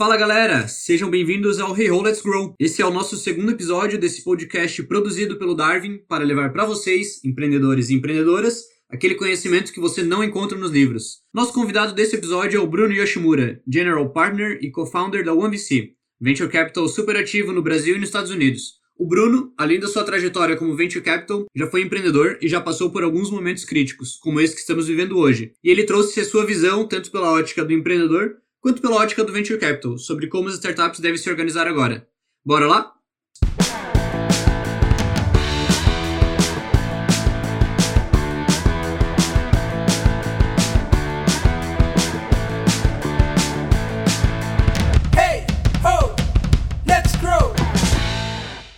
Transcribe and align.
Fala 0.00 0.16
galera, 0.16 0.66
sejam 0.66 1.10
bem-vindos 1.10 1.60
ao 1.60 1.78
Hey 1.78 1.90
Ho 1.90 2.00
Let's 2.00 2.22
Grow. 2.22 2.54
Esse 2.58 2.80
é 2.80 2.86
o 2.86 2.90
nosso 2.90 3.18
segundo 3.18 3.52
episódio 3.52 3.98
desse 3.98 4.24
podcast 4.24 4.82
produzido 4.84 5.38
pelo 5.38 5.54
Darwin 5.54 5.98
para 6.08 6.24
levar 6.24 6.54
para 6.54 6.64
vocês, 6.64 7.22
empreendedores 7.22 7.90
e 7.90 7.94
empreendedoras, 7.96 8.62
aquele 8.88 9.14
conhecimento 9.14 9.70
que 9.70 9.78
você 9.78 10.02
não 10.02 10.24
encontra 10.24 10.56
nos 10.56 10.70
livros. 10.70 11.18
Nosso 11.34 11.52
convidado 11.52 11.92
desse 11.92 12.16
episódio 12.16 12.56
é 12.56 12.62
o 12.62 12.66
Bruno 12.66 12.94
Yoshimura, 12.94 13.60
General 13.70 14.10
Partner 14.10 14.58
e 14.62 14.70
Co-Founder 14.70 15.22
da 15.22 15.34
OneVC, 15.34 15.90
Venture 16.18 16.48
Capital 16.48 16.88
super 16.88 17.18
ativo 17.18 17.52
no 17.52 17.60
Brasil 17.60 17.96
e 17.96 17.98
nos 17.98 18.08
Estados 18.08 18.30
Unidos. 18.30 18.80
O 18.98 19.06
Bruno, 19.06 19.52
além 19.58 19.78
da 19.78 19.86
sua 19.86 20.02
trajetória 20.02 20.56
como 20.56 20.74
Venture 20.74 21.04
Capital, 21.04 21.44
já 21.54 21.66
foi 21.66 21.82
empreendedor 21.82 22.38
e 22.40 22.48
já 22.48 22.58
passou 22.58 22.90
por 22.90 23.04
alguns 23.04 23.30
momentos 23.30 23.66
críticos, 23.66 24.16
como 24.16 24.40
esse 24.40 24.54
que 24.54 24.62
estamos 24.62 24.88
vivendo 24.88 25.18
hoje. 25.18 25.52
E 25.62 25.68
ele 25.68 25.84
trouxe 25.84 26.20
a 26.20 26.24
sua 26.24 26.46
visão, 26.46 26.88
tanto 26.88 27.10
pela 27.10 27.30
ótica 27.30 27.62
do 27.62 27.74
empreendedor, 27.74 28.36
quanto 28.60 28.82
pela 28.82 28.96
ótica 28.96 29.24
do 29.24 29.32
Venture 29.32 29.58
Capital, 29.58 29.96
sobre 29.96 30.28
como 30.28 30.48
as 30.48 30.54
startups 30.54 31.00
devem 31.00 31.16
se 31.16 31.30
organizar 31.30 31.66
agora. 31.66 32.06
Bora 32.44 32.66
lá? 32.66 32.94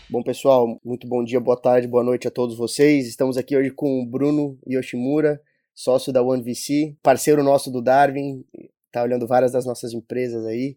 Bom, 0.08 0.22
pessoal, 0.22 0.78
muito 0.84 1.08
bom 1.08 1.24
dia, 1.24 1.40
boa 1.40 1.56
tarde, 1.56 1.88
boa 1.88 2.04
noite 2.04 2.28
a 2.28 2.30
todos 2.30 2.56
vocês. 2.56 3.08
Estamos 3.08 3.38
aqui 3.38 3.56
hoje 3.56 3.70
com 3.70 4.02
o 4.02 4.06
Bruno 4.06 4.58
Yoshimura, 4.68 5.40
sócio 5.74 6.12
da 6.12 6.22
OneVC, 6.22 6.98
parceiro 7.02 7.42
nosso 7.42 7.72
do 7.72 7.82
Darwin, 7.82 8.44
tá 8.92 9.02
olhando 9.02 9.26
várias 9.26 9.52
das 9.52 9.66
nossas 9.66 9.92
empresas 9.92 10.44
aí. 10.46 10.76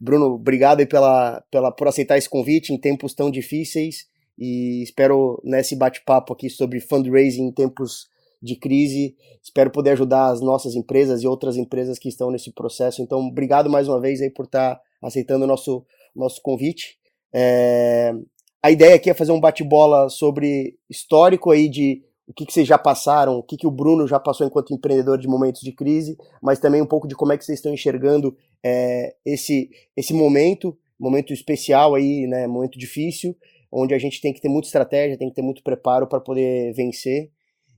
Bruno, 0.00 0.26
obrigado 0.26 0.80
aí 0.80 0.86
pela, 0.86 1.42
pela, 1.50 1.70
por 1.70 1.86
aceitar 1.86 2.18
esse 2.18 2.28
convite 2.28 2.72
em 2.72 2.78
tempos 2.78 3.14
tão 3.14 3.30
difíceis 3.30 4.06
e 4.38 4.82
espero 4.82 5.40
nesse 5.44 5.76
bate-papo 5.76 6.32
aqui 6.32 6.50
sobre 6.50 6.80
fundraising 6.80 7.46
em 7.46 7.52
tempos 7.52 8.10
de 8.42 8.56
crise, 8.56 9.14
espero 9.40 9.70
poder 9.70 9.90
ajudar 9.90 10.30
as 10.30 10.40
nossas 10.40 10.74
empresas 10.74 11.22
e 11.22 11.26
outras 11.28 11.56
empresas 11.56 11.98
que 11.98 12.08
estão 12.08 12.30
nesse 12.30 12.50
processo. 12.50 13.00
Então, 13.00 13.20
obrigado 13.20 13.70
mais 13.70 13.86
uma 13.86 14.00
vez 14.00 14.20
aí 14.20 14.30
por 14.30 14.46
estar 14.46 14.74
tá 14.74 14.82
aceitando 15.00 15.44
o 15.44 15.46
nosso, 15.46 15.86
nosso 16.14 16.42
convite. 16.42 16.98
É, 17.32 18.12
a 18.60 18.70
ideia 18.70 18.96
aqui 18.96 19.08
é 19.08 19.14
fazer 19.14 19.30
um 19.30 19.40
bate-bola 19.40 20.08
sobre 20.08 20.76
histórico 20.90 21.52
aí 21.52 21.68
de 21.68 22.02
o 22.32 22.34
que, 22.34 22.46
que 22.46 22.52
vocês 22.52 22.66
já 22.66 22.78
passaram, 22.78 23.36
o 23.36 23.42
que, 23.42 23.58
que 23.58 23.66
o 23.66 23.70
Bruno 23.70 24.08
já 24.08 24.18
passou 24.18 24.46
enquanto 24.46 24.72
empreendedor 24.72 25.18
de 25.18 25.28
momentos 25.28 25.60
de 25.60 25.70
crise, 25.70 26.16
mas 26.42 26.58
também 26.58 26.80
um 26.80 26.86
pouco 26.86 27.06
de 27.06 27.14
como 27.14 27.30
é 27.30 27.36
que 27.36 27.44
vocês 27.44 27.58
estão 27.58 27.74
enxergando 27.74 28.34
é, 28.64 29.14
esse, 29.24 29.68
esse 29.94 30.14
momento, 30.14 30.74
momento 30.98 31.30
especial 31.34 31.94
aí, 31.94 32.26
né, 32.26 32.46
momento 32.46 32.78
difícil, 32.78 33.36
onde 33.70 33.92
a 33.92 33.98
gente 33.98 34.18
tem 34.22 34.32
que 34.32 34.40
ter 34.40 34.48
muita 34.48 34.66
estratégia, 34.66 35.18
tem 35.18 35.28
que 35.28 35.34
ter 35.34 35.42
muito 35.42 35.62
preparo 35.62 36.06
para 36.06 36.20
poder 36.20 36.72
vencer. 36.72 37.30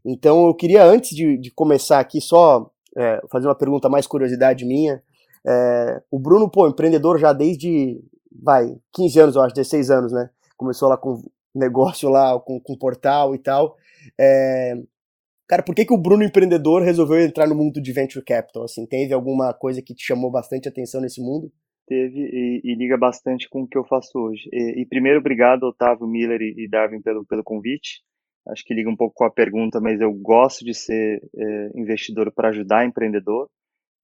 Então 0.04 0.46
eu 0.46 0.54
queria, 0.54 0.84
antes 0.84 1.16
de, 1.16 1.36
de 1.36 1.50
começar 1.50 1.98
aqui, 1.98 2.20
só 2.20 2.70
é, 2.96 3.20
fazer 3.32 3.48
uma 3.48 3.56
pergunta 3.56 3.88
mais 3.88 4.06
curiosidade 4.06 4.64
minha. 4.64 5.02
É, 5.44 6.00
o 6.12 6.18
Bruno, 6.18 6.48
pô, 6.48 6.68
empreendedor 6.68 7.18
já 7.18 7.32
desde, 7.32 8.00
vai, 8.40 8.76
15 8.92 9.18
anos, 9.18 9.34
eu 9.34 9.42
acho, 9.42 9.54
16 9.54 9.90
anos, 9.90 10.12
né? 10.12 10.30
começou 10.56 10.88
lá 10.88 10.96
com 10.96 11.22
negócio 11.54 12.08
lá, 12.08 12.38
com, 12.40 12.58
com 12.60 12.76
portal 12.76 13.34
e 13.34 13.38
tal. 13.38 13.76
É, 14.18 14.74
cara, 15.48 15.62
por 15.62 15.74
que, 15.74 15.84
que 15.84 15.94
o 15.94 15.98
Bruno 15.98 16.24
empreendedor 16.24 16.82
resolveu 16.82 17.20
entrar 17.20 17.46
no 17.46 17.54
mundo 17.54 17.80
de 17.80 17.92
venture 17.92 18.24
capital? 18.24 18.64
Assim, 18.64 18.86
teve 18.86 19.12
alguma 19.14 19.52
coisa 19.54 19.82
que 19.82 19.94
te 19.94 20.04
chamou 20.04 20.30
bastante 20.30 20.68
atenção 20.68 21.00
nesse 21.00 21.20
mundo? 21.20 21.50
Teve 21.86 22.18
e, 22.18 22.60
e 22.64 22.74
liga 22.74 22.96
bastante 22.96 23.48
com 23.48 23.62
o 23.62 23.68
que 23.68 23.76
eu 23.76 23.84
faço 23.84 24.18
hoje. 24.18 24.48
E, 24.52 24.82
e 24.82 24.86
primeiro, 24.86 25.20
obrigado, 25.20 25.64
Otávio, 25.64 26.06
Miller 26.06 26.40
e, 26.40 26.64
e, 26.64 26.68
Darwin 26.68 27.02
pelo, 27.02 27.26
pelo 27.26 27.44
convite. 27.44 28.02
Acho 28.48 28.64
que 28.64 28.74
liga 28.74 28.90
um 28.90 28.96
pouco 28.96 29.14
com 29.14 29.24
a 29.24 29.30
pergunta, 29.30 29.80
mas 29.80 30.00
eu 30.00 30.12
gosto 30.12 30.64
de 30.64 30.74
ser 30.74 31.22
é, 31.36 31.70
investidor 31.74 32.30
para 32.32 32.48
ajudar 32.48 32.86
empreendedor. 32.86 33.48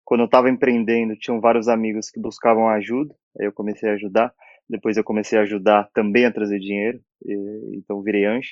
Quando 0.05 0.21
eu 0.21 0.27
estava 0.27 0.51
empreendendo, 0.51 1.17
tinham 1.17 1.41
vários 1.41 1.69
amigos 1.69 2.11
que 2.11 2.21
buscavam 2.21 2.69
ajuda, 2.69 3.15
aí 3.39 3.47
eu 3.47 3.53
comecei 3.53 3.89
a 3.89 3.95
ajudar. 3.95 4.33
Depois 4.69 4.97
eu 4.97 5.05
comecei 5.05 5.39
a 5.39 5.43
ajudar 5.43 5.89
também 5.95 6.25
a 6.25 6.33
trazer 6.33 6.59
dinheiro, 6.59 7.01
e, 7.25 7.77
então 7.77 8.03
virei 8.03 8.25
anjo. 8.25 8.51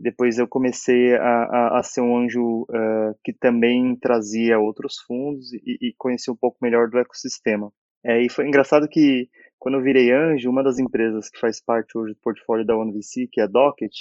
Depois 0.00 0.38
eu 0.38 0.46
comecei 0.46 1.14
a, 1.16 1.42
a, 1.44 1.78
a 1.78 1.82
ser 1.82 2.00
um 2.00 2.16
anjo 2.16 2.62
uh, 2.62 3.14
que 3.24 3.32
também 3.32 3.96
trazia 3.96 4.58
outros 4.58 4.98
fundos 5.06 5.52
e, 5.52 5.88
e 5.88 5.94
conhecia 5.98 6.32
um 6.32 6.36
pouco 6.36 6.58
melhor 6.62 6.88
do 6.88 6.98
ecossistema. 6.98 7.72
É, 8.04 8.22
e 8.22 8.30
foi 8.30 8.46
engraçado 8.46 8.88
que 8.88 9.28
quando 9.58 9.76
eu 9.76 9.82
virei 9.82 10.12
anjo, 10.12 10.48
uma 10.48 10.62
das 10.62 10.78
empresas 10.78 11.28
que 11.28 11.40
faz 11.40 11.60
parte 11.60 11.98
hoje 11.98 12.14
do 12.14 12.20
portfólio 12.20 12.64
da 12.64 12.76
OneVC, 12.76 13.28
que 13.30 13.40
é 13.40 13.44
a 13.44 13.46
Docket, 13.48 13.92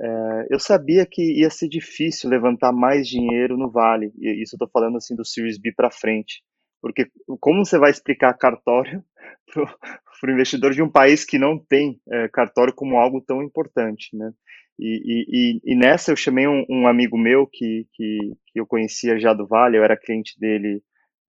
é, 0.00 0.46
eu 0.50 0.58
sabia 0.58 1.06
que 1.06 1.40
ia 1.40 1.50
ser 1.50 1.68
difícil 1.68 2.30
levantar 2.30 2.72
mais 2.72 3.08
dinheiro 3.08 3.56
no 3.56 3.70
Vale. 3.70 4.12
E 4.18 4.42
isso 4.42 4.54
eu 4.54 4.56
estou 4.56 4.70
falando 4.72 4.96
assim 4.96 5.14
do 5.14 5.24
Series 5.24 5.58
B 5.58 5.72
para 5.72 5.90
frente. 5.90 6.42
Porque 6.80 7.08
como 7.40 7.64
você 7.64 7.78
vai 7.78 7.90
explicar 7.90 8.34
cartório 8.34 9.02
para 9.54 10.30
o 10.30 10.32
investidor 10.32 10.72
de 10.72 10.82
um 10.82 10.90
país 10.90 11.24
que 11.24 11.38
não 11.38 11.58
tem 11.58 12.00
é, 12.10 12.28
cartório 12.28 12.74
como 12.74 12.98
algo 12.98 13.20
tão 13.20 13.42
importante, 13.42 14.16
né? 14.16 14.32
E, 14.78 15.60
e, 15.62 15.72
e 15.72 15.76
nessa 15.76 16.10
eu 16.10 16.16
chamei 16.16 16.46
um, 16.46 16.64
um, 16.68 16.86
amigo 16.86 17.16
meu 17.16 17.46
que, 17.46 17.86
que, 17.92 18.18
que 18.48 18.60
eu 18.60 18.66
conhecia 18.66 19.18
já 19.18 19.32
do 19.32 19.46
Vale, 19.46 19.76
eu 19.76 19.84
era 19.84 19.96
cliente 19.96 20.38
dele 20.38 20.82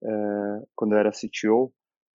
é, 0.04 0.08
quando 0.76 0.94
eu 0.94 1.00
era 1.00 1.12
CTO, 1.12 1.72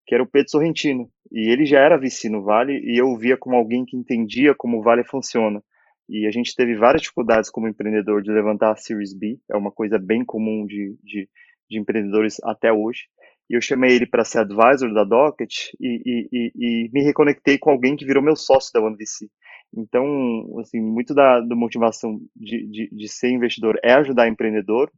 que 0.08 0.16
era 0.16 0.24
o 0.24 0.28
Pedro 0.28 0.50
Sorrentino. 0.50 1.10
E 1.32 1.52
ele 1.52 1.66
já 1.66 1.80
era 1.80 2.00
VC 2.00 2.30
no 2.30 2.44
Vale 2.44 2.80
e 2.84 3.00
eu 3.00 3.16
via 3.16 3.38
como 3.38 3.56
alguém 3.56 3.86
que 3.86 3.96
entendia 3.96 4.56
como 4.56 4.80
o 4.80 4.82
Vale 4.82 5.04
funciona. 5.04 5.62
E 6.10 6.26
a 6.26 6.32
gente 6.32 6.56
teve 6.56 6.76
várias 6.76 7.04
dificuldades 7.04 7.52
como 7.52 7.68
empreendedor 7.68 8.24
de 8.24 8.32
levantar 8.32 8.72
a 8.72 8.76
Series 8.76 9.14
B, 9.14 9.40
é 9.52 9.56
uma 9.56 9.72
coisa 9.72 10.00
bem 10.00 10.26
comum 10.26 10.66
de, 10.66 10.98
de, 11.04 11.30
de 11.70 11.80
empreendedores 11.80 12.38
até 12.44 12.74
hoje 12.74 13.04
e 13.50 13.56
eu 13.56 13.62
chamei 13.62 13.96
ele 13.96 14.06
para 14.06 14.24
ser 14.24 14.40
advisor 14.40 14.94
da 14.94 15.04
Docket 15.04 15.74
e, 15.80 16.30
e, 16.32 16.52
e, 16.56 16.90
me 16.94 17.02
reconectei 17.04 17.58
com 17.58 17.72
alguém 17.72 17.96
que 17.96 18.06
virou 18.06 18.22
meu 18.22 18.36
sócio 18.36 18.72
da 18.72 18.80
OneVC. 18.80 19.28
Então, 19.76 20.06
assim, 20.60 20.82
muito 20.82 21.14
da, 21.14 21.40
da 21.42 21.56
motivação 21.56 22.20
de, 22.36 22.66
de, 22.68 22.90
de, 22.92 23.08
ser 23.08 23.30
investidor 23.30 23.80
é 23.84 23.94
ajudar 23.94 24.28
empreendedor, 24.28 24.92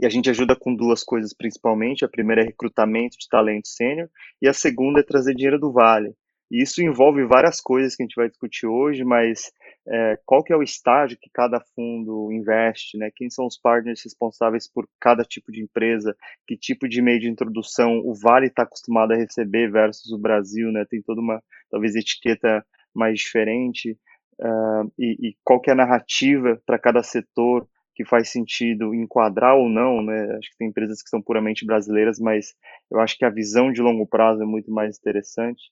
e 0.00 0.06
a 0.06 0.08
gente 0.08 0.30
ajuda 0.30 0.56
com 0.56 0.74
duas 0.74 1.04
coisas 1.04 1.34
principalmente. 1.34 2.04
A 2.04 2.08
primeira 2.08 2.42
é 2.42 2.46
recrutamento 2.46 3.16
de 3.18 3.28
talento 3.28 3.68
sênior, 3.68 4.08
e 4.40 4.48
a 4.48 4.52
segunda 4.52 5.00
é 5.00 5.02
trazer 5.02 5.34
dinheiro 5.34 5.58
do 5.58 5.72
Vale. 5.72 6.14
E 6.50 6.62
isso 6.62 6.82
envolve 6.82 7.24
várias 7.24 7.62
coisas 7.62 7.96
que 7.96 8.02
a 8.02 8.04
gente 8.04 8.14
vai 8.14 8.28
discutir 8.28 8.66
hoje, 8.66 9.04
mas 9.04 9.50
é, 9.88 10.18
qual 10.26 10.44
que 10.44 10.52
é 10.52 10.56
o 10.56 10.62
estágio 10.62 11.16
que 11.18 11.30
cada 11.32 11.58
fundo 11.74 12.30
investe, 12.30 12.98
né? 12.98 13.10
Quem 13.16 13.30
são 13.30 13.46
os 13.46 13.58
partners 13.58 14.02
responsáveis 14.04 14.70
por 14.70 14.86
cada 15.00 15.24
tipo 15.24 15.50
de 15.50 15.62
empresa, 15.62 16.14
que 16.46 16.54
tipo 16.54 16.86
de 16.86 17.00
meio 17.00 17.20
de 17.20 17.30
introdução 17.30 18.02
o 18.04 18.14
Vale 18.14 18.48
está 18.48 18.64
acostumado 18.64 19.12
a 19.12 19.16
receber 19.16 19.70
versus 19.70 20.12
o 20.12 20.18
Brasil, 20.18 20.70
né? 20.70 20.84
Tem 20.88 21.00
toda 21.00 21.22
uma, 21.22 21.42
talvez, 21.70 21.94
etiqueta 21.96 22.62
mais 22.94 23.18
diferente. 23.18 23.98
Uh, 24.40 24.90
e, 24.98 25.28
e 25.28 25.36
qual 25.44 25.60
é 25.68 25.70
a 25.70 25.76
narrativa 25.76 26.60
para 26.66 26.78
cada 26.78 27.02
setor 27.02 27.68
que 27.94 28.04
faz 28.04 28.30
sentido 28.30 28.94
enquadrar 28.94 29.54
ou 29.56 29.68
não, 29.68 30.02
né? 30.02 30.36
Acho 30.38 30.50
que 30.50 30.56
tem 30.58 30.68
empresas 30.68 31.02
que 31.02 31.10
são 31.10 31.20
puramente 31.20 31.66
brasileiras, 31.66 32.18
mas 32.18 32.54
eu 32.90 32.98
acho 33.00 33.16
que 33.16 33.24
a 33.24 33.30
visão 33.30 33.70
de 33.70 33.82
longo 33.82 34.06
prazo 34.06 34.42
é 34.42 34.46
muito 34.46 34.70
mais 34.70 34.98
interessante. 34.98 35.70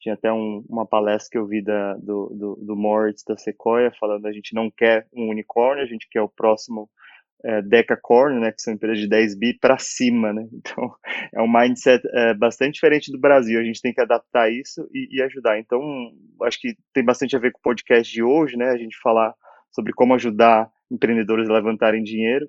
Tinha 0.00 0.14
até 0.14 0.32
um, 0.32 0.64
uma 0.68 0.86
palestra 0.86 1.30
que 1.32 1.38
eu 1.38 1.46
vi 1.46 1.62
da, 1.62 1.94
do, 1.94 2.28
do, 2.28 2.56
do 2.64 2.76
Moritz 2.76 3.24
da 3.24 3.36
Sequoia 3.36 3.92
falando 3.98 4.26
a 4.26 4.32
gente 4.32 4.54
não 4.54 4.70
quer 4.70 5.08
um 5.12 5.28
unicórnio, 5.28 5.82
a 5.82 5.88
gente 5.88 6.08
quer 6.08 6.22
o 6.22 6.28
próximo 6.28 6.88
é, 7.44 7.62
decacorn, 7.62 8.40
né, 8.40 8.52
que 8.52 8.60
são 8.60 8.74
empresas 8.74 8.98
de 8.98 9.08
10 9.08 9.38
bi 9.38 9.58
para 9.58 9.78
cima, 9.78 10.32
né? 10.32 10.48
Então 10.52 10.92
é 11.34 11.40
um 11.40 11.50
mindset 11.50 12.02
é, 12.12 12.34
bastante 12.34 12.74
diferente 12.74 13.12
do 13.12 13.18
Brasil. 13.18 13.60
A 13.60 13.64
gente 13.64 13.80
tem 13.80 13.92
que 13.92 14.00
adaptar 14.00 14.50
isso 14.50 14.88
e, 14.92 15.18
e, 15.18 15.22
ajudar. 15.22 15.58
Então 15.58 15.80
acho 16.42 16.60
que 16.60 16.76
tem 16.92 17.04
bastante 17.04 17.36
a 17.36 17.38
ver 17.38 17.52
com 17.52 17.58
o 17.58 17.62
podcast 17.62 18.12
de 18.12 18.22
hoje, 18.22 18.56
né? 18.56 18.70
A 18.70 18.76
gente 18.76 18.98
falar 19.00 19.34
sobre 19.70 19.92
como 19.92 20.14
ajudar 20.14 20.70
empreendedores 20.90 21.48
a 21.48 21.52
levantarem 21.52 22.02
dinheiro 22.02 22.48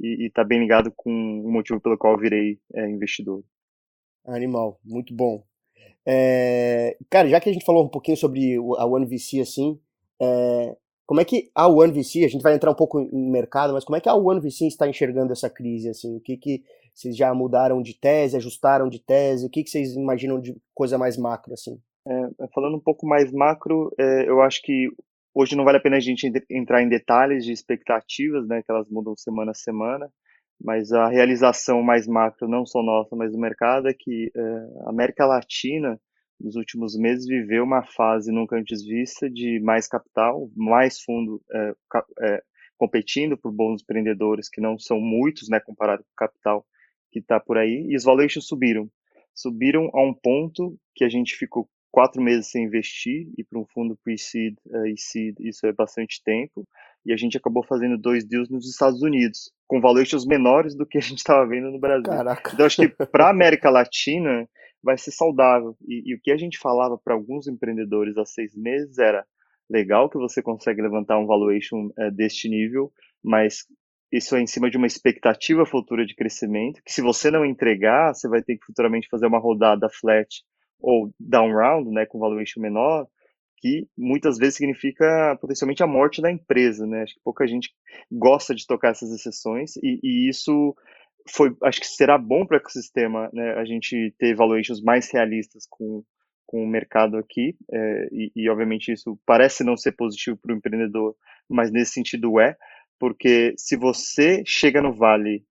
e 0.00 0.26
está 0.26 0.42
bem 0.42 0.60
ligado 0.60 0.90
com 0.96 1.10
o 1.10 1.52
motivo 1.52 1.80
pelo 1.80 1.98
qual 1.98 2.18
virei 2.18 2.58
é, 2.74 2.88
investidor. 2.88 3.44
Animal, 4.26 4.80
muito 4.84 5.14
bom. 5.14 5.44
É, 6.06 6.96
cara, 7.10 7.28
já 7.28 7.40
que 7.40 7.50
a 7.50 7.52
gente 7.52 7.64
falou 7.64 7.84
um 7.84 7.88
pouquinho 7.88 8.16
sobre 8.16 8.56
a 8.78 8.86
OneVC, 8.86 9.40
assim, 9.40 9.78
é, 10.20 10.76
como 11.10 11.20
é 11.20 11.24
que 11.24 11.50
a 11.56 11.66
OneVC, 11.66 12.24
a 12.24 12.28
gente 12.28 12.40
vai 12.40 12.54
entrar 12.54 12.70
um 12.70 12.74
pouco 12.76 13.00
em 13.00 13.32
mercado, 13.32 13.72
mas 13.72 13.84
como 13.84 13.96
é 13.96 14.00
que 14.00 14.08
a 14.08 14.14
OneVC 14.14 14.68
está 14.68 14.86
enxergando 14.86 15.32
essa 15.32 15.50
crise, 15.50 15.88
assim, 15.88 16.16
o 16.16 16.20
que 16.20 16.36
que 16.36 16.62
vocês 16.94 17.16
já 17.16 17.34
mudaram 17.34 17.82
de 17.82 17.98
tese, 17.98 18.36
ajustaram 18.36 18.88
de 18.88 19.00
tese, 19.00 19.44
o 19.44 19.50
que 19.50 19.64
que 19.64 19.70
vocês 19.70 19.96
imaginam 19.96 20.40
de 20.40 20.56
coisa 20.72 20.96
mais 20.96 21.16
macro, 21.16 21.52
assim? 21.52 21.80
É, 22.06 22.46
falando 22.54 22.76
um 22.76 22.80
pouco 22.80 23.08
mais 23.08 23.32
macro, 23.32 23.92
é, 23.98 24.28
eu 24.28 24.40
acho 24.40 24.62
que 24.62 24.88
hoje 25.34 25.56
não 25.56 25.64
vale 25.64 25.78
a 25.78 25.80
pena 25.80 25.96
a 25.96 26.00
gente 26.00 26.30
entrar 26.48 26.80
em 26.80 26.88
detalhes 26.88 27.44
de 27.44 27.50
expectativas, 27.50 28.46
né, 28.46 28.62
que 28.62 28.70
elas 28.70 28.88
mudam 28.88 29.16
semana 29.16 29.50
a 29.50 29.54
semana, 29.54 30.08
mas 30.62 30.92
a 30.92 31.08
realização 31.08 31.82
mais 31.82 32.06
macro, 32.06 32.46
não 32.46 32.64
só 32.64 32.84
nossa, 32.84 33.16
mas 33.16 33.32
do 33.32 33.38
mercado, 33.38 33.88
é 33.88 33.92
que 33.92 34.30
é, 34.32 34.40
a 34.86 34.90
América 34.90 35.26
Latina, 35.26 36.00
nos 36.40 36.56
últimos 36.56 36.96
meses, 36.96 37.26
viveu 37.26 37.64
uma 37.64 37.82
fase 37.82 38.32
nunca 38.32 38.56
antes 38.56 38.84
vista 38.84 39.28
de 39.28 39.60
mais 39.60 39.86
capital, 39.86 40.50
mais 40.56 41.00
fundo 41.00 41.40
é, 41.52 41.74
é, 42.20 42.42
competindo 42.78 43.36
por 43.36 43.52
bons 43.52 43.82
empreendedores, 43.82 44.48
que 44.48 44.60
não 44.60 44.78
são 44.78 45.00
muitos, 45.00 45.48
né, 45.48 45.60
comparado 45.60 46.02
com 46.02 46.10
o 46.10 46.16
capital 46.16 46.66
que 47.12 47.18
está 47.18 47.38
por 47.38 47.58
aí, 47.58 47.86
e 47.88 47.96
os 47.96 48.04
valuations 48.04 48.46
subiram. 48.46 48.88
Subiram 49.34 49.90
a 49.92 50.02
um 50.02 50.14
ponto 50.14 50.76
que 50.94 51.04
a 51.04 51.08
gente 51.08 51.36
ficou 51.36 51.68
quatro 51.90 52.22
meses 52.22 52.50
sem 52.50 52.64
investir, 52.64 53.28
e 53.36 53.44
para 53.44 53.58
um 53.58 53.66
fundo 53.66 53.98
pre-seed 54.02 54.54
uh, 54.66 54.86
e 54.86 54.96
seed 54.96 55.34
isso 55.40 55.66
é 55.66 55.72
bastante 55.72 56.22
tempo, 56.24 56.66
e 57.04 57.12
a 57.12 57.16
gente 57.16 57.36
acabou 57.36 57.64
fazendo 57.64 57.98
dois 57.98 58.24
deals 58.26 58.48
nos 58.48 58.68
Estados 58.68 59.02
Unidos, 59.02 59.50
com 59.66 59.80
valuations 59.80 60.24
menores 60.24 60.74
do 60.74 60.86
que 60.86 60.98
a 60.98 61.00
gente 61.00 61.18
estava 61.18 61.46
vendo 61.46 61.70
no 61.70 61.80
Brasil. 61.80 62.04
Caraca. 62.04 62.50
Então 62.54 62.66
acho 62.66 62.76
que 62.76 62.88
para 63.06 63.26
a 63.26 63.30
América 63.30 63.70
Latina 63.70 64.48
vai 64.82 64.96
ser 64.98 65.10
saudável, 65.10 65.76
e, 65.86 66.10
e 66.10 66.14
o 66.14 66.20
que 66.20 66.32
a 66.32 66.36
gente 66.36 66.58
falava 66.58 66.98
para 66.98 67.14
alguns 67.14 67.46
empreendedores 67.46 68.16
há 68.16 68.24
seis 68.24 68.54
meses 68.56 68.98
era, 68.98 69.24
legal 69.70 70.10
que 70.10 70.18
você 70.18 70.42
consegue 70.42 70.82
levantar 70.82 71.16
um 71.18 71.26
valuation 71.26 71.86
uh, 71.96 72.10
deste 72.12 72.48
nível, 72.48 72.92
mas 73.22 73.66
isso 74.12 74.34
é 74.34 74.40
em 74.40 74.46
cima 74.46 74.68
de 74.68 74.76
uma 74.76 74.88
expectativa 74.88 75.64
futura 75.64 76.04
de 76.04 76.16
crescimento, 76.16 76.82
que 76.84 76.92
se 76.92 77.00
você 77.00 77.30
não 77.30 77.46
entregar, 77.46 78.12
você 78.12 78.28
vai 78.28 78.42
ter 78.42 78.56
que 78.56 78.64
futuramente 78.64 79.08
fazer 79.08 79.26
uma 79.26 79.38
rodada 79.38 79.88
flat 79.88 80.42
ou 80.80 81.14
down 81.20 81.52
round, 81.52 81.90
né, 81.90 82.04
com 82.04 82.18
valuation 82.18 82.60
menor, 82.60 83.06
que 83.58 83.86
muitas 83.96 84.38
vezes 84.38 84.56
significa 84.56 85.38
potencialmente 85.40 85.82
a 85.82 85.86
morte 85.86 86.20
da 86.22 86.32
empresa, 86.32 86.86
né? 86.86 87.02
Acho 87.02 87.14
que 87.14 87.20
pouca 87.22 87.46
gente 87.46 87.68
gosta 88.10 88.54
de 88.54 88.66
tocar 88.66 88.88
essas 88.88 89.12
exceções 89.12 89.76
e, 89.76 90.00
e 90.02 90.30
isso 90.30 90.74
foi, 91.28 91.54
acho 91.62 91.80
que 91.80 91.86
será 91.86 92.16
bom 92.18 92.46
para 92.46 92.56
o 92.56 92.60
ecossistema, 92.60 93.30
né? 93.32 93.54
A 93.54 93.64
gente 93.64 94.14
ter 94.18 94.34
valuations 94.34 94.82
mais 94.82 95.10
realistas 95.10 95.66
com, 95.68 96.04
com 96.46 96.62
o 96.64 96.66
mercado 96.66 97.16
aqui 97.16 97.56
é, 97.70 98.08
e, 98.12 98.32
e, 98.34 98.48
obviamente 98.48 98.92
isso 98.92 99.18
parece 99.26 99.62
não 99.64 99.76
ser 99.76 99.92
positivo 99.92 100.36
para 100.36 100.54
o 100.54 100.56
empreendedor, 100.56 101.14
mas 101.48 101.70
nesse 101.70 101.92
sentido 101.92 102.40
é, 102.40 102.56
porque 102.98 103.54
se 103.56 103.76
você 103.76 104.42
chega 104.46 104.82
no 104.82 104.92
vale 104.92 105.44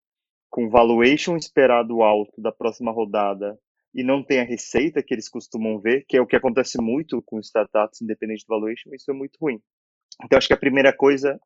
com 0.49 0.69
valuation 0.69 1.35
esperado 1.37 2.01
alto 2.01 2.41
da 2.41 2.51
próxima 2.51 2.91
rodada 2.91 3.57
e 3.93 4.03
não 4.03 4.23
tem 4.23 4.39
a 4.39 4.43
receita 4.43 5.01
que 5.03 5.13
eles 5.13 5.29
costumam 5.29 5.79
ver, 5.79 6.05
que 6.07 6.17
é 6.17 6.21
o 6.21 6.27
que 6.27 6.35
acontece 6.35 6.81
muito 6.81 7.21
com 7.23 7.39
startups 7.39 8.01
independente 8.01 8.45
do 8.45 8.55
valuation, 8.55 8.93
isso 8.93 9.09
é 9.09 9.13
muito 9.13 9.37
ruim. 9.41 9.59
Então, 10.23 10.37
acho 10.37 10.47
que 10.47 10.53
a 10.53 10.57
primeira 10.57 10.91
coisa 10.91 11.39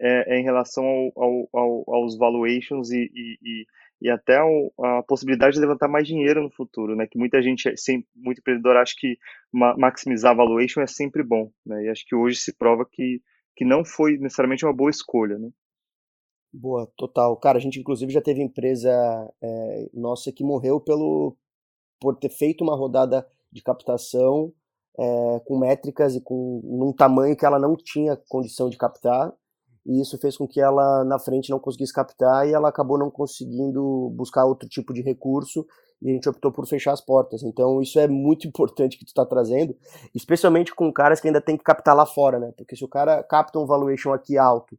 é, 0.00 0.34
é 0.34 0.40
em 0.40 0.44
relação 0.44 0.84
ao, 1.16 1.48
ao, 1.52 1.84
aos 1.94 2.16
valuations 2.16 2.90
e, 2.90 3.10
e, 3.14 3.66
e 4.02 4.10
até 4.10 4.38
a 4.38 5.02
possibilidade 5.02 5.54
de 5.54 5.60
levantar 5.60 5.88
mais 5.88 6.06
dinheiro 6.06 6.42
no 6.42 6.50
futuro, 6.50 6.94
né? 6.94 7.06
Que 7.06 7.18
muita 7.18 7.40
gente, 7.40 7.72
muito 8.14 8.38
empreendedor 8.38 8.76
acha 8.76 8.94
que 8.96 9.18
maximizar 9.52 10.32
a 10.32 10.36
valuation 10.36 10.80
é 10.80 10.86
sempre 10.86 11.22
bom, 11.22 11.50
né? 11.64 11.84
E 11.84 11.88
acho 11.88 12.04
que 12.06 12.14
hoje 12.14 12.36
se 12.38 12.52
prova 12.52 12.84
que, 12.84 13.22
que 13.56 13.64
não 13.64 13.84
foi 13.84 14.18
necessariamente 14.18 14.64
uma 14.64 14.74
boa 14.74 14.90
escolha, 14.90 15.38
né? 15.38 15.50
Boa, 16.52 16.86
total. 16.96 17.36
Cara, 17.36 17.58
a 17.58 17.60
gente 17.60 17.80
inclusive 17.80 18.12
já 18.12 18.20
teve 18.20 18.42
empresa 18.42 18.90
é, 19.42 19.90
nossa 19.92 20.30
que 20.30 20.44
morreu 20.44 20.80
pelo, 20.80 21.36
por 22.00 22.16
ter 22.16 22.30
feito 22.30 22.62
uma 22.62 22.76
rodada 22.76 23.26
de 23.50 23.62
captação 23.62 24.52
é, 24.98 25.40
com 25.46 25.58
métricas 25.58 26.14
e 26.14 26.20
com 26.20 26.60
num 26.62 26.92
tamanho 26.92 27.36
que 27.36 27.44
ela 27.44 27.58
não 27.58 27.76
tinha 27.76 28.16
condição 28.28 28.68
de 28.68 28.76
captar 28.76 29.32
e 29.86 30.00
isso 30.00 30.18
fez 30.18 30.36
com 30.36 30.48
que 30.48 30.60
ela 30.60 31.04
na 31.04 31.18
frente 31.18 31.50
não 31.50 31.58
conseguisse 31.58 31.92
captar 31.92 32.48
e 32.48 32.52
ela 32.52 32.68
acabou 32.68 32.98
não 32.98 33.10
conseguindo 33.10 34.10
buscar 34.16 34.44
outro 34.44 34.68
tipo 34.68 34.94
de 34.94 35.02
recurso 35.02 35.66
e 36.00 36.10
a 36.10 36.12
gente 36.12 36.28
optou 36.28 36.50
por 36.50 36.66
fechar 36.66 36.92
as 36.92 37.00
portas. 37.00 37.42
Então 37.42 37.82
isso 37.82 37.98
é 37.98 38.08
muito 38.08 38.46
importante 38.48 38.98
que 38.98 39.04
tu 39.04 39.08
está 39.08 39.26
trazendo, 39.26 39.76
especialmente 40.14 40.74
com 40.74 40.92
caras 40.92 41.20
que 41.20 41.28
ainda 41.28 41.40
tem 41.40 41.56
que 41.56 41.64
captar 41.64 41.94
lá 41.94 42.06
fora, 42.06 42.38
né? 42.38 42.52
Porque 42.56 42.76
se 42.76 42.84
o 42.84 42.88
cara 42.88 43.22
capta 43.22 43.58
um 43.58 43.66
valuation 43.66 44.12
aqui 44.12 44.38
alto, 44.38 44.78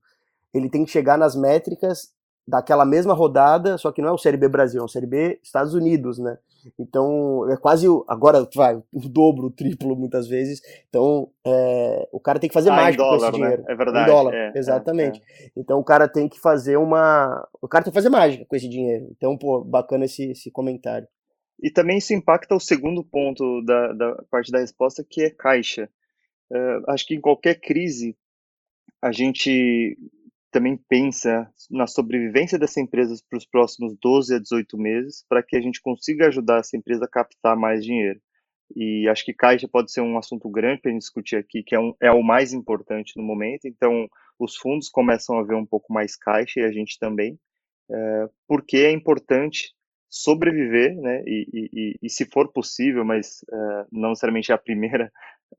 ele 0.54 0.69
tem 0.69 0.84
que 0.86 0.92
chegar 0.92 1.18
nas 1.18 1.36
métricas 1.36 2.13
daquela 2.47 2.86
mesma 2.86 3.13
rodada, 3.13 3.77
só 3.77 3.92
que 3.92 4.01
não 4.01 4.09
é 4.09 4.12
o 4.12 4.18
Série 4.18 4.38
B 4.38 4.47
Brasil, 4.47 4.81
é 4.81 4.83
o 4.83 4.88
Série 4.88 5.07
B 5.07 5.39
Estados 5.42 5.74
Unidos, 5.74 6.19
né? 6.19 6.38
Então, 6.80 7.50
é 7.51 7.57
quase, 7.57 7.86
agora 8.07 8.47
vai, 8.56 8.75
o 8.92 9.07
dobro, 9.07 9.47
o 9.47 9.51
triplo 9.51 9.95
muitas 9.95 10.27
vezes. 10.27 10.62
Então, 10.89 11.30
é, 11.45 12.07
o 12.12 12.19
cara 12.19 12.39
tem 12.39 12.47
que 12.47 12.53
fazer 12.53 12.71
ah, 12.71 12.75
mágica 12.75 13.03
dólar, 13.03 13.19
com 13.19 13.25
esse 13.25 13.31
né? 13.31 13.47
dinheiro. 13.47 13.63
É 13.68 13.75
verdade. 13.75 14.09
Em 14.09 14.13
dólar, 14.13 14.33
é, 14.33 14.51
é 14.56 14.57
exatamente. 14.57 15.21
É, 15.21 15.51
então, 15.56 15.80
o 15.80 15.83
cara 15.83 16.07
tem 16.07 16.27
que 16.27 16.39
fazer 16.39 16.77
uma... 16.77 17.47
O 17.62 17.68
cara 17.68 17.83
tem 17.83 17.92
que 17.92 17.97
fazer 17.97 18.09
mágica 18.09 18.45
com 18.45 18.56
esse 18.56 18.68
dinheiro. 18.68 19.07
Então, 19.12 19.38
pô, 19.38 19.63
bacana 19.63 20.06
esse, 20.06 20.31
esse 20.31 20.50
comentário. 20.50 21.07
E 21.62 21.69
também 21.69 22.00
isso 22.00 22.13
impacta 22.13 22.56
o 22.56 22.59
segundo 22.59 23.03
ponto 23.03 23.63
da, 23.63 23.94
da 23.94 24.24
parte 24.30 24.51
da 24.51 24.59
resposta, 24.59 25.06
que 25.07 25.21
é 25.21 25.30
caixa. 25.30 25.89
Uh, 26.51 26.91
acho 26.91 27.06
que 27.07 27.15
em 27.15 27.21
qualquer 27.21 27.59
crise, 27.59 28.18
a 29.01 29.12
gente 29.12 29.98
também 30.56 30.80
pensa 30.88 31.52
na 31.69 31.86
sobrevivência 31.86 32.57
dessa 32.57 32.80
empresa 32.80 33.13
para 33.30 33.38
os 33.38 33.46
próximos 33.46 33.94
12 34.02 34.36
a 34.36 34.40
18 34.40 34.78
meses, 34.78 35.25
para 35.28 35.44
que 35.44 35.57
a 35.57 35.60
gente 35.60 35.81
consiga 35.81 36.28
ajudar 36.28 36.60
essa 36.60 36.78
empresa 36.78 37.04
a 37.04 37.10
captar 37.10 37.57
mais 37.57 37.84
dinheiro. 37.84 38.22
E 38.74 39.06
acho 39.10 39.25
que 39.25 39.34
caixa 39.34 39.68
pode 39.68 39.92
ser 39.92 40.00
um 40.00 40.18
assunto 40.18 40.50
grande 40.50 40.81
para 40.81 40.92
a 40.92 40.94
gente 40.94 41.02
discutir 41.02 41.36
aqui, 41.36 41.62
que 41.62 41.75
é, 41.75 41.80
um, 41.80 41.94
é 42.02 42.10
o 42.10 42.24
mais 42.24 42.54
importante 42.54 43.12
no 43.18 43.24
momento. 43.24 43.66
Então, 43.66 44.07
os 44.40 44.56
fundos 44.56 44.88
começam 44.88 45.38
a 45.38 45.44
ver 45.44 45.56
um 45.56 45.66
pouco 45.66 45.92
mais 45.92 46.16
caixa 46.16 46.62
e 46.62 46.63
a 46.63 46.72
gente 46.72 46.98
também, 46.98 47.38
é, 47.92 48.30
porque 48.48 48.78
é 48.78 48.92
importante 48.92 49.74
sobreviver, 50.10 50.96
né? 50.96 51.22
E, 51.28 51.69
e, 51.74 51.96
e, 52.01 52.10
se 52.10 52.24
for 52.31 52.50
possível, 52.54 53.04
mas 53.04 53.44
é, 53.51 53.86
não 53.92 54.10
necessariamente 54.10 54.54
é 54.54 54.56
a 54.56 54.58
primeira 54.58 55.12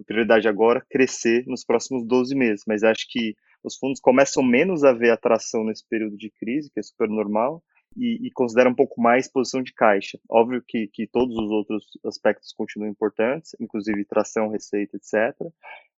prioridade 0.06 0.48
agora, 0.48 0.84
crescer 0.90 1.44
nos 1.46 1.64
próximos 1.64 2.02
12 2.06 2.34
meses. 2.34 2.64
Mas 2.66 2.82
acho 2.82 3.06
que 3.10 3.34
os 3.66 3.76
fundos 3.76 4.00
começam 4.00 4.44
menos 4.44 4.84
a 4.84 4.92
ver 4.92 5.10
atração 5.10 5.64
nesse 5.64 5.84
período 5.88 6.16
de 6.16 6.30
crise, 6.30 6.70
que 6.70 6.78
é 6.78 6.82
super 6.82 7.08
normal, 7.08 7.62
e, 7.96 8.26
e 8.26 8.30
consideram 8.30 8.70
um 8.70 8.74
pouco 8.74 9.00
mais 9.00 9.26
posição 9.26 9.60
de 9.60 9.72
caixa. 9.74 10.18
Óbvio 10.28 10.62
que, 10.66 10.86
que 10.86 11.06
todos 11.06 11.36
os 11.36 11.50
outros 11.50 11.84
aspectos 12.04 12.52
continuam 12.52 12.90
importantes, 12.90 13.56
inclusive 13.58 14.04
tração, 14.04 14.48
receita, 14.48 14.96
etc. 14.96 15.34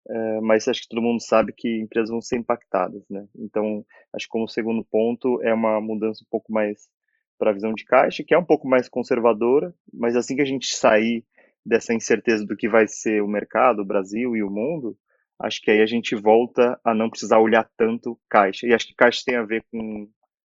É, 0.08 0.40
mas 0.40 0.68
acho 0.68 0.82
que 0.82 0.88
todo 0.88 1.02
mundo 1.02 1.20
sabe 1.20 1.52
que 1.52 1.80
empresas 1.80 2.10
vão 2.10 2.20
ser 2.20 2.36
impactadas, 2.36 3.02
né? 3.10 3.26
Então, 3.34 3.84
acho 4.14 4.26
que 4.26 4.30
como 4.30 4.48
segundo 4.48 4.84
ponto 4.84 5.42
é 5.42 5.52
uma 5.52 5.80
mudança 5.80 6.22
um 6.22 6.30
pouco 6.30 6.52
mais 6.52 6.88
para 7.36 7.50
a 7.50 7.54
visão 7.54 7.74
de 7.74 7.84
caixa, 7.84 8.22
que 8.22 8.32
é 8.32 8.38
um 8.38 8.44
pouco 8.44 8.68
mais 8.68 8.88
conservadora, 8.88 9.74
mas 9.92 10.14
assim 10.14 10.36
que 10.36 10.42
a 10.42 10.46
gente 10.46 10.74
sair 10.74 11.24
dessa 11.64 11.92
incerteza 11.92 12.46
do 12.46 12.56
que 12.56 12.68
vai 12.68 12.86
ser 12.86 13.20
o 13.22 13.28
mercado, 13.28 13.82
o 13.82 13.85
Brasil 13.85 14.37
e 14.37 14.42
o 14.42 14.50
mundo, 14.50 14.96
acho 15.38 15.61
que 15.61 15.71
aí 15.71 15.81
a 15.81 15.87
gente 15.87 16.14
volta 16.14 16.78
a 16.85 16.95
não 16.95 17.11
precisar 17.11 17.38
olhar 17.38 17.69
tanto 17.76 18.19
caixa. 18.28 18.66
E 18.66 18.75
acho 18.75 18.87
que 18.87 18.95
caixa 18.95 19.23
tem 19.25 19.37
a 19.37 19.45
ver 19.45 19.64
com, 19.71 20.09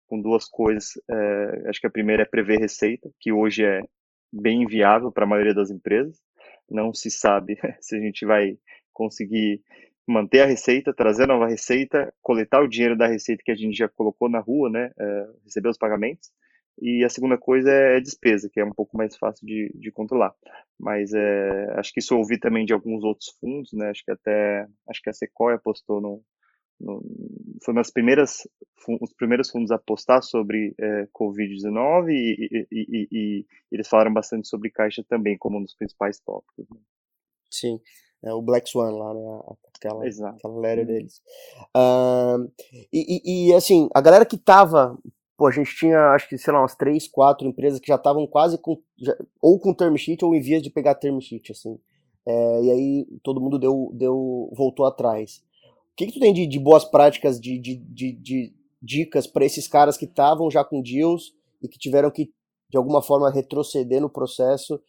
com 0.07 0.21
duas 0.21 0.45
coisas. 0.45 0.91
É, 1.09 1.69
acho 1.69 1.79
que 1.79 1.87
a 1.87 1.91
primeira 1.91 2.23
é 2.23 2.25
prever 2.25 2.59
receita, 2.59 3.09
que 3.19 3.31
hoje 3.31 3.63
é 3.63 3.81
bem 4.31 4.63
inviável 4.63 5.11
para 5.11 5.23
a 5.23 5.27
maioria 5.27 5.53
das 5.53 5.69
empresas. 5.69 6.19
Não 6.69 6.93
se 6.93 7.09
sabe 7.11 7.57
se 7.79 7.95
a 7.95 7.99
gente 7.99 8.25
vai 8.25 8.57
conseguir 8.91 9.61
manter 10.07 10.41
a 10.41 10.45
receita, 10.45 10.93
trazer 10.93 11.27
nova 11.27 11.47
receita, 11.47 12.13
coletar 12.21 12.61
o 12.61 12.67
dinheiro 12.67 12.97
da 12.97 13.07
receita 13.07 13.41
que 13.43 13.51
a 13.51 13.55
gente 13.55 13.77
já 13.77 13.87
colocou 13.87 14.29
na 14.29 14.39
rua, 14.39 14.69
né, 14.69 14.91
é, 14.99 15.27
receber 15.45 15.69
os 15.69 15.77
pagamentos. 15.77 16.29
E 16.81 17.03
a 17.03 17.09
segunda 17.09 17.37
coisa 17.37 17.69
é 17.69 17.99
despesa, 17.99 18.49
que 18.51 18.59
é 18.59 18.65
um 18.65 18.73
pouco 18.73 18.97
mais 18.97 19.15
fácil 19.15 19.45
de, 19.45 19.71
de 19.75 19.91
controlar. 19.91 20.33
Mas 20.79 21.13
é, 21.13 21.79
acho 21.79 21.93
que 21.93 21.99
isso 21.99 22.13
eu 22.13 22.19
ouvi 22.19 22.39
também 22.39 22.65
de 22.65 22.73
alguns 22.73 23.03
outros 23.03 23.29
fundos, 23.39 23.71
né? 23.73 23.89
Acho 23.89 24.03
que 24.03 24.11
até 24.11 24.67
acho 24.89 25.01
que 25.01 25.09
a 25.09 25.13
Sequoia 25.13 25.55
apostou 25.55 26.01
no, 26.01 26.23
no 26.79 27.01
foi 27.63 27.73
uma 27.73 27.81
das 27.81 27.91
primeiras 27.91 28.47
os 29.01 29.13
primeiros 29.13 29.49
fundos 29.49 29.71
a 29.71 29.75
apostar 29.75 30.21
sobre 30.23 30.75
é, 30.77 31.07
Covid-19 31.13 32.09
e, 32.09 32.49
e, 32.51 32.67
e, 32.71 33.07
e, 33.11 33.45
eles 33.71 33.87
falaram 33.87 34.13
bastante 34.13 34.47
sobre 34.47 34.69
caixa 34.69 35.03
também 35.07 35.37
como 35.37 35.57
um 35.57 35.63
dos 35.63 35.75
principais 35.75 36.19
tópicos. 36.19 36.65
Né? 36.69 36.77
Sim, 37.49 37.79
é 38.23 38.33
o 38.33 38.41
Black 38.41 38.69
Swan 38.69 38.91
lá, 38.91 39.13
né? 39.13 39.55
Aquela, 39.75 40.07
Exato. 40.07 40.37
aquela 40.37 40.59
letra 40.59 40.81
uhum. 40.81 40.87
deles. 40.87 41.21
Uh, 41.75 42.51
e, 42.91 43.49
e, 43.49 43.53
assim, 43.53 43.89
a 43.93 44.01
galera 44.01 44.25
que 44.25 44.37
tava 44.37 44.97
pô, 45.43 45.47
a 45.47 45.51
gente 45.51 45.75
tinha, 45.75 45.99
acho 46.11 46.29
que, 46.29 46.37
sei 46.37 46.53
lá, 46.53 46.61
umas 46.61 46.73
três, 46.73 47.05
quatro 47.05 47.45
empresas 47.45 47.77
que 47.77 47.87
já 47.87 47.95
estavam 47.95 48.25
quase 48.25 48.57
com, 48.57 48.81
já, 48.97 49.13
ou 49.41 49.59
com 49.59 49.73
term 49.73 49.93
sheet 49.97 50.23
ou 50.23 50.33
em 50.33 50.39
vias 50.39 50.63
de 50.63 50.69
pegar 50.69 50.95
term 50.95 51.19
sheet, 51.19 51.51
assim. 51.51 51.77
É, 52.25 52.63
e 52.63 52.71
aí 52.71 53.07
todo 53.21 53.41
mundo 53.41 53.59
deu, 53.59 53.91
deu 53.93 54.49
voltou 54.55 54.85
atrás. 54.85 55.43
O 55.91 55.95
que, 55.97 56.05
que 56.05 56.13
tu 56.13 56.19
tem 56.21 56.33
de, 56.33 56.47
de 56.47 56.57
boas 56.57 56.85
práticas, 56.85 57.41
de, 57.41 57.59
de, 57.59 57.75
de, 57.75 58.53
dicas 58.81 59.27
para 59.27 59.43
esses 59.43 59.67
caras 59.67 59.97
que 59.97 60.05
estavam 60.05 60.49
já 60.49 60.63
com 60.63 60.81
deals 60.81 61.33
e 61.61 61.67
que 61.67 61.77
tiveram 61.77 62.09
que, 62.09 62.31
de 62.69 62.77
alguma 62.77 63.01
forma, 63.01 63.29
retroceder 63.29 63.99
no 63.99 64.09
processo 64.09 64.81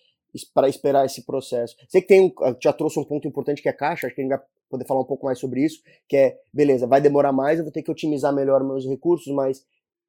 para 0.55 0.69
esperar 0.69 1.05
esse 1.05 1.27
processo? 1.27 1.75
Sei 1.89 2.01
que 2.01 2.07
tem 2.07 2.33
já 2.63 2.73
trouxe 2.73 3.01
um 3.01 3.05
ponto 3.05 3.27
importante 3.27 3.61
que 3.61 3.69
é 3.69 3.73
caixa, 3.73 4.07
acho 4.07 4.15
que 4.15 4.21
a 4.21 4.25
gente 4.25 4.37
vai 4.37 4.41
poder 4.71 4.87
falar 4.87 5.01
um 5.01 5.05
pouco 5.05 5.27
mais 5.27 5.41
sobre 5.41 5.65
isso, 5.65 5.83
que 6.09 6.17
é, 6.17 6.39
beleza, 6.53 6.87
vai 6.87 7.01
demorar 7.01 7.33
mais, 7.33 7.59
eu 7.59 7.65
vou 7.65 7.73
ter 7.73 7.83
que 7.83 7.91
otimizar 7.91 8.33
melhor 8.33 8.63
meus 8.63 8.87
recursos, 8.87 9.33
mas 9.35 9.65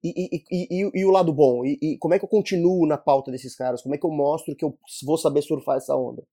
E, 0.06 0.36
e, 0.36 0.44
e, 0.52 0.92
e, 1.02 1.06
o 1.06 1.10
lado 1.10 1.34
bom? 1.34 1.66
E, 1.66 1.98
como 1.98 2.14
é 2.14 2.20
que 2.20 2.26
eu 2.26 2.30
continuo 2.30 2.86
na 2.86 2.96
pauta 2.96 3.32
desses 3.32 3.56
caras? 3.56 3.82
Como 3.82 3.96
é 3.96 3.98
que 3.98 4.06
eu 4.06 4.12
mostro 4.12 4.56
que 4.56 4.64
eu 4.64 4.78
vou 5.04 5.18
saber 5.18 5.42
surfar 5.42 5.78
essa 5.78 5.96
onda? 5.96 6.24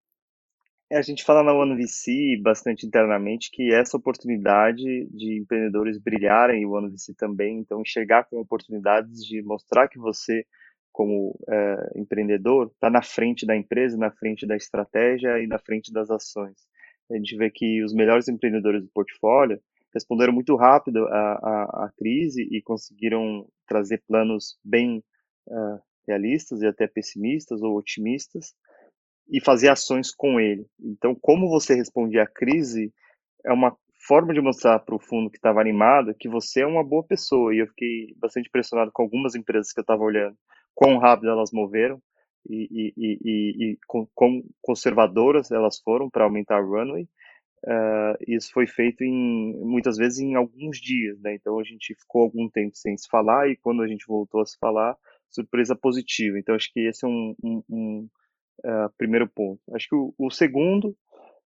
É, 0.90 0.98
a 0.98 1.02
gente 1.02 1.24
fala 1.24 1.42
na 1.42 1.54
OneVC 1.54 2.38
bastante 2.42 2.84
internamente 2.84 3.50
que 3.50 3.72
essa 3.72 3.96
oportunidade 3.96 4.82
de 5.06 5.38
empreendedores 5.38 5.96
brilharem 5.96 6.60
e 6.60 6.66
o 6.66 6.72
OneVC 6.72 7.14
também, 7.14 7.60
então 7.60 7.80
enxergar 7.80 8.24
com 8.24 8.38
oportunidades 8.38 9.24
de 9.24 9.40
mostrar 9.42 9.88
que 9.88 9.98
você, 9.98 10.44
como 10.92 11.34
é, 11.48 11.92
empreendedor, 11.96 12.70
está 12.74 12.90
na 12.90 13.00
frente 13.00 13.46
da 13.46 13.56
empresa, 13.56 13.96
na 13.96 14.10
frente 14.10 14.46
da 14.46 14.54
estratégia 14.54 15.42
e 15.42 15.46
na 15.46 15.58
frente 15.58 15.90
das 15.90 16.10
ações. 16.10 16.58
A 17.10 17.16
gente 17.16 17.34
vê 17.38 17.50
que 17.50 17.82
os 17.82 17.94
melhores 17.94 18.28
empreendedores 18.28 18.82
do 18.82 18.90
portfólio 18.92 19.58
responderam 19.94 20.32
muito 20.32 20.56
rápido 20.56 21.06
à, 21.08 21.84
à, 21.86 21.92
crise 21.96 22.42
e 22.50 22.62
conseguiram 22.62 23.46
trazer 23.66 24.02
planos 24.06 24.58
bem 24.64 25.02
uh, 25.48 25.80
realistas 26.06 26.62
e 26.62 26.66
até 26.66 26.86
pessimistas 26.86 27.62
ou 27.62 27.76
otimistas 27.76 28.54
e 29.30 29.40
fazer 29.40 29.68
ações 29.68 30.14
com 30.14 30.40
ele. 30.40 30.66
Então, 30.80 31.14
como 31.14 31.48
você 31.48 31.74
responde 31.74 32.18
à 32.18 32.26
crise 32.26 32.92
é 33.44 33.52
uma 33.52 33.76
forma 34.06 34.34
de 34.34 34.40
mostrar 34.40 34.78
para 34.80 34.94
o 34.94 35.00
fundo 35.00 35.30
que 35.30 35.36
estava 35.36 35.60
animado 35.60 36.14
que 36.18 36.28
você 36.28 36.62
é 36.62 36.66
uma 36.66 36.84
boa 36.84 37.04
pessoa. 37.04 37.54
E 37.54 37.58
eu 37.58 37.66
fiquei 37.68 38.14
bastante 38.16 38.48
impressionado 38.48 38.90
com 38.92 39.02
algumas 39.02 39.34
empresas 39.34 39.72
que 39.72 39.80
eu 39.80 39.82
estava 39.82 40.02
olhando, 40.02 40.36
quão 40.74 40.98
rápido 40.98 41.30
elas 41.30 41.50
moveram 41.52 42.00
e, 42.48 42.68
e, 42.70 42.94
e, 42.96 43.72
e 43.72 43.78
com, 43.86 44.06
quão 44.14 44.42
conservadoras 44.60 45.50
elas 45.50 45.80
foram 45.80 46.10
para 46.10 46.24
aumentar 46.24 46.60
o 46.60 46.70
runway. 46.70 47.08
Uh, 47.64 48.16
isso 48.26 48.52
foi 48.52 48.66
feito 48.66 49.04
em 49.04 49.54
muitas 49.60 49.96
vezes 49.96 50.18
em 50.18 50.34
alguns 50.34 50.78
dias, 50.80 51.20
né? 51.20 51.34
Então 51.34 51.58
a 51.58 51.64
gente 51.64 51.94
ficou 51.94 52.22
algum 52.22 52.48
tempo 52.48 52.76
sem 52.76 52.96
se 52.96 53.08
falar 53.08 53.48
e 53.48 53.56
quando 53.56 53.82
a 53.82 53.86
gente 53.86 54.06
voltou 54.06 54.40
a 54.40 54.46
se 54.46 54.58
falar, 54.58 54.96
surpresa 55.30 55.76
positiva. 55.76 56.38
Então 56.38 56.54
acho 56.54 56.72
que 56.72 56.80
esse 56.80 57.04
é 57.04 57.08
um, 57.08 57.34
um, 57.42 57.62
um 57.68 58.08
uh, 58.64 58.90
primeiro 58.98 59.28
ponto. 59.28 59.60
Acho 59.74 59.88
que 59.88 59.94
o, 59.94 60.14
o 60.18 60.30
segundo 60.30 60.96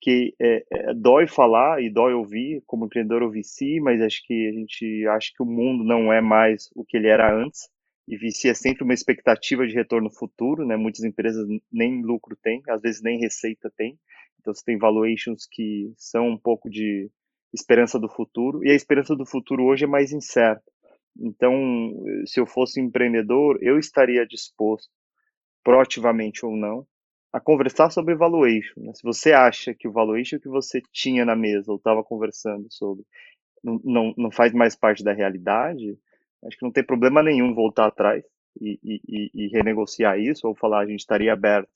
que 0.01 0.36
é, 0.41 0.65
é, 0.69 0.93
dói 0.93 1.27
falar 1.27 1.81
e 1.81 1.89
dói 1.89 2.13
ouvir, 2.13 2.62
como 2.67 2.86
empreendedor 2.86 3.24
ouvir 3.24 3.45
sim, 3.45 3.79
mas 3.79 4.01
acho 4.01 4.22
que 4.27 4.50
a 4.50 4.51
gente 4.51 5.07
acha 5.07 5.31
que 5.33 5.41
o 5.41 5.45
mundo 5.45 5.86
não 5.86 6.12
é 6.12 6.19
mais 6.19 6.69
o 6.75 6.83
que 6.83 6.98
ele 6.98 7.07
era 7.07 7.33
antes 7.33 7.69
e 8.07 8.17
VC 8.17 8.50
é 8.50 8.53
sempre 8.53 8.83
uma 8.83 8.93
expectativa 8.93 9.65
de 9.65 9.74
retorno 9.74 10.10
futuro, 10.12 10.65
né? 10.65 10.75
Muitas 10.75 11.03
empresas 11.03 11.48
nem 11.72 12.01
lucro 12.01 12.36
têm, 12.36 12.62
às 12.67 12.81
vezes 12.81 13.01
nem 13.01 13.19
receita 13.19 13.72
tem. 13.77 13.98
Então 14.44 14.54
você 14.54 14.64
tem 14.66 14.78
valuations 14.78 15.48
que 15.50 15.94
são 15.96 16.28
um 16.28 16.38
pouco 16.38 16.70
de 16.70 17.10
esperança 17.54 17.98
do 17.98 18.10
futuro, 18.10 18.64
e 18.66 18.70
a 18.70 18.76
esperança 18.76 19.16
do 19.16 19.26
futuro 19.26 19.64
hoje 19.64 19.86
é 19.86 19.88
mais 19.88 20.12
incerta. 20.12 20.64
Então, 21.18 21.54
se 22.26 22.40
eu 22.40 22.46
fosse 22.46 22.82
empreendedor, 22.82 23.58
eu 23.62 23.80
estaria 23.80 24.26
disposto, 24.26 24.90
proativamente 25.64 26.46
ou 26.46 26.58
não, 26.58 26.86
a 27.32 27.40
conversar 27.40 27.90
sobre 27.90 28.16
valuation. 28.16 28.82
Né? 28.82 28.94
Se 28.94 29.04
você 29.04 29.32
acha 29.32 29.74
que 29.74 29.88
o 29.88 29.92
valuation 29.92 30.40
que 30.40 30.50
você 30.50 30.82
tinha 30.92 31.24
na 31.24 31.36
mesa 31.36 31.72
ou 31.72 31.78
estava 31.78 32.04
conversando 32.04 32.68
sobre 32.70 33.06
não, 33.64 34.14
não, 34.18 34.30
faz 34.30 34.52
mais 34.52 34.76
parte 34.76 35.04
da 35.06 35.14
realidade, 35.14 35.98
acho 36.46 36.58
que 36.58 36.66
não 36.66 36.72
tem 36.72 36.84
problema 36.86 37.24
nenhum 37.24 37.54
voltar 37.54 37.86
atrás 37.86 38.26
e, 38.60 38.78
e, 38.84 39.32
e 39.34 39.48
renegociar 39.48 40.20
isso, 40.20 40.46
ou 40.46 40.54
falar 40.54 40.82
a 40.82 40.86
gente 40.86 41.00
estaria 41.00 41.32
aberto 41.32 41.72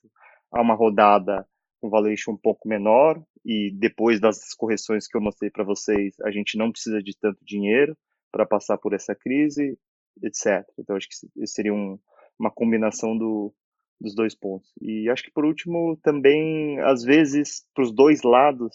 a 0.52 0.60
uma 0.60 0.74
rodada 0.74 1.46
com 1.80 1.88
valuation 1.88 2.32
um 2.32 2.36
pouco 2.36 2.68
menor 2.68 3.22
e 3.44 3.70
depois 3.72 4.20
das 4.20 4.54
correções 4.54 5.06
que 5.06 5.16
eu 5.16 5.20
mostrei 5.20 5.50
para 5.50 5.64
vocês, 5.64 6.14
a 6.22 6.30
gente 6.30 6.58
não 6.58 6.70
precisa 6.70 7.02
de 7.02 7.16
tanto 7.18 7.38
dinheiro 7.44 7.96
para 8.30 8.46
passar 8.46 8.78
por 8.78 8.92
essa 8.92 9.14
crise, 9.14 9.78
etc. 10.22 10.64
Então 10.78 10.96
acho 10.96 11.08
que 11.08 11.46
seria 11.46 11.72
um, 11.72 11.98
uma 12.38 12.50
combinação 12.50 13.16
do, 13.16 13.54
dos 14.00 14.14
dois 14.14 14.34
pontos. 14.34 14.72
E 14.80 15.08
acho 15.08 15.22
que 15.22 15.30
por 15.30 15.44
último 15.44 15.98
também 16.02 16.78
às 16.80 17.02
vezes 17.02 17.64
para 17.74 17.84
os 17.84 17.92
dois 17.92 18.22
lados 18.22 18.74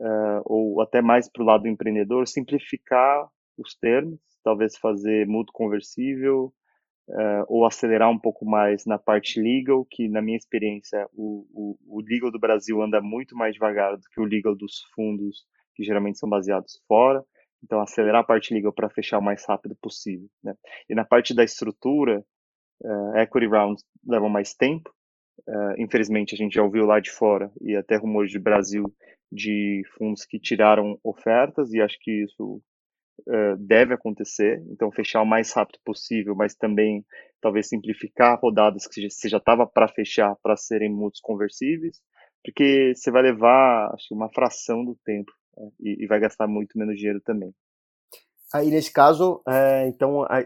uh, 0.00 0.42
ou 0.44 0.80
até 0.80 1.00
mais 1.00 1.30
para 1.30 1.42
o 1.42 1.46
lado 1.46 1.68
empreendedor 1.68 2.26
simplificar 2.26 3.28
os 3.58 3.74
termos, 3.74 4.20
talvez 4.44 4.76
fazer 4.76 5.26
mútuo 5.26 5.52
conversível, 5.52 6.52
uh, 7.08 7.44
ou 7.48 7.64
acelerar 7.64 8.10
um 8.10 8.18
pouco 8.18 8.44
mais 8.44 8.84
na 8.84 8.98
parte 8.98 9.40
legal, 9.40 9.84
que 9.84 10.08
na 10.08 10.20
minha 10.20 10.36
experiência 10.36 11.08
o, 11.12 11.46
o, 11.52 11.98
o 11.98 12.00
legal 12.00 12.30
do 12.30 12.38
Brasil 12.38 12.82
anda 12.82 13.00
muito 13.00 13.36
mais 13.36 13.54
devagar 13.54 13.96
do 13.96 14.02
que 14.12 14.20
o 14.20 14.24
legal 14.24 14.54
dos 14.54 14.82
fundos, 14.94 15.44
que 15.74 15.84
geralmente 15.84 16.18
são 16.18 16.28
baseados 16.28 16.82
fora. 16.88 17.24
Então, 17.62 17.80
acelerar 17.80 18.20
a 18.20 18.24
parte 18.24 18.52
legal 18.52 18.72
para 18.72 18.90
fechar 18.90 19.18
o 19.18 19.22
mais 19.22 19.44
rápido 19.46 19.76
possível. 19.80 20.28
Né? 20.42 20.54
E 20.88 20.94
na 20.94 21.04
parte 21.04 21.34
da 21.34 21.42
estrutura, 21.42 22.24
uh, 22.82 23.16
equity 23.16 23.46
rounds 23.46 23.84
levam 24.06 24.28
mais 24.28 24.54
tempo. 24.54 24.90
Uh, 25.48 25.74
infelizmente, 25.78 26.34
a 26.34 26.38
gente 26.38 26.54
já 26.54 26.62
ouviu 26.62 26.86
lá 26.86 27.00
de 27.00 27.10
fora 27.10 27.50
e 27.60 27.76
até 27.76 27.96
rumores 27.96 28.30
de 28.30 28.38
Brasil 28.38 28.84
de 29.30 29.82
fundos 29.96 30.24
que 30.24 30.38
tiraram 30.38 30.98
ofertas 31.02 31.72
e 31.72 31.80
acho 31.80 31.96
que 32.00 32.24
isso 32.24 32.62
uh, 33.20 33.56
deve 33.58 33.94
acontecer, 33.94 34.62
então 34.70 34.90
fechar 34.90 35.22
o 35.22 35.26
mais 35.26 35.52
rápido 35.52 35.78
possível, 35.84 36.34
mas 36.34 36.54
também 36.54 37.04
talvez 37.40 37.68
simplificar 37.68 38.38
rodadas 38.40 38.86
que 38.86 39.08
você 39.08 39.28
já 39.28 39.38
estava 39.38 39.66
para 39.66 39.88
fechar 39.88 40.34
para 40.42 40.56
serem 40.56 40.90
mútuos 40.90 41.20
conversíveis, 41.20 42.00
porque 42.44 42.92
você 42.94 43.10
vai 43.10 43.22
levar 43.22 43.92
acho, 43.94 44.14
uma 44.14 44.28
fração 44.30 44.84
do 44.84 44.96
tempo 45.04 45.32
né, 45.56 45.70
e, 45.80 46.04
e, 46.04 46.06
vai 46.06 46.20
gastar 46.20 46.46
muito 46.46 46.78
menos 46.78 46.96
dinheiro 46.96 47.20
também. 47.20 47.52
Aí 48.52 48.70
nesse 48.70 48.92
caso, 48.92 49.42
é, 49.48 49.86
então 49.88 50.22
a, 50.22 50.44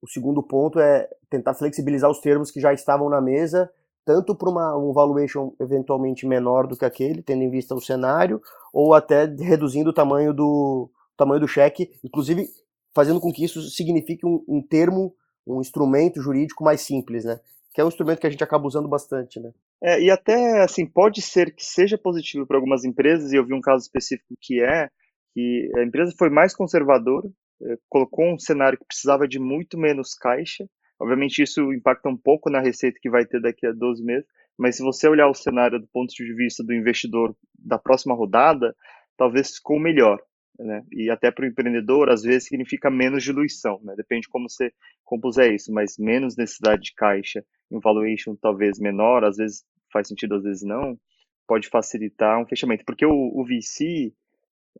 o 0.00 0.08
segundo 0.08 0.42
ponto 0.42 0.78
é 0.78 1.08
tentar 1.28 1.54
flexibilizar 1.54 2.10
os 2.10 2.20
termos 2.20 2.50
que 2.50 2.60
já 2.60 2.72
estavam 2.72 3.08
na 3.08 3.20
mesa, 3.20 3.70
tanto 4.04 4.34
para 4.34 4.48
um 4.78 4.92
valuation 4.92 5.52
eventualmente 5.60 6.26
menor 6.26 6.66
do 6.66 6.76
que 6.76 6.84
aquele, 6.84 7.22
tendo 7.22 7.42
em 7.42 7.50
vista 7.50 7.74
o 7.74 7.80
cenário, 7.80 8.40
ou 8.72 8.94
até 8.94 9.24
reduzindo 9.24 9.90
o 9.90 9.94
tamanho 9.94 10.32
do, 10.32 10.90
tamanho 11.18 11.40
do 11.40 11.48
cheque, 11.48 11.90
inclusive 12.02 12.46
fazendo 12.94 13.20
com 13.20 13.30
que 13.30 13.44
isso 13.44 13.60
signifique 13.70 14.24
um, 14.24 14.42
um 14.48 14.62
termo, 14.62 15.14
um 15.46 15.60
instrumento 15.60 16.22
jurídico 16.22 16.64
mais 16.64 16.80
simples, 16.80 17.24
né? 17.24 17.38
Que 17.74 17.80
é 17.80 17.84
um 17.84 17.88
instrumento 17.88 18.20
que 18.20 18.26
a 18.26 18.30
gente 18.30 18.42
acaba 18.42 18.66
usando 18.66 18.88
bastante, 18.88 19.38
né? 19.38 19.52
É, 19.82 20.00
e 20.00 20.10
até, 20.10 20.62
assim, 20.62 20.86
pode 20.86 21.20
ser 21.20 21.54
que 21.54 21.64
seja 21.64 21.98
positivo 21.98 22.46
para 22.46 22.56
algumas 22.56 22.84
empresas, 22.84 23.32
e 23.32 23.36
eu 23.36 23.44
vi 23.44 23.54
um 23.54 23.60
caso 23.60 23.82
específico 23.82 24.34
que 24.40 24.62
é 24.62 24.88
que 25.34 25.70
a 25.76 25.84
empresa 25.84 26.12
foi 26.18 26.30
mais 26.30 26.54
conservadora, 26.54 27.28
é, 27.62 27.76
colocou 27.88 28.24
um 28.24 28.38
cenário 28.38 28.78
que 28.78 28.86
precisava 28.86 29.28
de 29.28 29.38
muito 29.38 29.78
menos 29.78 30.14
caixa. 30.14 30.68
Obviamente, 30.98 31.42
isso 31.42 31.72
impacta 31.72 32.08
um 32.08 32.16
pouco 32.16 32.50
na 32.50 32.60
receita 32.60 32.98
que 33.00 33.10
vai 33.10 33.24
ter 33.24 33.40
daqui 33.40 33.66
a 33.66 33.72
12 33.72 34.02
meses, 34.02 34.26
mas 34.58 34.76
se 34.76 34.82
você 34.82 35.08
olhar 35.08 35.28
o 35.28 35.34
cenário 35.34 35.78
do 35.78 35.86
ponto 35.86 36.12
de 36.12 36.34
vista 36.34 36.64
do 36.64 36.74
investidor 36.74 37.36
da 37.56 37.78
próxima 37.78 38.14
rodada, 38.14 38.74
talvez 39.16 39.56
ficou 39.56 39.78
melhor 39.78 40.18
né? 40.58 40.84
E 40.92 41.10
até 41.10 41.30
para 41.30 41.44
o 41.44 41.48
empreendedor, 41.48 42.10
às 42.10 42.22
vezes 42.22 42.48
significa 42.48 42.90
menos 42.90 43.22
diluição, 43.22 43.80
né? 43.82 43.94
Depende 43.96 44.22
de 44.22 44.28
como 44.28 44.48
você 44.48 44.72
compuser 45.04 45.52
isso, 45.54 45.72
mas 45.72 45.96
menos 45.98 46.36
necessidade 46.36 46.82
de 46.82 46.94
caixa, 46.94 47.44
um 47.70 47.78
valuation 47.78 48.34
talvez 48.34 48.78
menor, 48.78 49.24
às 49.24 49.36
vezes 49.36 49.64
faz 49.92 50.08
sentido, 50.08 50.34
às 50.34 50.42
vezes 50.42 50.62
não, 50.62 50.98
pode 51.46 51.68
facilitar 51.68 52.40
um 52.40 52.46
fechamento. 52.46 52.84
Porque 52.84 53.06
o, 53.06 53.12
o 53.12 53.44
VC, 53.44 54.12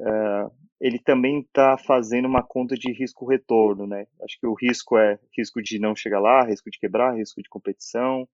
uh, 0.01 0.05
eh, 0.07 0.51
ele 0.81 0.99
também 0.99 1.41
está 1.41 1.79
fazendo 1.79 2.27
uma 2.27 2.43
conta 2.43 2.75
de 2.75 2.93
risco-retorno, 2.93 3.87
né? 3.87 4.07
Acho 4.23 4.39
que 4.39 4.47
o 4.47 4.55
risco 4.55 4.99
é 4.99 5.19
risco 5.37 5.63
de 5.63 5.79
não 5.79 5.97
chegar 5.97 6.21
lá, 6.21 6.45
risco 6.45 6.71
de 6.71 6.79
quebrar, 6.79 7.17
risco 7.17 7.43
de 7.43 7.49
competição, 7.49 8.29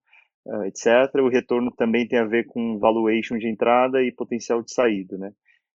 uh, 0.45 0.63
eh, 0.63 0.67
etc. 0.67 1.15
O 1.21 1.29
retorno 1.29 1.71
também 1.71 2.07
tem 2.07 2.19
a 2.19 2.25
ver 2.25 2.45
com 2.45 2.79
valuation 2.79 3.37
de 3.37 3.47
entrada 3.47 4.03
e 4.03 4.11
potencial 4.11 4.61
de 4.61 4.73
saída, 4.73 5.17
né? 5.17 5.31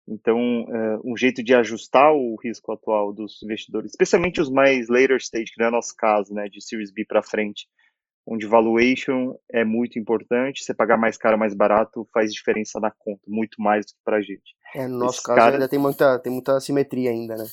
Então, 0.08 0.64
uh, 0.64 1.02
um 1.04 1.18
jeito 1.18 1.44
de 1.44 1.54
ajustar 1.54 2.14
o 2.14 2.36
risco 2.42 2.72
atual 2.72 3.12
dos 3.12 3.44
investidores, 3.44 3.92
especialmente 3.92 4.40
os 4.40 4.50
mais 4.50 4.88
later 4.88 5.18
stage, 5.18 5.52
que 5.52 5.60
não 5.60 5.66
é 5.66 5.70
o 5.70 5.74
nosso 5.74 5.94
caso, 5.96 6.34
né, 6.34 6.48
de 6.48 6.64
Series 6.64 6.92
B 6.92 7.04
para 7.06 7.22
frente, 7.22 7.68
onde 8.26 8.46
valuation 8.46 9.36
é 9.52 9.64
muito 9.64 10.00
importante, 10.00 10.64
você 10.64 10.74
pagar 10.74 10.98
mais 10.98 11.18
caro, 11.18 11.38
mais 11.38 11.54
barato, 11.54 12.08
faz 12.14 12.34
diferença 12.34 12.80
na 12.80 12.92
conta, 12.92 13.22
muito 13.28 13.62
mais 13.62 13.86
do 13.86 13.90
que 13.90 14.00
para 14.04 14.18
a 14.18 14.22
gente. 14.22 14.56
É, 14.76 14.88
no 14.88 15.00
nosso 15.00 15.24
caso 15.24 15.40
cara... 15.40 15.54
ainda 15.54 15.70
tem 15.70 15.80
muita, 15.80 16.20
tem 16.20 16.32
muita 16.32 16.60
simetria 16.60 17.10
ainda, 17.10 17.36
né? 17.36 17.46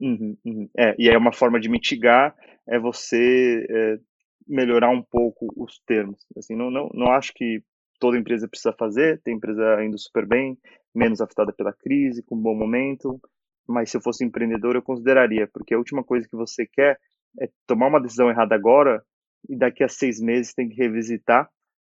Uhum, 0.00 0.36
uhum. 0.44 0.68
É, 0.76 0.94
e 0.98 1.08
aí 1.08 1.16
uma 1.16 1.32
forma 1.32 1.58
de 1.58 1.68
mitigar 1.68 2.36
é 2.68 2.78
você 2.78 3.66
é, 3.68 3.98
melhorar 4.46 4.90
um 4.90 5.02
pouco 5.02 5.52
os 5.56 5.80
termos. 5.86 6.24
Assim, 6.36 6.54
não, 6.54 6.70
não, 6.70 6.88
não 6.94 7.10
acho 7.10 7.32
que 7.34 7.62
toda 7.98 8.18
empresa 8.18 8.48
precisa 8.48 8.72
fazer, 8.72 9.20
tem 9.22 9.36
empresa 9.36 9.84
indo 9.84 9.98
super 9.98 10.26
bem, 10.26 10.58
menos 10.94 11.20
afetada 11.20 11.52
pela 11.52 11.72
crise, 11.72 12.22
com 12.22 12.36
um 12.36 12.42
bom 12.42 12.54
momento, 12.54 13.20
mas 13.68 13.90
se 13.90 13.96
eu 13.96 14.00
fosse 14.00 14.24
empreendedor 14.24 14.76
eu 14.76 14.82
consideraria, 14.82 15.48
porque 15.52 15.74
a 15.74 15.78
última 15.78 16.04
coisa 16.04 16.28
que 16.28 16.36
você 16.36 16.66
quer 16.66 16.98
é 17.40 17.48
tomar 17.66 17.88
uma 17.88 18.00
decisão 18.00 18.30
errada 18.30 18.54
agora 18.54 19.02
e 19.48 19.56
daqui 19.56 19.84
a 19.84 19.88
seis 19.88 20.20
meses 20.20 20.54
tem 20.54 20.68
que 20.68 20.76
revisitar 20.76 21.48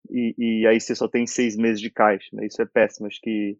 e, 0.09 0.33
e 0.37 0.67
aí 0.67 0.79
você 0.79 0.95
só 0.95 1.07
tem 1.07 1.25
seis 1.27 1.55
meses 1.55 1.79
de 1.81 1.89
caixa, 1.89 2.27
né? 2.33 2.45
Isso 2.45 2.61
é 2.61 2.65
péssimo. 2.65 3.07
Acho 3.07 3.19
que 3.21 3.57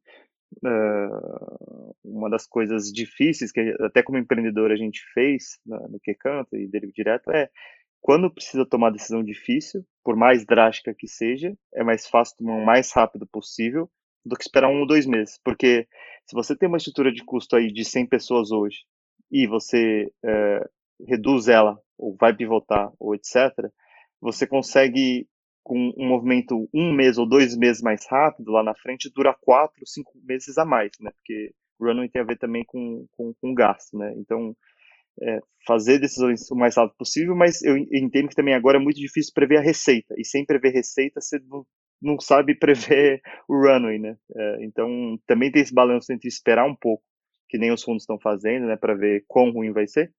uh, 0.66 1.96
uma 2.04 2.30
das 2.30 2.48
coisas 2.48 2.92
difíceis 2.92 3.52
que 3.52 3.76
até 3.82 4.02
como 4.02 4.18
empreendedor 4.18 4.72
a 4.72 4.76
gente 4.76 5.02
fez 5.14 5.60
no, 5.66 5.78
no 5.90 6.00
que 6.00 6.14
canto 6.14 6.56
e 6.56 6.68
dele 6.68 6.92
direto 6.94 7.32
é 7.32 7.50
quando 8.02 8.34
precisa 8.34 8.66
tomar 8.66 8.92
decisão 8.92 9.24
difícil, 9.24 9.86
por 10.10 10.16
mais 10.16 10.44
drástica 10.44 10.92
que 10.92 11.08
seja, 11.08 11.56
é 11.72 11.84
mais 11.84 12.08
fácil 12.08 12.36
tomar 12.38 12.56
o 12.56 12.66
mais 12.66 12.92
rápido 12.92 13.28
possível 13.28 13.88
do 14.26 14.36
que 14.36 14.42
esperar 14.42 14.68
um 14.68 14.80
ou 14.80 14.88
dois 14.88 15.06
meses. 15.06 15.40
Porque 15.46 15.88
se 16.26 16.34
você 16.34 16.56
tem 16.58 16.68
uma 16.68 16.80
estrutura 16.80 17.12
de 17.12 17.24
custo 17.24 17.56
aí 17.56 17.72
de 17.72 17.86
100 17.86 18.08
pessoas 18.08 18.50
hoje 18.50 18.86
e 19.32 19.46
você 19.46 20.12
é, 20.26 20.68
reduz 21.08 21.48
ela, 21.48 21.80
ou 21.96 22.18
vai 22.20 22.36
pivotar, 22.36 22.92
ou 22.98 23.14
etc., 23.14 23.54
você 24.20 24.48
consegue, 24.48 25.28
com 25.62 25.78
um 25.96 26.08
movimento 26.08 26.68
um 26.74 26.92
mês 26.92 27.20
ou 27.20 27.30
dois 27.30 27.56
meses 27.56 27.84
mais 27.84 28.04
rápido, 28.10 28.52
lá 28.52 28.64
na 28.64 28.74
frente, 28.74 29.12
dura 29.14 29.38
quatro, 29.40 29.86
cinco 29.86 30.14
meses 30.24 30.58
a 30.58 30.66
mais, 30.66 30.90
né? 31.00 31.12
Porque 31.12 31.54
runway 31.80 32.10
tem 32.10 32.24
a 32.24 32.26
ver 32.26 32.40
também 32.40 32.64
com, 32.66 33.06
com, 33.12 33.32
com 33.40 33.54
gasto, 33.54 33.96
né? 33.96 34.12
Então, 34.18 34.58
é, 35.22 35.40
fazer 35.66 36.00
decisões 36.00 36.50
o 36.52 36.56
mais 36.56 36.76
rápido 36.76 36.98
possível, 36.98 37.36
mas 37.36 37.62
eu 37.62 37.78
entendo 37.78 38.30
que 38.30 38.36
também 38.36 38.54
agora 38.54 38.78
é 38.78 38.82
muito 38.82 39.00
difícil 39.00 39.34
prever 39.34 39.58
a 39.58 39.62
receita, 39.62 40.16
e 40.18 40.26
sem 40.26 40.46
prever 40.46 40.72
receita, 40.72 41.22
você 41.22 41.40
não, 41.40 41.66
não 42.02 42.20
sabe 42.20 42.56
prever 42.60 43.22
o 43.48 43.56
runway, 43.56 44.00
né? 44.00 44.18
É, 44.36 44.66
então, 44.66 45.20
também 45.28 45.52
tem 45.52 45.62
esse 45.62 45.74
balanço 45.74 46.12
entre 46.12 46.28
esperar 46.28 46.66
um 46.66 46.76
pouco, 46.76 47.04
que 47.48 47.58
nem 47.58 47.72
os 47.72 47.84
fundos 47.84 48.04
estão 48.04 48.20
fazendo, 48.20 48.68
né, 48.68 48.78
para 48.78 48.96
ver 48.96 49.26
quão 49.28 49.52
ruim 49.52 49.72
vai 49.72 49.88
ser, 49.88 50.14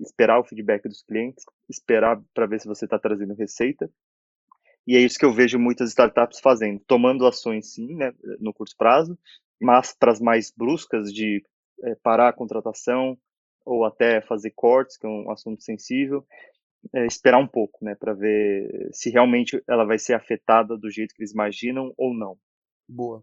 esperar 0.00 0.38
o 0.38 0.44
feedback 0.44 0.88
dos 0.88 1.02
clientes, 1.02 1.44
esperar 1.68 2.20
para 2.32 2.46
ver 2.46 2.60
se 2.60 2.68
você 2.68 2.84
está 2.84 2.98
trazendo 2.98 3.34
receita, 3.34 3.90
e 4.88 4.96
é 4.96 5.00
isso 5.00 5.18
que 5.18 5.24
eu 5.26 5.34
vejo 5.34 5.58
muitas 5.58 5.90
startups 5.90 6.40
fazendo, 6.40 6.80
tomando 6.86 7.26
ações 7.26 7.74
sim, 7.74 7.94
né, 7.94 8.10
no 8.40 8.54
curto 8.54 8.74
prazo, 8.74 9.18
mas 9.60 9.92
para 9.92 10.12
as 10.12 10.18
mais 10.18 10.50
bruscas 10.50 11.12
de 11.12 11.44
é, 11.84 11.94
parar 11.96 12.28
a 12.28 12.32
contratação, 12.32 13.18
ou 13.68 13.84
até 13.84 14.20
fazer 14.22 14.50
cortes, 14.52 14.96
que 14.96 15.06
é 15.06 15.10
um 15.10 15.30
assunto 15.30 15.62
sensível, 15.62 16.24
é, 16.94 17.06
esperar 17.06 17.38
um 17.38 17.46
pouco, 17.46 17.84
né, 17.84 17.94
para 17.94 18.14
ver 18.14 18.88
se 18.92 19.10
realmente 19.10 19.62
ela 19.68 19.84
vai 19.84 19.98
ser 19.98 20.14
afetada 20.14 20.76
do 20.76 20.90
jeito 20.90 21.14
que 21.14 21.22
eles 21.22 21.32
imaginam 21.32 21.92
ou 21.96 22.14
não. 22.14 22.36
Boa. 22.88 23.22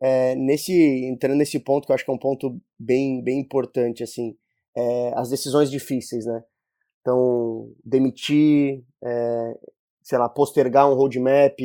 É, 0.00 0.34
nesse 0.34 0.72
entrando 1.06 1.38
nesse 1.38 1.58
ponto 1.58 1.86
que 1.86 1.92
eu 1.92 1.94
acho 1.94 2.04
que 2.04 2.10
é 2.10 2.14
um 2.14 2.18
ponto 2.18 2.60
bem 2.78 3.22
bem 3.22 3.40
importante 3.40 4.02
assim, 4.02 4.36
é, 4.76 5.12
as 5.14 5.30
decisões 5.30 5.70
difíceis, 5.70 6.26
né? 6.26 6.42
Então 7.00 7.72
demitir, 7.82 8.84
é, 9.02 9.58
sei 10.02 10.18
lá, 10.18 10.28
postergar 10.28 10.90
um 10.90 10.94
roadmap 10.94 11.56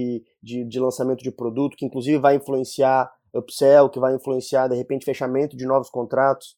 de, 0.42 0.64
de 0.66 0.80
lançamento 0.80 1.24
de 1.24 1.32
produto 1.32 1.76
que 1.76 1.86
inclusive 1.86 2.20
vai 2.20 2.36
influenciar 2.36 3.12
upsell, 3.34 3.90
que 3.90 4.00
vai 4.00 4.16
influenciar 4.16 4.68
de 4.68 4.76
repente 4.76 5.06
fechamento 5.06 5.58
de 5.58 5.66
novos 5.66 5.90
contratos. 5.90 6.56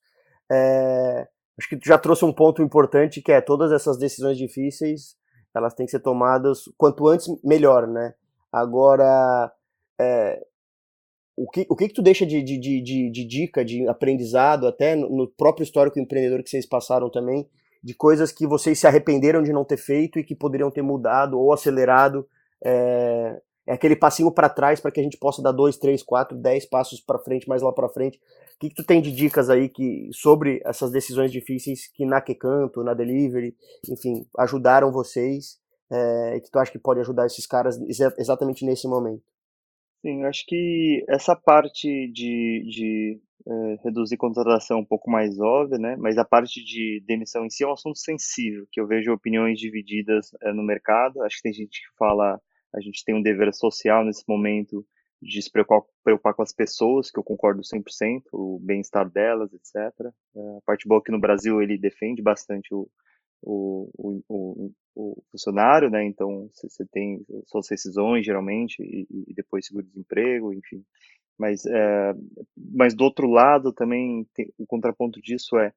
É, 0.51 1.27
acho 1.57 1.69
que 1.69 1.77
tu 1.77 1.88
já 1.88 1.98
trouxe 1.98 2.25
um 2.25 2.33
ponto 2.33 2.62
importante 2.62 3.22
que 3.22 3.31
é 3.31 3.41
todas 3.41 3.72
essas 3.72 3.98
decisões 3.98 4.38
difíceis 4.38 5.15
elas 5.55 5.74
têm 5.74 5.86
que 5.86 5.91
ser 5.91 6.00
tomadas 6.00 6.63
quanto 6.77 7.07
antes 7.07 7.27
melhor, 7.43 7.88
né? 7.88 8.15
Agora, 8.51 9.51
é, 10.00 10.43
o, 11.36 11.50
que, 11.50 11.65
o 11.69 11.75
que 11.75 11.88
que 11.88 11.93
tu 11.93 12.01
deixa 12.01 12.25
de, 12.25 12.41
de, 12.41 12.60
de, 12.60 13.12
de, 13.12 13.25
dica, 13.25 13.63
de 13.63 13.88
aprendizado, 13.88 14.67
até 14.67 14.95
no, 14.95 15.10
no 15.10 15.27
próprio 15.27 15.63
histórico 15.63 16.00
empreendedor 16.00 16.43
que 16.43 16.50
vocês 16.50 16.65
passaram 16.65 17.10
também, 17.10 17.48
de 17.83 17.93
coisas 17.93 18.31
que 18.31 18.48
vocês 18.48 18.79
se 18.79 18.88
arrependeram 18.88 19.43
de 19.43 19.51
não 19.51 19.65
ter 19.65 19.77
feito 19.77 20.17
e 20.17 20.24
que 20.24 20.36
poderiam 20.36 20.72
ter 20.72 20.81
mudado 20.81 21.39
ou 21.39 21.51
acelerado 21.51 22.27
é, 22.63 23.41
é 23.67 23.74
aquele 23.74 23.95
passinho 23.95 24.31
para 24.31 24.50
trás 24.50 24.79
para 24.79 24.91
que 24.91 25.00
a 25.00 25.03
gente 25.03 25.17
possa 25.17 25.41
dar 25.41 25.51
dois, 25.51 25.77
três, 25.77 26.01
quatro, 26.01 26.38
dez 26.38 26.65
passos 26.65 27.01
para 27.01 27.19
frente, 27.19 27.48
mais 27.48 27.62
lá 27.62 27.74
para 27.74 27.89
frente. 27.89 28.19
Que, 28.63 28.70
que 28.70 28.75
tu 28.75 28.84
tem 28.86 29.01
de 29.01 29.12
dicas 29.12 29.50
aí 29.50 29.67
que 29.67 30.10
sobre 30.13 30.62
essas 30.63 30.89
decisões 30.89 31.29
difíceis 31.29 31.88
que 31.93 32.05
na 32.05 32.22
Quecanto, 32.22 32.82
na 32.82 32.93
Delivery, 32.93 33.53
enfim, 33.89 34.25
ajudaram 34.38 34.89
vocês 34.89 35.60
é, 35.91 36.38
e 36.38 36.41
que 36.41 36.50
tu 36.50 36.58
acha 36.58 36.72
que 36.72 36.79
pode 36.79 37.01
ajudar 37.01 37.25
esses 37.25 37.46
caras 37.46 37.77
exatamente 38.17 38.65
nesse 38.65 38.88
momento? 38.88 39.22
Sim, 40.01 40.24
acho 40.24 40.46
que 40.48 41.03
essa 41.10 41.36
parte 41.36 42.10
de, 42.13 42.63
de 42.70 43.22
é, 43.46 43.75
reduzir 43.84 44.15
contratação 44.15 44.77
é 44.77 44.81
um 44.81 44.85
pouco 44.85 45.11
mais 45.11 45.38
óbvia, 45.42 45.77
né? 45.77 45.98
Mas 45.98 46.18
a 46.18 46.24
parte 46.24 46.64
de 46.64 47.03
demissão 47.05 47.46
em 47.46 47.50
si 47.50 47.66
é 47.66 47.68
um 47.68 47.74
assunto 47.74 48.00
sensível, 48.00 48.66
que 48.72 48.79
eu 48.79 48.88
vejo 48.88 49.11
opiniões 49.11 49.59
divididas 49.59 50.29
é, 50.42 50.53
no 50.53 50.64
mercado. 50.64 51.22
Acho 51.24 51.35
que 51.35 51.44
tem 51.44 51.53
gente 51.53 51.81
que 51.81 51.98
fala 51.98 52.40
a 52.74 52.79
gente 52.79 53.03
tem 53.03 53.14
um 53.14 53.22
dever 53.22 53.53
social 53.53 54.05
nesse 54.05 54.24
momento 54.25 54.85
de 55.24 55.42
se 55.42 55.51
preocupar, 55.51 55.81
preocupar 56.03 56.33
com 56.33 56.42
as 56.42 56.53
pessoas, 56.53 57.09
que 57.09 57.18
eu 57.18 57.24
concordo 57.24 57.62
100%, 57.62 58.24
o 58.31 58.59
bem-estar 58.59 59.09
delas, 59.09 59.53
etc. 59.53 59.75
É, 60.36 60.57
a 60.57 60.62
parte 60.66 60.88
boa 60.88 61.00
é 61.00 61.05
que 61.05 61.12
no 61.12 61.20
Brasil 61.20 61.62
ele 61.62 61.77
defende 61.77 62.22
bastante 62.22 62.74
o, 62.74 62.90
o, 63.42 64.22
o, 64.27 64.72
o 64.96 65.24
funcionário, 65.31 65.90
né? 65.90 66.03
Então 66.05 66.50
você 66.53 66.86
tem 66.86 67.25
suas 67.46 67.70
rescisões 67.70 68.25
geralmente 68.25 68.81
e, 68.81 69.07
e 69.27 69.33
depois 69.33 69.66
seguro-desemprego, 69.66 70.53
enfim. 70.53 70.83
Mas, 71.38 71.66
é, 71.66 72.14
mas 72.55 72.94
do 72.94 73.03
outro 73.03 73.27
lado 73.27 73.74
também 73.74 74.27
tem, 74.33 74.53
o 74.57 74.66
contraponto 74.66 75.22
disso 75.22 75.57
é 75.57 75.74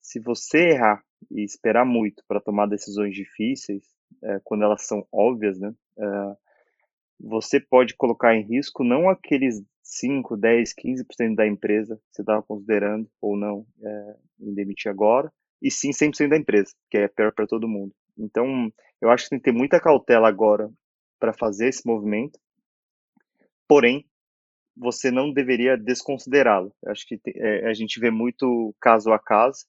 se 0.00 0.20
você 0.20 0.70
errar 0.70 1.02
e 1.30 1.42
esperar 1.44 1.86
muito 1.86 2.22
para 2.26 2.40
tomar 2.40 2.66
decisões 2.66 3.14
difíceis, 3.14 3.84
é, 4.22 4.40
quando 4.44 4.64
elas 4.64 4.82
são 4.82 5.06
óbvias, 5.12 5.58
né? 5.58 5.72
É, 5.98 6.36
você 7.22 7.60
pode 7.60 7.94
colocar 7.94 8.34
em 8.34 8.42
risco 8.42 8.82
não 8.82 9.08
aqueles 9.08 9.62
5, 9.82 10.36
10, 10.36 10.74
15% 10.74 11.34
da 11.36 11.46
empresa 11.46 11.96
que 11.96 12.16
você 12.16 12.22
estava 12.22 12.42
considerando 12.42 13.08
ou 13.20 13.36
não 13.36 13.64
é, 13.80 14.16
em 14.40 14.54
demitir 14.54 14.90
agora, 14.90 15.32
e 15.60 15.70
sim 15.70 15.90
100% 15.90 16.28
da 16.28 16.36
empresa, 16.36 16.72
que 16.90 16.98
é 16.98 17.08
pior 17.08 17.32
para 17.32 17.46
todo 17.46 17.68
mundo. 17.68 17.94
Então, 18.18 18.70
eu 19.00 19.10
acho 19.10 19.24
que 19.24 19.30
tem 19.30 19.38
que 19.38 19.44
ter 19.44 19.52
muita 19.52 19.80
cautela 19.80 20.28
agora 20.28 20.68
para 21.20 21.32
fazer 21.32 21.68
esse 21.68 21.86
movimento, 21.86 22.38
porém, 23.68 24.04
você 24.76 25.10
não 25.10 25.32
deveria 25.32 25.76
desconsiderá-lo. 25.76 26.74
Acho 26.86 27.06
que 27.06 27.20
é, 27.36 27.68
a 27.68 27.74
gente 27.74 28.00
vê 28.00 28.10
muito 28.10 28.74
caso 28.80 29.12
a 29.12 29.18
caso, 29.18 29.64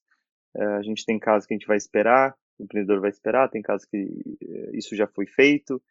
é, 0.56 0.64
a 0.64 0.82
gente 0.82 1.06
tem 1.06 1.20
casos 1.20 1.46
que 1.46 1.54
a 1.54 1.58
gente 1.58 1.68
vai 1.68 1.78
esperar, 1.78 2.36
o 2.64 2.66
empreendedor 2.66 3.02
vai 3.02 3.10
esperar, 3.10 3.50
tem 3.50 3.62
casos 3.62 3.86
que 3.86 3.98
é, 4.42 4.78
isso 4.78 4.96
já 4.96 5.08
foi 5.08 5.26
feito, 5.26 5.82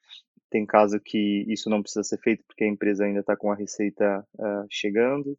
tem 0.50 0.66
caso 0.66 1.00
que 1.00 1.44
isso 1.48 1.70
não 1.70 1.82
precisa 1.82 2.02
ser 2.02 2.18
feito 2.18 2.44
porque 2.46 2.64
a 2.64 2.68
empresa 2.68 3.04
ainda 3.04 3.20
está 3.20 3.37
com 3.37 3.50
a 3.50 3.56
receita 3.56 4.26
uh, 4.35 4.66
chegando. 4.70 5.38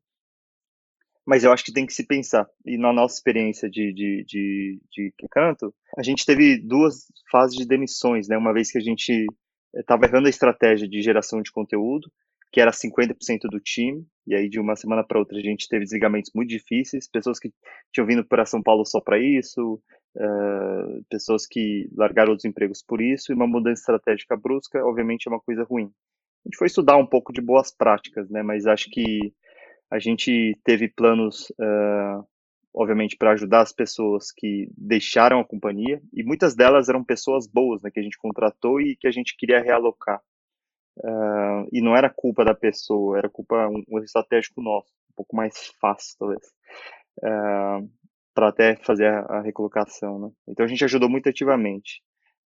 Mas 1.26 1.44
eu 1.44 1.54
acho 1.54 1.64
que 1.64 1.72
tem 1.72 1.86
que 1.86 1.94
se 1.94 2.06
pensar. 2.06 2.50
E 2.66 2.78
na 2.78 2.92
nossa 2.92 3.16
experiência 3.16 3.70
de, 3.70 3.94
de, 3.94 4.26
de, 4.26 4.82
de 4.92 5.14
canto, 5.32 5.74
a 5.98 6.04
gente 6.04 6.26
teve 6.26 6.58
duas 6.58 7.06
fases 7.32 7.56
de 7.56 7.66
demissões, 7.66 8.28
né? 8.28 8.38
Uma 8.38 8.52
vez 8.54 8.72
que 8.72 8.78
a 8.78 8.82
gente 8.82 9.26
estava 9.74 10.06
errando 10.06 10.28
a 10.28 10.30
estratégia 10.30 10.88
de 10.88 11.02
geração 11.02 11.42
de 11.42 11.52
conteúdo, 11.52 12.12
que 12.52 12.60
era 12.60 12.72
50% 12.72 13.16
do 13.50 13.60
time, 13.60 14.06
e 14.26 14.36
aí 14.36 14.50
de 14.50 14.60
uma 14.60 14.76
semana 14.76 15.04
para 15.04 15.20
outra 15.20 15.38
a 15.38 15.42
gente 15.42 15.68
teve 15.68 15.84
desligamentos 15.84 16.32
muito 16.34 16.50
difíceis, 16.50 17.08
pessoas 17.08 17.40
que 17.40 17.52
tinham 17.92 18.08
vindo 18.08 18.24
para 18.26 18.46
São 18.46 18.62
Paulo 18.62 18.86
só 18.86 19.00
para 19.02 19.20
isso, 19.20 19.82
uh, 20.16 21.04
pessoas 21.10 21.46
que 21.46 21.90
largaram 21.96 22.34
os 22.34 22.46
empregos 22.46 22.82
por 22.82 23.02
isso, 23.02 23.32
e 23.32 23.36
uma 23.36 23.48
mudança 23.48 23.82
estratégica 23.82 24.36
brusca, 24.36 24.84
obviamente, 24.86 25.28
é 25.28 25.32
uma 25.32 25.40
coisa 25.40 25.64
ruim. 25.64 25.92
A 26.46 26.50
gente 26.50 26.58
foi 26.58 26.68
estudar 26.68 26.98
um 26.98 27.06
pouco 27.06 27.32
de 27.32 27.42
boas 27.42 27.72
práticas, 27.76 28.30
né, 28.30 28.42
mas 28.44 28.66
acho 28.66 28.90
que 28.90 29.34
a 29.92 30.00
gente 30.00 30.58
teve 30.64 30.88
planos, 30.88 31.50
uh, 31.52 32.26
obviamente, 32.74 33.16
para 33.16 33.32
ajudar 33.32 33.62
as 33.62 33.72
pessoas 33.72 34.32
que 34.32 34.68
deixaram 34.78 35.40
a 35.40 35.46
companhia, 35.46 36.02
e 36.14 36.24
muitas 36.24 36.56
delas 36.56 36.90
eram 36.90 37.04
pessoas 37.04 37.48
boas, 37.48 37.82
né, 37.82 37.92
que 37.92 38.00
a 38.00 38.04
gente 38.04 38.18
contratou 38.18 38.82
e 38.82 38.96
que 38.96 39.08
a 39.08 39.12
gente 39.12 39.36
queria 39.38 39.62
realocar. 39.62 40.22
Uh, 40.98 41.68
e 41.72 41.82
não 41.82 41.96
era 41.96 42.10
culpa 42.10 42.46
da 42.46 42.54
pessoa, 42.54 43.18
era 43.18 43.30
culpa 43.30 43.68
um, 43.68 43.84
um 43.90 44.00
estratégico 44.04 44.62
nosso, 44.62 44.92
um 45.12 45.16
pouco 45.16 45.36
mais 45.36 45.72
fácil 45.82 46.16
talvez, 46.20 46.44
uh, 47.20 47.90
para 48.34 48.50
até 48.50 48.76
fazer 48.76 49.08
a, 49.08 49.22
a, 49.22 49.42
recolocação, 49.42 50.20
né? 50.20 50.32
Então 50.48 50.64
a 50.64 50.70
gente 50.70 50.84
ajudou 50.84 51.10
muito 51.10 51.28
ativamente. 51.28 52.02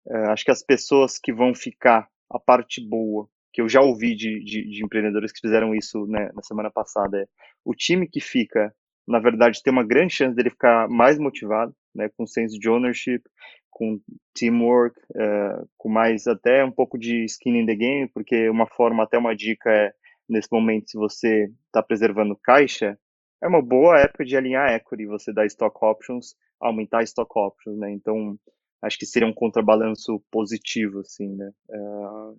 Uh, 0.07 0.31
acho 0.31 0.45
que 0.45 0.51
as 0.53 0.63
pessoas 0.63 1.19
que 1.19 1.33
vão 1.33 1.55
ficar, 1.55 2.09
a 2.31 2.39
parte 2.39 2.81
boa, 2.81 3.29
que 3.53 3.61
eu 3.61 3.69
já 3.69 3.81
ouvi 3.81 4.15
de, 4.15 4.45
de, 4.45 4.69
de 4.69 4.85
empreendedores 4.85 5.33
que 5.33 5.41
fizeram 5.41 5.75
isso 5.75 6.07
né, 6.07 6.31
na 6.35 6.43
semana 6.43 6.71
passada, 6.71 7.23
é 7.23 7.27
o 7.65 7.75
time 7.75 8.07
que 8.07 8.21
fica, 8.21 8.73
na 9.07 9.19
verdade, 9.19 9.63
tem 9.63 9.73
uma 9.73 9.85
grande 9.85 10.15
chance 10.15 10.35
dele 10.35 10.51
ficar 10.51 10.89
mais 10.89 11.19
motivado, 11.19 11.75
né, 11.95 12.11
com 12.17 12.27
senso 12.27 12.59
de 12.59 12.69
ownership, 12.69 13.23
com 13.71 14.01
teamwork, 14.35 14.99
uh, 15.11 15.69
com 15.77 15.89
mais 15.89 16.27
até 16.27 16.65
um 16.65 16.73
pouco 16.73 16.99
de 16.99 17.25
skin 17.27 17.59
in 17.59 17.67
the 17.67 17.75
game, 17.75 18.09
porque 18.09 18.49
uma 18.49 18.67
forma, 18.67 19.05
até 19.05 19.19
uma 19.19 19.37
dica 19.37 19.71
é, 19.71 19.93
nesse 20.29 20.49
momento, 20.51 20.91
se 20.91 20.97
você 20.97 21.51
está 21.67 21.83
preservando 21.83 22.39
caixa, 22.43 22.99
é 23.43 23.47
uma 23.47 23.63
boa 23.63 23.99
época 24.01 24.25
de 24.25 24.37
alinhar 24.37 24.73
equity, 24.73 25.07
você 25.07 25.33
dar 25.33 25.47
stock 25.47 25.77
options, 25.83 26.35
aumentar 26.59 27.03
stock 27.03 27.31
options, 27.39 27.79
né? 27.79 27.93
Então, 27.93 28.39
acho 28.83 28.99
que 28.99 29.05
seria 29.05 29.29
um 29.29 29.35
contrabalanço 29.35 30.23
positivo, 30.31 31.01
assim, 31.01 31.29
né? 31.37 31.51
Uh, 31.69 32.39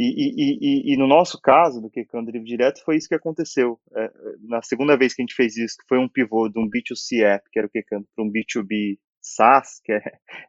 E, 0.00 0.04
e, 0.04 0.58
e, 0.60 0.94
e, 0.94 0.96
no 0.96 1.08
nosso 1.08 1.40
caso, 1.40 1.80
do 1.80 1.88
um 1.88 2.24
delivery 2.24 2.44
direto, 2.44 2.84
foi 2.84 2.96
isso 2.96 3.08
que 3.08 3.16
aconteceu. 3.16 3.80
É, 3.96 4.10
na 4.42 4.62
segunda 4.62 4.96
vez 4.96 5.12
que 5.12 5.20
a 5.20 5.24
gente 5.24 5.34
fez 5.34 5.56
isso, 5.56 5.76
que 5.76 5.88
foi 5.88 5.98
um 5.98 6.08
pivô 6.08 6.48
de 6.48 6.56
um 6.56 6.70
B2C 6.70 7.24
app, 7.24 7.44
que 7.50 7.58
era 7.58 7.66
o 7.66 7.70
que 7.70 7.82
para 7.82 8.24
um 8.24 8.30
B2B 8.30 8.96
SaaS, 9.20 9.80
que 9.84 9.92
é, 9.92 10.02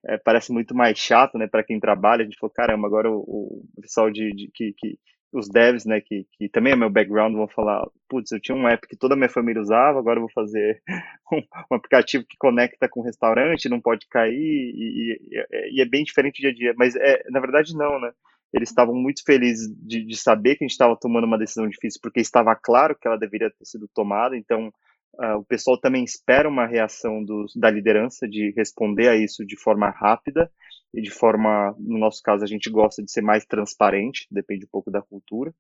é, 0.06 0.18
parece 0.20 0.54
muito 0.54 0.76
mais 0.76 1.00
chato, 1.00 1.36
né, 1.40 1.48
para 1.48 1.64
quem 1.64 1.80
trabalha. 1.80 2.22
A 2.22 2.26
gente 2.26 2.38
falou, 2.38 2.54
caramba, 2.54 2.86
agora 2.86 3.10
o, 3.10 3.66
o 3.76 3.82
pessoal 3.82 4.12
de, 4.12 4.32
de 4.34 4.52
que, 4.54 4.72
que, 4.78 5.00
os 5.32 5.50
devs, 5.50 5.84
né, 5.84 6.00
que, 6.00 6.28
que 6.34 6.48
também 6.50 6.74
é 6.74 6.76
meu 6.76 6.90
background, 6.90 7.34
vão 7.34 7.48
falar, 7.48 7.88
putz, 8.08 8.32
eu 8.32 8.40
tinha 8.40 8.56
um 8.56 8.68
app 8.68 8.88
que 8.88 8.96
toda 8.96 9.16
a 9.16 9.18
minha 9.18 9.30
família 9.30 9.62
usava, 9.62 9.98
agora 9.98 10.18
eu 10.18 10.24
vou 10.24 10.32
fazer 10.32 10.82
um, 11.34 11.42
um 11.72 11.76
aplicativo 11.76 12.24
que 12.28 12.38
conecta 12.38 12.88
com 12.88 13.00
o 13.00 13.04
restaurante, 13.04 13.70
não 13.70 13.82
pode 13.82 14.08
cair, 14.08 14.32
e, 14.36 15.82
é 15.82 15.86
bem 15.86 16.04
diferente 16.04 16.42
dia 16.42 16.52
a 16.52 16.54
dia. 16.54 16.74
Mas, 16.78 16.96
é, 16.96 17.24
na 17.30 17.40
verdade, 17.40 17.76
não, 17.76 18.00
né? 18.00 18.12
Eles 18.54 18.70
estavam 18.70 18.96
muito 18.96 19.24
felizes 19.26 19.68
de, 19.76 20.04
de 20.06 20.18
saber 20.18 20.56
que 20.56 20.64
a 20.64 20.68
gente 20.68 20.72
estava 20.72 20.98
tomando 20.98 21.26
uma 21.26 21.38
decisão 21.38 21.68
difícil, 21.68 22.00
porque 22.02 22.20
estava 22.20 22.56
claro 22.56 22.98
que 23.00 23.08
ela 23.08 23.18
deveria 23.18 23.50
ter 23.50 23.66
sido 23.66 23.88
tomada, 23.94 24.38
então 24.38 24.72
Uh, 25.20 25.38
o 25.38 25.44
pessoal 25.44 25.78
também 25.78 26.04
espera 26.04 26.48
uma 26.48 26.66
reação 26.66 27.26
da 27.56 27.70
liderança 27.70 28.26
de 28.26 28.54
responder 28.56 29.10
a 29.10 29.18
isso 29.18 29.46
de 29.46 29.58
forma 29.58 29.90
rápida 29.90 30.50
e 30.94 31.02
de 31.02 31.12
forma, 31.12 31.76
no 31.78 31.98
nosso 31.98 32.22
caso, 32.24 32.44
a 32.44 32.48
gente 32.48 32.70
gosta 32.70 33.04
de 33.04 33.12
ser 33.12 33.22
mais 33.22 33.46
transparente, 33.46 34.28
depende 34.32 34.66
um 34.66 34.70
pouco 34.72 34.90
da 34.90 35.02
cultura. 35.02 35.54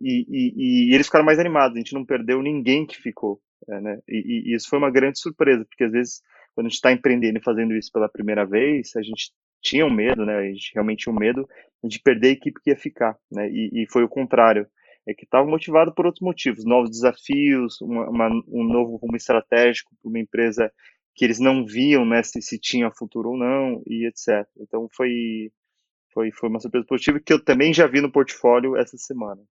E, 0.00 0.26
e, 0.28 0.90
e 0.90 0.94
eles 0.94 1.06
ficaram 1.06 1.24
mais 1.24 1.38
animados, 1.38 1.76
a 1.76 1.78
gente 1.78 1.94
não 1.94 2.04
perdeu 2.04 2.42
ninguém 2.42 2.86
que 2.86 2.96
ficou. 2.96 3.40
É, 3.68 3.80
né? 3.80 3.98
E, 4.08 4.50
e, 4.50 4.54
isso 4.54 4.68
foi 4.68 4.78
uma 4.78 4.90
grande 4.90 5.20
surpresa, 5.20 5.64
porque 5.64 5.84
às 5.84 5.92
vezes, 5.92 6.22
quando 6.54 6.66
a 6.66 6.68
gente 6.68 6.76
está 6.76 6.92
empreendendo 6.92 7.38
e 7.38 7.42
fazendo 7.42 7.74
isso 7.74 7.90
pela 7.92 8.08
primeira 8.08 8.44
vez, 8.44 8.94
a 8.96 9.02
gente 9.02 9.32
tinha 9.60 9.86
um 9.86 9.92
medo, 9.92 10.24
né? 10.24 10.36
A 10.36 10.44
gente 10.44 10.72
realmente 10.74 11.04
tinha 11.04 11.12
um 11.12 11.18
medo 11.18 11.48
de 11.84 12.00
perder 12.00 12.28
a 12.28 12.32
equipe 12.32 12.60
que 12.60 12.70
ia 12.70 12.76
ficar, 12.76 13.16
né? 13.30 13.48
E, 13.48 13.86
foi 13.90 14.02
o 14.02 14.08
contrário 14.08 14.66
é 15.06 15.14
que 15.14 15.24
estava 15.24 15.48
motivado 15.48 15.94
por 15.94 16.04
outros 16.04 16.20
motivos, 16.20 16.66
novos 16.66 16.90
desafios, 16.90 17.80
uma, 17.80 18.10
uma, 18.10 18.28
um 18.46 18.62
novo 18.62 18.96
rumo 18.96 19.16
estratégico 19.16 19.90
para 20.02 20.08
uma 20.08 20.18
empresa 20.18 20.70
que 21.14 21.24
eles 21.24 21.40
não 21.40 21.64
viam 21.64 22.04
né, 22.04 22.22
se, 22.22 22.42
se 22.42 22.58
tinha 22.58 22.90
futuro 22.90 23.30
ou 23.30 23.36
não, 23.36 23.82
e 23.86 24.06
etc. 24.06 24.46
Então 24.60 24.86
foi, 24.92 25.50
foi, 26.12 26.30
foi 26.30 26.48
uma 26.50 26.60
surpresa 26.60 26.86
positiva 26.86 27.18
que 27.18 27.32
eu 27.32 27.42
também 27.42 27.72
já 27.72 27.86
vi 27.86 28.02
no 28.02 28.12
portfólio 28.12 28.76
essa 28.76 28.98
semana. 28.98 29.42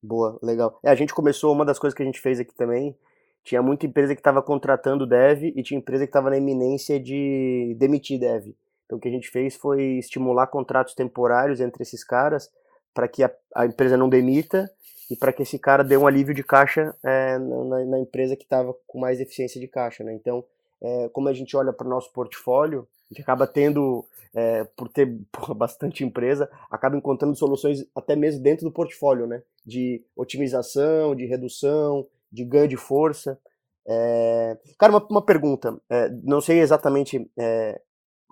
Boa, 0.00 0.38
legal. 0.40 0.78
É, 0.84 0.88
a 0.88 0.94
gente 0.94 1.12
começou, 1.12 1.52
uma 1.52 1.64
das 1.64 1.80
coisas 1.80 1.94
que 1.94 2.02
a 2.02 2.06
gente 2.06 2.20
fez 2.20 2.38
aqui 2.38 2.54
também, 2.54 2.96
tinha 3.42 3.60
muita 3.60 3.86
empresa 3.86 4.14
que 4.14 4.20
estava 4.20 4.40
contratando 4.40 5.06
dev 5.06 5.44
e 5.44 5.62
tinha 5.62 5.78
empresa 5.78 6.04
que 6.04 6.10
estava 6.10 6.30
na 6.30 6.36
iminência 6.36 6.98
de 6.98 7.76
demitir 7.78 8.20
dev. 8.20 8.54
Então 8.86 8.98
o 8.98 9.00
que 9.00 9.08
a 9.08 9.10
gente 9.10 9.28
fez 9.28 9.56
foi 9.56 9.98
estimular 9.98 10.46
contratos 10.46 10.94
temporários 10.94 11.60
entre 11.60 11.82
esses 11.82 12.02
caras 12.02 12.50
para 12.94 13.06
que 13.06 13.22
a, 13.22 13.30
a, 13.54 13.66
empresa 13.66 13.96
não 13.96 14.08
demita 14.08 14.70
e 15.10 15.16
para 15.16 15.32
que 15.32 15.42
esse 15.42 15.58
cara 15.58 15.84
dê 15.84 15.98
um 15.98 16.06
alívio 16.06 16.34
de 16.34 16.42
caixa 16.42 16.96
é, 17.04 17.38
na, 17.38 17.84
na, 17.84 18.00
empresa 18.00 18.34
que 18.34 18.44
estava 18.44 18.74
com 18.86 18.98
mais 18.98 19.20
eficiência 19.20 19.60
de 19.60 19.68
caixa, 19.68 20.02
né? 20.02 20.14
Então, 20.14 20.42
é, 20.80 21.08
como 21.10 21.28
a 21.28 21.32
gente 21.34 21.54
olha 21.56 21.74
para 21.74 21.86
o 21.86 21.90
nosso 21.90 22.10
portfólio, 22.10 22.88
a 23.04 23.14
gente 23.14 23.22
acaba 23.22 23.46
tendo, 23.46 24.04
é, 24.34 24.64
por 24.76 24.88
ter 24.88 25.06
bastante 25.54 26.04
empresa, 26.04 26.50
acaba 26.70 26.96
encontrando 26.96 27.36
soluções 27.36 27.86
até 27.94 28.16
mesmo 28.16 28.42
dentro 28.42 28.64
do 28.64 28.72
portfólio, 28.72 29.26
né? 29.26 29.42
De 29.64 30.02
otimização, 30.16 31.14
de 31.14 31.26
redução, 31.26 32.06
de 32.32 32.44
ganho 32.44 32.68
de 32.68 32.78
força. 32.78 33.38
É... 33.86 34.56
Cara, 34.78 34.92
uma, 34.92 35.06
uma 35.08 35.22
pergunta. 35.22 35.78
É, 35.88 36.08
não 36.22 36.40
sei 36.40 36.60
exatamente 36.60 37.30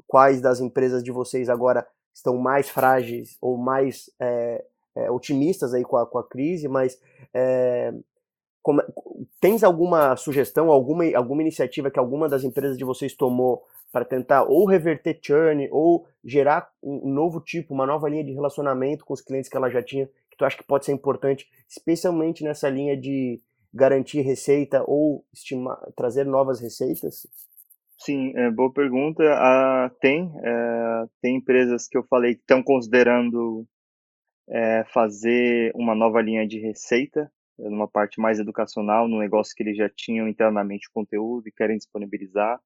quais 0.07 0.41
das 0.41 0.61
empresas 0.61 1.03
de 1.03 1.11
vocês 1.11 1.49
agora 1.49 1.87
estão 2.13 2.37
mais 2.37 2.69
frágeis 2.69 3.37
ou 3.41 3.57
mais 3.57 4.11
é, 4.21 4.65
é, 4.95 5.11
otimistas 5.11 5.75
aí 5.75 5.83
com 5.83 5.97
a, 5.97 6.07
com 6.07 6.19
a 6.19 6.29
crise, 6.29 6.69
mas 6.69 7.01
é, 7.33 7.93
como, 8.63 8.83
tens 9.41 9.63
alguma 9.63 10.17
sugestão, 10.17 10.71
alguma, 10.71 11.05
alguma 11.17 11.43
iniciativa 11.43 11.91
que 11.91 11.99
alguma 11.99 12.29
das 12.29 12.45
empresas 12.45 12.79
de 12.79 12.85
vocês 12.85 13.15
tomou 13.15 13.65
para 13.93 14.05
tentar 14.05 14.45
ou 14.45 14.67
reverter 14.67 15.19
churn 15.21 15.69
ou 15.71 16.07
gerar 16.25 16.71
um 16.83 17.09
novo 17.09 17.41
tipo, 17.41 17.75
uma 17.75 17.87
nova 17.87 18.09
linha 18.09 18.25
de 18.25 18.33
relacionamento 18.33 19.05
com 19.05 19.15
os 19.15 19.21
clientes 19.21 19.49
que 19.49 19.57
ela 19.57 19.71
já 19.71 19.83
tinha, 19.83 20.09
que 20.31 20.37
tu 20.37 20.45
acha 20.45 20.57
que 20.57 20.65
pode 20.65 20.85
ser 20.85 20.93
importante, 20.93 21.47
especialmente 21.69 22.43
nessa 22.43 22.69
linha 22.69 22.97
de 22.97 23.41
garantir 23.73 24.21
receita 24.23 24.83
ou 24.87 25.25
estimar, 25.33 25.79
trazer 25.97 26.25
novas 26.25 26.61
receitas? 26.61 27.27
Sim, 27.99 28.33
é, 28.37 28.51
boa 28.51 28.73
pergunta. 28.73 29.23
Ah, 29.25 29.91
tem, 30.01 30.31
é, 30.43 31.07
tem 31.23 31.37
empresas 31.37 31.89
que 31.89 31.97
eu 31.97 32.05
falei 32.05 32.35
que 32.35 32.41
estão 32.41 32.63
considerando 32.63 33.67
é, 34.49 34.85
fazer 34.93 35.73
uma 35.75 35.95
nova 35.95 36.21
linha 36.23 36.47
de 36.47 36.59
receita, 36.61 37.31
é, 37.61 37.65
numa 37.69 37.89
parte 37.89 38.21
mais 38.21 38.39
educacional, 38.39 39.09
no 39.09 39.19
negócio 39.19 39.55
que 39.57 39.63
eles 39.63 39.77
já 39.77 39.89
tinham 39.89 40.29
internamente 40.29 40.91
conteúdo 40.93 41.49
e 41.49 41.53
querem 41.53 41.77
disponibilizar. 41.79 42.61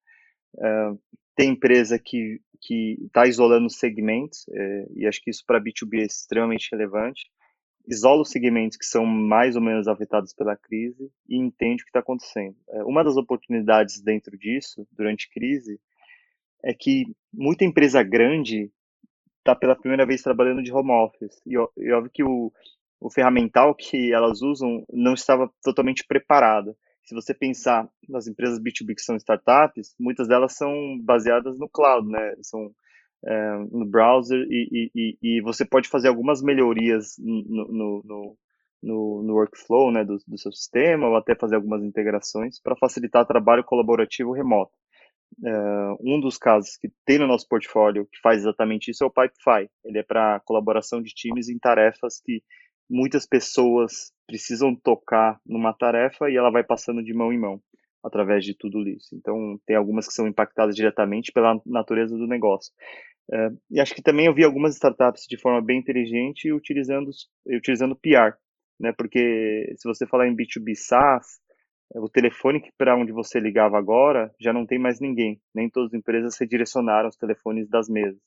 É, 0.61 0.93
tem 1.37 1.51
empresa 1.51 1.99
que 1.99 2.41
que 2.61 2.99
está 3.07 3.27
isolando 3.27 3.71
segmentos, 3.71 4.45
é, 4.53 4.87
e 4.97 5.07
acho 5.07 5.21
que 5.23 5.31
isso 5.31 5.45
para 5.47 5.61
B2B 5.61 6.01
é 6.01 6.07
extremamente 6.07 6.69
relevante 6.73 7.23
isola 7.89 8.23
os 8.23 8.31
segmentos 8.31 8.77
que 8.77 8.85
são 8.85 9.07
mais 9.07 9.57
ou 9.57 9.63
menos 9.63 9.89
afetados 9.89 10.33
pela 10.35 10.57
crise 10.57 11.11
e 11.29 11.37
entende 11.37 11.83
o 11.83 11.85
que 11.85 11.91
está 11.91 12.01
acontecendo. 12.01 12.57
É, 12.71 12.85
uma 12.85 13.03
das 13.03 13.17
oportunidades 13.17 14.01
dentro 14.01 14.37
disso, 14.37 14.87
durante 14.93 15.31
crise, 15.31 15.81
é 16.63 16.75
que 16.75 17.05
muita 17.33 17.65
empresa 17.65 18.03
grande 18.03 18.71
está 19.39 19.55
pela 19.55 19.77
primeira 19.77 20.05
vez 20.05 20.23
trabalhando 20.23 20.63
de 20.63 20.73
home 20.73 20.91
office. 20.91 21.41
E, 21.47 21.55
e 21.55 21.93
óbvio 21.93 22.11
que 22.13 22.23
o, 22.23 22.53
o 23.01 23.11
ferramental 23.11 23.75
que 23.75 24.13
elas 24.13 24.43
usam 24.43 24.85
não 24.93 25.15
estava 25.15 25.51
totalmente 25.63 26.05
preparado. 26.07 26.77
Se 27.05 27.15
você 27.15 27.33
pensar 27.33 27.89
nas 28.07 28.27
empresas 28.27 28.61
B2B 28.61 28.95
que 28.95 29.03
são 29.03 29.17
startups, 29.17 29.95
muitas 29.99 30.29
delas 30.29 30.55
são 30.55 30.99
baseadas 31.01 31.59
no 31.59 31.69
cloud, 31.69 32.07
né? 32.07 32.35
São 32.43 32.71
é, 33.25 33.57
no 33.71 33.85
browser 33.85 34.47
e, 34.49 34.91
e, 34.95 35.19
e, 35.23 35.41
você 35.41 35.65
pode 35.65 35.89
fazer 35.89 36.09
algumas 36.09 36.43
melhorias 36.43 37.17
no, 37.19 37.73
no, 37.73 38.37
no, 38.83 39.23
no, 39.23 39.35
workflow 39.35 39.91
né, 39.91 40.05
do, 40.05 40.19
do, 40.27 40.39
seu 40.39 40.53
sistema 40.53 41.09
ou 41.09 41.17
até 41.17 41.35
fazer 41.35 41.57
algumas 41.57 41.83
integrações 41.83 42.61
para 42.61 42.77
facilitar 42.77 43.27
trabalho 43.27 43.65
colaborativo 43.65 44.33
remoto. 44.33 44.73
É, 45.45 45.51
um 46.01 46.21
dos 46.21 46.39
casos 46.39 46.77
que 46.77 46.91
tem 47.05 47.19
no 47.19 47.27
nosso 47.27 47.47
portfólio 47.49 48.07
que 48.07 48.21
faz 48.23 48.39
exatamente 48.39 48.91
isso 48.91 49.05
é 49.05 49.07
o 49.07 49.11
Pipefy. 49.11 49.69
Ele 49.85 49.99
é 49.99 50.03
para 50.03 50.41
colaboração 50.45 51.03
de 51.03 51.11
times 51.11 51.49
em 51.49 51.59
tarefas 51.59 52.21
que 52.25 52.43
muitas 52.89 53.27
pessoas 53.27 54.13
precisam 54.27 54.75
tocar 54.75 55.39
numa 55.45 55.75
tarefa 55.75 56.31
e 56.31 56.37
ela 56.37 56.51
vai 56.51 56.65
passando 56.65 57.03
de 57.03 57.13
mão 57.13 57.33
em 57.33 57.39
mão 57.39 57.61
através 58.03 58.45
de 58.45 58.55
tudo 58.55 58.87
isso. 58.89 59.15
Então, 59.15 59.59
tem 59.67 59.77
algumas 59.77 60.07
que 60.07 60.15
são 60.15 60.27
impactadas 60.27 60.75
diretamente 60.75 61.33
pela 61.33 61.61
natureza 61.67 62.17
do 62.17 62.27
negócio. 62.27 62.73
Uh, 63.31 63.59
e 63.71 63.81
acho 63.81 63.95
que 63.95 64.03
também 64.03 64.27
eu 64.27 64.35
vi 64.35 64.45
algumas 64.45 64.75
startups 64.75 65.27
de 65.29 65.37
forma 65.37 65.61
bem 65.61 65.79
inteligente 65.79 66.53
utilizando, 66.53 67.11
utilizando 67.47 67.97
PR, 67.97 68.37
né? 68.81 68.93
Porque 68.97 69.75
se 69.77 69.87
você 69.87 70.07
falar 70.07 70.29
em 70.29 70.35
B2B 70.35 70.75
SaaS, 70.75 71.39
o 71.95 72.09
telefone 72.09 72.63
para 72.77 72.97
onde 72.97 73.13
você 73.13 73.39
ligava 73.41 73.79
agora 73.79 74.33
já 74.41 74.53
não 74.53 74.67
tem 74.67 74.79
mais 74.79 75.01
ninguém. 75.01 75.41
Nem 75.55 75.69
todas 75.69 75.93
as 75.93 75.99
empresas 75.99 76.39
redirecionaram 76.39 77.09
os 77.09 77.17
telefones 77.17 77.69
das 77.69 77.89
mesas. 77.89 78.21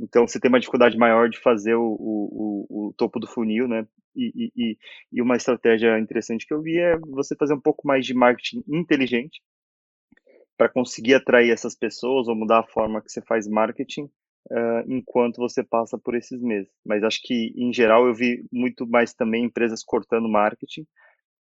Então 0.00 0.26
você 0.26 0.38
tem 0.38 0.48
uma 0.48 0.60
dificuldade 0.60 0.96
maior 0.96 1.28
de 1.28 1.38
fazer 1.40 1.74
o, 1.74 1.82
o, 1.82 2.66
o, 2.88 2.94
topo 2.96 3.18
do 3.18 3.26
funil, 3.26 3.66
né? 3.66 3.86
E, 4.14 4.50
e, 4.56 4.78
e 5.12 5.22
uma 5.22 5.36
estratégia 5.36 5.98
interessante 5.98 6.46
que 6.46 6.54
eu 6.54 6.62
vi 6.62 6.78
é 6.78 6.96
você 6.98 7.36
fazer 7.36 7.54
um 7.54 7.60
pouco 7.60 7.86
mais 7.86 8.06
de 8.06 8.14
marketing 8.14 8.62
inteligente 8.68 9.40
para 10.56 10.68
conseguir 10.68 11.14
atrair 11.14 11.50
essas 11.52 11.76
pessoas 11.76 12.26
ou 12.26 12.34
mudar 12.34 12.60
a 12.60 12.66
forma 12.66 13.00
que 13.00 13.10
você 13.10 13.22
faz 13.22 13.46
marketing 13.46 14.10
uh, 14.50 14.84
enquanto 14.88 15.36
você 15.36 15.62
passa 15.62 15.96
por 15.96 16.16
esses 16.16 16.42
meses. 16.42 16.70
Mas 16.84 17.04
acho 17.04 17.20
que, 17.22 17.52
em 17.56 17.72
geral, 17.72 18.06
eu 18.06 18.14
vi 18.14 18.44
muito 18.52 18.86
mais 18.86 19.14
também 19.14 19.44
empresas 19.44 19.84
cortando 19.84 20.28
marketing, 20.28 20.84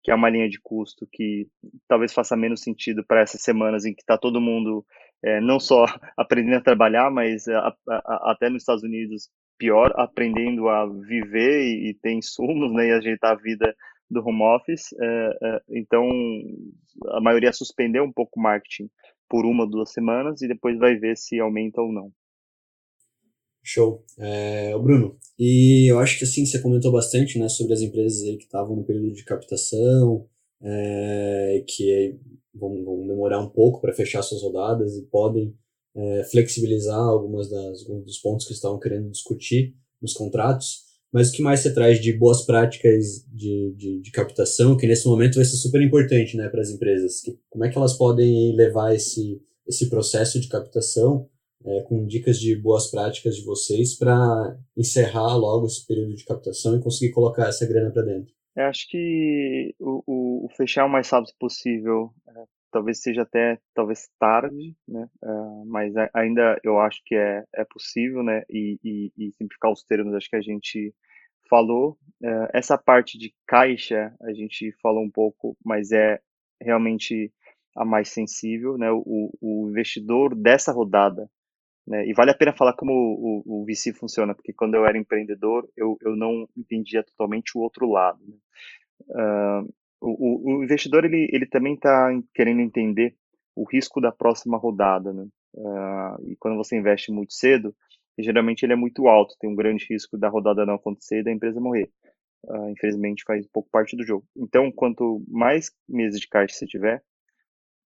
que 0.03 0.11
é 0.11 0.15
uma 0.15 0.29
linha 0.29 0.49
de 0.49 0.61
custo 0.61 1.09
que 1.13 1.47
talvez 1.89 2.13
faça 2.13 2.37
menos 2.37 2.61
sentido 2.61 3.05
para 3.07 3.23
essas 3.23 3.41
semanas 3.41 3.85
em 3.85 3.95
que 3.95 4.03
está 4.03 4.19
todo 4.19 4.41
mundo 4.41 4.85
é, 5.25 5.41
não 5.41 5.59
só 5.59 5.85
aprendendo 6.17 6.57
a 6.57 6.63
trabalhar, 6.63 7.11
mas 7.11 7.49
a, 7.49 7.75
a, 7.89 8.33
até 8.33 8.51
nos 8.51 8.63
Estados 8.63 8.83
Unidos, 8.83 9.31
pior, 9.59 9.93
aprendendo 9.97 10.69
a 10.69 10.87
viver 10.87 11.63
e, 11.63 11.91
e 11.91 11.95
ter 11.95 12.13
insumos 12.13 12.73
né, 12.73 12.89
e 12.89 12.93
ajeitar 12.93 13.33
a 13.33 13.41
vida 13.41 13.75
do 14.11 14.21
home 14.21 14.43
office. 14.43 14.93
É, 15.01 15.39
é, 15.43 15.61
então, 15.71 16.07
a 17.09 17.21
maioria 17.21 17.53
suspendeu 17.53 18.05
um 18.05 18.13
pouco 18.13 18.39
o 18.39 18.43
marketing 18.43 18.89
por 19.29 19.47
uma 19.47 19.67
duas 19.67 19.93
semanas 19.93 20.43
e 20.43 20.49
depois 20.49 20.79
vai 20.79 20.97
ver 20.97 21.17
se 21.17 21.41
aumenta 21.41 21.81
ou 21.81 21.93
não. 21.93 22.13
Show. 23.63 24.05
É, 24.19 24.77
Bruno, 24.77 25.17
e 25.39 25.91
eu 25.91 25.99
acho 25.99 26.19
que 26.19 26.25
assim, 26.25 26.45
você 26.45 26.61
comentou 26.61 26.93
bastante 26.93 27.39
né, 27.39 27.49
sobre 27.49 27.73
as 27.73 27.81
empresas 27.81 28.23
aí 28.23 28.37
que 28.37 28.45
estavam 28.45 28.77
no 28.77 28.85
período 28.85 29.15
de 29.15 29.25
captação, 29.25 30.29
é, 30.63 31.65
que 31.67 32.19
vão, 32.55 32.85
vão, 32.85 33.07
demorar 33.07 33.41
um 33.41 33.49
pouco 33.49 33.81
para 33.81 33.93
fechar 33.93 34.23
suas 34.23 34.43
rodadas 34.43 34.97
e 34.97 35.03
podem 35.03 35.55
é, 35.97 36.25
flexibilizar 36.25 36.99
algumas 36.99 37.49
das, 37.49 37.83
alguns 37.83 38.05
dos 38.05 38.19
pontos 38.19 38.47
que 38.47 38.53
estavam 38.53 38.79
querendo 38.79 39.11
discutir 39.11 39.75
nos 40.01 40.13
contratos. 40.13 40.83
mas 41.13 41.31
o 41.31 41.33
que 41.33 41.43
mais 41.43 41.61
você 41.61 41.73
traz 41.73 42.01
de 42.01 42.13
boas 42.13 42.43
práticas 42.45 43.25
de, 43.33 43.75
de, 43.77 44.01
de 44.01 44.11
captação, 44.11 44.77
que 44.77 44.87
nesse 44.87 45.07
momento 45.07 45.37
vai 45.37 45.45
ser 45.45 45.57
super 45.57 45.81
importante 45.81 46.37
né, 46.37 46.49
para 46.49 46.61
as 46.61 46.71
empresas? 46.71 47.21
Que, 47.21 47.39
como 47.49 47.65
é 47.65 47.71
que 47.71 47.79
elas 47.79 47.97
podem 47.97 48.55
levar 48.55 48.95
esse, 48.95 49.41
esse 49.67 49.89
processo 49.89 50.41
de 50.41 50.49
captação 50.49 51.29
é, 51.65 51.81
com 51.83 52.07
dicas 52.07 52.39
de 52.39 52.55
boas 52.57 52.91
práticas 52.91 53.37
de 53.37 53.45
vocês 53.45 53.97
para 53.97 54.59
encerrar 54.77 55.37
logo 55.37 55.67
esse 55.67 55.87
período 55.87 56.15
de 56.15 56.25
captação 56.25 56.77
e 56.77 56.83
conseguir 56.83 57.13
colocar 57.13 57.49
essa 57.49 57.67
grana 57.67 57.91
para 57.91 58.03
dentro? 58.03 58.34
Eu 58.57 58.67
acho 58.67 58.89
que 58.89 59.75
o, 59.79 60.03
o, 60.07 60.47
o, 60.47 60.49
fechar 60.51 60.85
o 60.85 60.89
mais 60.89 61.11
rápido 61.11 61.33
possível 61.39 62.15
é, 62.29 62.45
talvez 62.71 63.01
seja 63.01 63.23
até 63.23 63.59
talvez 63.75 64.09
tarde, 64.19 64.77
né? 64.87 65.09
Uh, 65.23 65.65
mas 65.67 65.95
ainda 66.13 66.59
eu 66.65 66.79
acho 66.81 67.01
que 67.05 67.15
é, 67.15 67.45
é 67.55 67.65
possível, 67.65 68.23
né? 68.23 68.43
E, 68.51 68.79
e, 68.83 69.13
e 69.17 69.33
simplificar 69.33 69.73
os 69.73 69.85
termos, 69.85 70.15
acho 70.15 70.29
que 70.29 70.37
a 70.37 70.41
gente 70.41 70.95
falou. 71.49 71.99
Uh, 72.23 72.49
essa 72.53 72.79
parte 72.79 73.19
de 73.19 73.35
caixa 73.47 74.15
a 74.21 74.33
gente 74.33 74.73
falou 74.83 75.05
um 75.05 75.11
pouco, 75.11 75.57
mas 75.65 75.93
é 75.93 76.21
realmente 76.61 77.33
a 77.77 77.85
mais 77.85 78.09
sensível, 78.09 78.79
né? 78.79 78.91
O, 78.91 79.31
o 79.41 79.69
investidor 79.71 80.35
dessa 80.35 80.73
rodada 80.73 81.29
né? 81.87 82.07
E 82.07 82.15
vale 82.15 82.31
a 82.31 82.37
pena 82.37 82.53
falar 82.53 82.73
como 82.75 82.93
o, 82.93 83.43
o, 83.45 83.67
VC 83.67 83.93
funciona, 83.93 84.35
porque 84.35 84.53
quando 84.53 84.75
eu 84.75 84.87
era 84.87 84.97
empreendedor, 84.97 85.69
eu, 85.77 85.99
eu 86.01 86.17
não 86.17 86.49
entendia 86.57 87.03
totalmente 87.03 87.57
o 87.57 87.61
outro 87.61 87.89
lado. 87.91 88.19
Né? 88.27 88.37
Uh, 89.11 89.75
o, 90.01 90.59
o, 90.59 90.65
investidor 90.65 91.05
ele, 91.05 91.29
ele 91.31 91.47
também 91.47 91.75
está 91.75 92.11
querendo 92.35 92.61
entender 92.61 93.15
o 93.55 93.65
risco 93.65 94.01
da 94.01 94.11
próxima 94.11 94.57
rodada. 94.57 95.13
Né? 95.13 95.27
Uh, 95.55 96.31
e 96.31 96.37
quando 96.37 96.57
você 96.57 96.77
investe 96.77 97.13
muito 97.13 97.35
cedo, 97.35 97.75
geralmente 98.19 98.65
ele 98.65 98.73
é 98.73 98.77
muito 98.77 99.07
alto, 99.07 99.37
tem 99.39 99.51
um 99.51 99.57
grande 99.57 99.87
risco 99.91 100.17
da 100.17 100.29
rodada 100.29 100.65
não 100.65 100.75
acontecer 100.75 101.21
e 101.21 101.25
da 101.25 101.33
empresa 101.33 101.61
morrer. 101.61 101.91
Uh, 102.45 102.71
infelizmente 102.71 103.25
faz 103.27 103.47
pouco 103.47 103.69
parte 103.71 103.97
do 103.97 104.05
jogo. 104.05 104.27
Então, 104.37 104.73
quanto 104.73 105.23
mais 105.29 105.71
meses 105.89 106.21
de 106.21 106.29
caixa 106.29 106.55
você 106.55 106.67
tiver, 106.67 107.03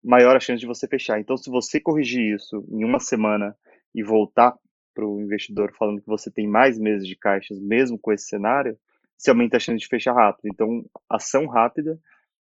maior 0.04 0.36
a 0.36 0.40
chance 0.40 0.60
de 0.60 0.68
você 0.68 0.88
fechar. 0.88 1.20
Então, 1.20 1.36
se 1.36 1.50
você 1.50 1.80
corrigir 1.80 2.36
isso 2.36 2.66
em 2.70 2.84
uma 2.86 3.00
semana 3.00 3.56
e 3.96 4.04
voltar 4.04 4.56
para 4.94 5.08
o 5.08 5.22
investidor 5.22 5.74
falando 5.78 6.02
que 6.02 6.08
você 6.08 6.30
tem 6.30 6.48
mais 6.48 6.78
meses 6.78 7.08
de 7.08 7.16
caixas, 7.16 7.60
mesmo 7.60 7.98
com 7.98 8.12
esse 8.12 8.28
cenário, 8.28 8.78
você 9.18 9.30
aumenta 9.30 9.58
a 9.58 9.60
chance 9.60 9.80
de 9.80 9.88
fechar 9.88 10.14
rápido. 10.14 10.48
Então, 10.54 10.86
ação 11.10 11.48
rápida, 11.48 11.98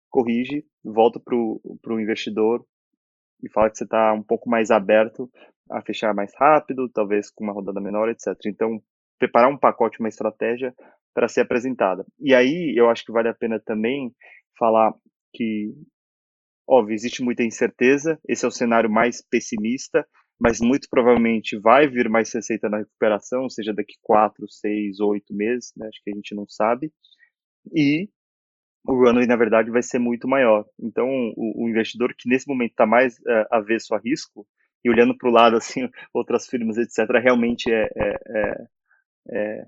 corrige, 0.09 0.65
volta 0.83 1.19
para 1.19 1.35
o 1.35 1.99
investidor 1.99 2.65
e 3.41 3.49
fala 3.49 3.69
que 3.69 3.77
você 3.77 3.85
está 3.85 4.13
um 4.13 4.23
pouco 4.23 4.49
mais 4.49 4.71
aberto 4.71 5.29
a 5.69 5.81
fechar 5.81 6.13
mais 6.13 6.33
rápido, 6.35 6.89
talvez 6.89 7.29
com 7.29 7.43
uma 7.43 7.53
rodada 7.53 7.79
menor, 7.81 8.09
etc. 8.09 8.27
Então, 8.45 8.81
preparar 9.19 9.49
um 9.49 9.57
pacote, 9.57 9.99
uma 9.99 10.09
estratégia 10.09 10.73
para 11.13 11.27
ser 11.27 11.41
apresentada. 11.41 12.05
E 12.19 12.33
aí, 12.33 12.73
eu 12.77 12.89
acho 12.89 13.05
que 13.05 13.11
vale 13.11 13.27
a 13.29 13.33
pena 13.33 13.59
também 13.59 14.13
falar 14.57 14.93
que, 15.33 15.73
óbvio, 16.67 16.93
existe 16.93 17.23
muita 17.23 17.43
incerteza, 17.43 18.19
esse 18.27 18.45
é 18.45 18.47
o 18.47 18.51
cenário 18.51 18.89
mais 18.89 19.21
pessimista, 19.21 20.07
mas 20.39 20.59
muito 20.59 20.87
provavelmente 20.89 21.57
vai 21.57 21.87
vir 21.87 22.09
mais 22.09 22.33
receita 22.33 22.69
na 22.69 22.77
recuperação, 22.77 23.49
seja 23.49 23.73
daqui 23.73 23.95
quatro, 24.01 24.47
seis, 24.49 24.99
oito 24.99 25.33
meses, 25.33 25.73
né? 25.75 25.87
acho 25.87 26.01
que 26.03 26.11
a 26.11 26.15
gente 26.15 26.35
não 26.35 26.47
sabe, 26.47 26.91
e 27.73 28.09
o 28.87 28.93
runway, 28.93 29.27
na 29.27 29.35
verdade, 29.35 29.69
vai 29.69 29.83
ser 29.83 29.99
muito 29.99 30.27
maior. 30.27 30.65
Então, 30.79 31.07
o, 31.35 31.65
o 31.65 31.69
investidor 31.69 32.13
que 32.17 32.29
nesse 32.29 32.47
momento 32.47 32.71
está 32.71 32.85
mais 32.85 33.17
uh, 33.19 33.45
avesso 33.51 33.93
a 33.93 33.99
risco, 33.99 34.47
e 34.83 34.89
olhando 34.89 35.17
para 35.17 35.29
o 35.29 35.31
lado, 35.31 35.57
assim, 35.57 35.81
outras 36.13 36.47
firmas, 36.47 36.77
etc., 36.77 37.09
realmente 37.21 37.71
é, 37.71 37.89
é, 37.95 38.15
é, 38.29 38.67
é, 39.29 39.67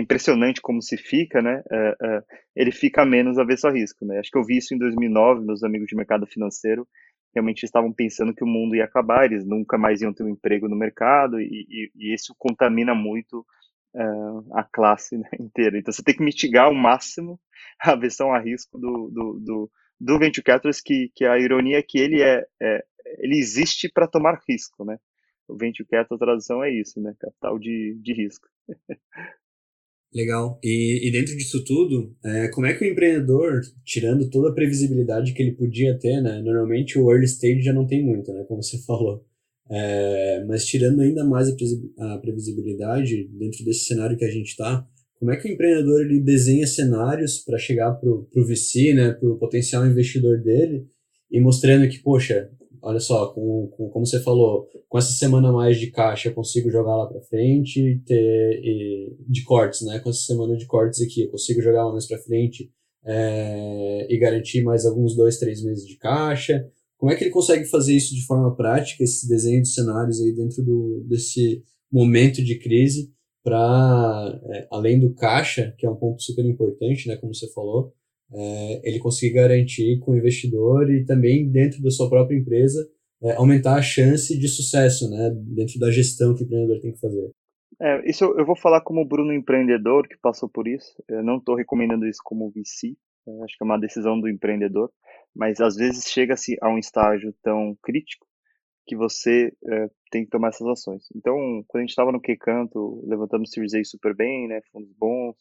impressionante 0.00 0.60
como 0.60 0.82
se 0.82 0.96
fica, 0.96 1.40
né? 1.40 1.62
É, 1.70 1.96
é, 2.02 2.22
ele 2.54 2.70
fica 2.70 3.04
menos 3.04 3.38
avesso 3.38 3.66
a 3.66 3.70
risco, 3.70 4.04
né? 4.04 4.18
Acho 4.18 4.30
que 4.30 4.38
eu 4.38 4.44
vi 4.44 4.58
isso 4.58 4.74
em 4.74 4.78
2009, 4.78 5.44
meus 5.44 5.62
amigos 5.62 5.86
de 5.88 5.96
mercado 5.96 6.26
financeiro, 6.26 6.86
realmente 7.34 7.64
estavam 7.64 7.92
pensando 7.92 8.34
que 8.34 8.44
o 8.44 8.46
mundo 8.46 8.74
ia 8.76 8.84
acabar, 8.84 9.24
eles 9.24 9.44
nunca 9.44 9.78
mais 9.78 10.02
iam 10.02 10.12
ter 10.12 10.22
um 10.22 10.28
emprego 10.28 10.68
no 10.68 10.76
mercado 10.76 11.40
e, 11.40 11.66
e, 11.68 11.90
e 11.94 12.14
isso 12.14 12.34
contamina 12.38 12.94
muito 12.94 13.46
uh, 13.94 14.54
a 14.56 14.62
classe 14.64 15.16
né, 15.16 15.28
inteira. 15.40 15.78
Então 15.78 15.92
você 15.92 16.02
tem 16.02 16.14
que 16.14 16.22
mitigar 16.22 16.66
ao 16.66 16.74
máximo 16.74 17.40
a 17.80 17.94
versão 17.94 18.32
a 18.32 18.38
risco 18.38 18.78
do, 18.78 19.08
do, 19.10 19.40
do, 19.40 19.70
do 20.00 20.18
venture 20.18 20.44
capitalist, 20.44 20.82
que, 20.84 21.10
que 21.14 21.24
a 21.24 21.38
ironia 21.38 21.78
é 21.78 21.82
que 21.82 21.98
ele 21.98 22.22
é, 22.22 22.44
é 22.60 22.84
ele 23.18 23.36
existe 23.36 23.90
para 23.90 24.08
tomar 24.08 24.40
risco, 24.48 24.84
né? 24.84 24.98
O 25.48 25.56
venture 25.56 25.86
capital, 25.88 26.16
a 26.16 26.18
tradução 26.18 26.62
é 26.62 26.70
isso, 26.70 27.00
né? 27.00 27.14
Capital 27.18 27.58
de, 27.58 27.98
de 28.00 28.12
risco. 28.12 28.48
Legal. 30.14 30.58
E, 30.62 31.08
e 31.08 31.10
dentro 31.10 31.34
disso 31.36 31.64
tudo, 31.64 32.14
é, 32.22 32.48
como 32.48 32.66
é 32.66 32.74
que 32.74 32.84
o 32.84 32.88
empreendedor, 32.88 33.62
tirando 33.84 34.28
toda 34.28 34.50
a 34.50 34.54
previsibilidade 34.54 35.32
que 35.32 35.42
ele 35.42 35.52
podia 35.52 35.98
ter, 35.98 36.20
né? 36.20 36.42
Normalmente 36.42 36.98
o 36.98 37.10
early 37.10 37.24
stage 37.24 37.62
já 37.62 37.72
não 37.72 37.86
tem 37.86 38.04
muito, 38.04 38.32
né? 38.32 38.44
Como 38.46 38.62
você 38.62 38.78
falou. 38.84 39.24
É, 39.70 40.44
mas 40.46 40.66
tirando 40.66 41.00
ainda 41.00 41.24
mais 41.24 41.48
a 41.98 42.18
previsibilidade 42.18 43.26
dentro 43.38 43.64
desse 43.64 43.86
cenário 43.86 44.18
que 44.18 44.24
a 44.24 44.30
gente 44.30 44.48
está, 44.48 44.86
como 45.22 45.30
é 45.30 45.36
que 45.36 45.48
o 45.48 45.52
empreendedor 45.52 46.02
ele 46.02 46.20
desenha 46.20 46.66
cenários 46.66 47.38
para 47.38 47.56
chegar 47.56 47.92
para 47.92 48.10
o 48.10 48.44
VC, 48.44 48.92
né, 48.92 49.12
para 49.12 49.28
o 49.30 49.38
potencial 49.38 49.86
investidor 49.86 50.42
dele, 50.42 50.84
e 51.30 51.40
mostrando 51.40 51.88
que, 51.88 52.00
poxa, 52.00 52.50
olha 52.82 53.00
só, 53.00 53.28
com, 53.28 53.68
com, 53.68 53.88
como 53.88 54.04
você 54.04 54.20
falou, 54.20 54.68
com 54.88 54.98
essa 54.98 55.12
semana 55.12 55.52
mais 55.52 55.78
de 55.78 55.90
caixa 55.90 56.28
eu 56.28 56.34
consigo 56.34 56.70
jogar 56.70 56.96
lá 56.96 57.06
para 57.06 57.22
frente, 57.22 58.02
ter 58.04 58.60
e, 58.62 59.16
de 59.28 59.44
cortes, 59.44 59.82
né? 59.82 60.00
Com 60.00 60.10
essa 60.10 60.22
semana 60.22 60.56
de 60.56 60.66
cortes 60.66 61.00
aqui 61.00 61.22
eu 61.22 61.30
consigo 61.30 61.62
jogar 61.62 61.84
lá 61.84 61.92
mais 61.92 62.06
para 62.06 62.18
frente 62.18 62.70
é, 63.04 64.06
e 64.12 64.18
garantir 64.18 64.62
mais 64.62 64.84
alguns 64.84 65.14
dois, 65.14 65.38
três 65.38 65.62
meses 65.62 65.86
de 65.86 65.96
caixa. 65.96 66.68
Como 66.98 67.10
é 67.10 67.16
que 67.16 67.24
ele 67.24 67.30
consegue 67.30 67.64
fazer 67.64 67.94
isso 67.94 68.14
de 68.14 68.26
forma 68.26 68.54
prática, 68.54 69.02
esse 69.02 69.28
desenho 69.28 69.62
de 69.62 69.68
cenários 69.68 70.20
aí 70.20 70.32
dentro 70.32 70.62
do, 70.62 71.04
desse 71.08 71.62
momento 71.90 72.42
de 72.42 72.58
crise, 72.58 73.12
para, 73.44 74.40
é, 74.50 74.68
além 74.70 75.00
do 75.00 75.12
caixa, 75.14 75.74
que 75.78 75.84
é 75.84 75.90
um 75.90 75.96
ponto 75.96 76.22
super 76.22 76.44
importante, 76.44 77.08
né, 77.08 77.16
como 77.16 77.34
você 77.34 77.48
falou, 77.52 77.92
é, 78.34 78.88
ele 78.88 78.98
conseguir 78.98 79.34
garantir 79.34 79.98
com 80.00 80.12
o 80.12 80.16
investidor 80.16 80.90
e 80.90 81.04
também 81.04 81.50
dentro 81.50 81.82
da 81.82 81.90
sua 81.90 82.08
própria 82.08 82.36
empresa 82.36 82.88
é, 83.22 83.32
aumentar 83.32 83.76
a 83.76 83.82
chance 83.82 84.36
de 84.36 84.48
sucesso, 84.48 85.08
né, 85.08 85.30
dentro 85.54 85.78
da 85.78 85.90
gestão 85.90 86.34
que 86.34 86.42
o 86.42 86.44
empreendedor 86.44 86.80
tem 86.80 86.92
que 86.92 87.00
fazer. 87.00 87.30
É, 87.80 88.08
isso 88.08 88.24
eu, 88.24 88.44
vou 88.44 88.56
falar 88.56 88.80
como 88.80 89.04
Bruno 89.04 89.32
empreendedor 89.32 90.06
que 90.08 90.16
passou 90.18 90.48
por 90.48 90.68
isso. 90.68 91.02
Eu 91.08 91.22
não 91.22 91.38
estou 91.38 91.54
recomendando 91.54 92.06
isso 92.06 92.20
como 92.24 92.50
VC. 92.50 92.96
acho 93.44 93.56
que 93.56 93.62
é 93.62 93.64
uma 93.64 93.78
decisão 93.78 94.20
do 94.20 94.28
empreendedor, 94.28 94.90
mas 95.34 95.60
às 95.60 95.76
vezes 95.76 96.04
chega-se 96.08 96.56
a 96.60 96.68
um 96.68 96.78
estágio 96.78 97.34
tão 97.42 97.76
crítico 97.82 98.26
que 98.86 98.96
você 98.96 99.52
é, 99.68 99.88
tem 100.10 100.24
que 100.24 100.30
tomar 100.30 100.48
essas 100.48 100.66
ações. 100.66 101.04
Então, 101.14 101.36
quando 101.68 101.80
a 101.80 101.82
gente 101.82 101.90
estava 101.90 102.12
no 102.12 102.20
que 102.20 102.36
canto, 102.36 103.02
levantamos 103.06 103.50
Series 103.50 103.74
A 103.74 103.84
super 103.84 104.14
bem, 104.14 104.48
né, 104.48 104.60
fundos 104.72 104.92
bons, 104.98 105.36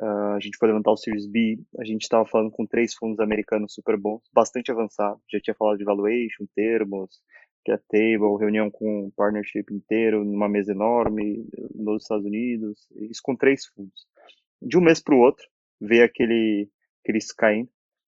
Uh, 0.00 0.36
a 0.36 0.40
gente 0.40 0.56
foi 0.56 0.68
levantar 0.68 0.92
o 0.92 0.96
Series 0.96 1.26
B, 1.26 1.58
a 1.76 1.84
gente 1.84 2.02
estava 2.02 2.24
falando 2.24 2.52
com 2.52 2.64
três 2.64 2.94
fundos 2.94 3.18
americanos 3.18 3.74
super 3.74 3.96
bons, 3.96 4.22
bastante 4.32 4.70
avançados. 4.70 5.20
Já 5.30 5.40
tinha 5.40 5.54
falado 5.54 5.76
de 5.76 5.84
valuation, 5.84 6.46
termos, 6.54 7.20
cap 7.66 7.82
table, 7.88 8.38
reunião 8.38 8.70
com 8.70 9.06
um 9.06 9.10
partnership 9.10 9.72
inteiro, 9.72 10.24
numa 10.24 10.48
mesa 10.48 10.70
enorme 10.70 11.44
nos 11.74 12.02
Estados 12.02 12.24
Unidos, 12.24 12.86
isso 13.10 13.20
com 13.24 13.34
três 13.34 13.66
fundos. 13.66 14.06
De 14.62 14.78
um 14.78 14.80
mês 14.80 15.02
para 15.02 15.16
o 15.16 15.18
outro, 15.18 15.44
veio 15.80 16.04
aquele, 16.04 16.70
aquele 17.02 17.18
caindo 17.36 17.68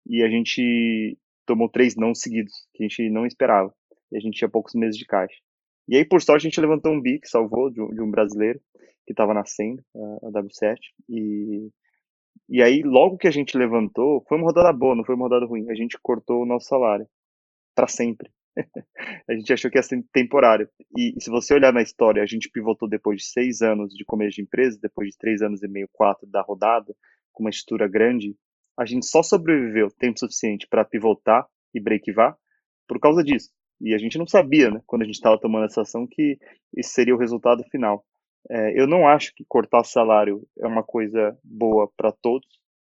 e 0.08 0.22
a 0.22 0.28
gente 0.28 1.16
tomou 1.46 1.68
três 1.68 1.94
não 1.94 2.14
seguidos, 2.14 2.66
que 2.74 2.82
a 2.82 2.88
gente 2.88 3.08
não 3.10 3.26
esperava. 3.26 3.72
E 4.10 4.16
a 4.16 4.20
gente 4.20 4.38
tinha 4.38 4.48
poucos 4.48 4.74
meses 4.74 4.96
de 4.96 5.04
caixa. 5.04 5.36
E 5.88 5.96
aí, 5.96 6.04
por 6.04 6.20
sorte, 6.20 6.46
a 6.46 6.50
gente 6.50 6.60
levantou 6.60 6.92
um 6.92 7.00
BI 7.00 7.20
que 7.20 7.28
salvou 7.28 7.70
de 7.70 7.80
um 7.80 8.10
brasileiro 8.10 8.60
que 9.06 9.12
estava 9.12 9.32
nascendo, 9.32 9.82
a 9.94 10.30
W7, 10.30 10.76
e, 11.08 11.70
e 12.48 12.62
aí 12.62 12.82
logo 12.82 13.16
que 13.16 13.28
a 13.28 13.30
gente 13.30 13.56
levantou, 13.56 14.24
foi 14.28 14.36
uma 14.36 14.46
rodada 14.46 14.72
boa, 14.72 14.94
não 14.94 15.04
foi 15.04 15.14
uma 15.14 15.24
rodada 15.26 15.46
ruim, 15.46 15.70
a 15.70 15.74
gente 15.74 15.98
cortou 16.02 16.42
o 16.42 16.46
nosso 16.46 16.66
salário, 16.66 17.06
para 17.74 17.86
sempre. 17.86 18.30
a 19.28 19.34
gente 19.34 19.52
achou 19.52 19.70
que 19.70 19.78
ia 19.78 19.82
ser 19.82 20.02
temporário. 20.12 20.68
E, 20.96 21.14
e 21.16 21.22
se 21.22 21.30
você 21.30 21.54
olhar 21.54 21.72
na 21.72 21.82
história, 21.82 22.22
a 22.22 22.26
gente 22.26 22.50
pivotou 22.50 22.88
depois 22.88 23.18
de 23.20 23.26
seis 23.26 23.60
anos 23.60 23.92
de 23.94 24.04
começo 24.04 24.36
de 24.36 24.42
empresa, 24.42 24.78
depois 24.80 25.10
de 25.10 25.18
três 25.18 25.42
anos 25.42 25.62
e 25.62 25.68
meio, 25.68 25.88
quatro 25.92 26.26
da 26.26 26.40
rodada, 26.40 26.94
com 27.32 27.44
uma 27.44 27.50
estrutura 27.50 27.86
grande, 27.86 28.34
a 28.78 28.84
gente 28.84 29.06
só 29.06 29.22
sobreviveu 29.22 29.90
tempo 29.90 30.18
suficiente 30.18 30.66
para 30.68 30.84
pivotar 30.84 31.46
e 31.74 31.80
breakivar 31.80 32.36
por 32.88 32.98
causa 32.98 33.22
disso. 33.22 33.50
E 33.80 33.94
a 33.94 33.98
gente 33.98 34.16
não 34.16 34.26
sabia, 34.26 34.70
né, 34.70 34.80
quando 34.86 35.02
a 35.02 35.04
gente 35.04 35.16
estava 35.16 35.38
tomando 35.38 35.66
essa 35.66 35.82
ação, 35.82 36.06
que 36.06 36.38
esse 36.74 36.90
seria 36.90 37.14
o 37.14 37.18
resultado 37.18 37.62
final. 37.70 38.04
É, 38.48 38.80
eu 38.80 38.86
não 38.86 39.08
acho 39.08 39.34
que 39.34 39.44
cortar 39.48 39.84
salário 39.84 40.46
é 40.58 40.66
uma 40.66 40.82
coisa 40.82 41.36
boa 41.42 41.90
para 41.96 42.12
todos. 42.12 42.46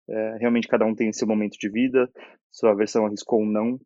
É, 0.09 0.37
realmente 0.39 0.69
cada 0.69 0.85
um 0.85 0.95
tem 0.95 1.13
seu 1.13 1.27
momento 1.27 1.57
de 1.59 1.69
vida, 1.69 2.11
sua 2.51 2.75
versão 2.75 3.07
arriscou 3.07 3.41
ou 3.41 3.47
não. 3.47 3.79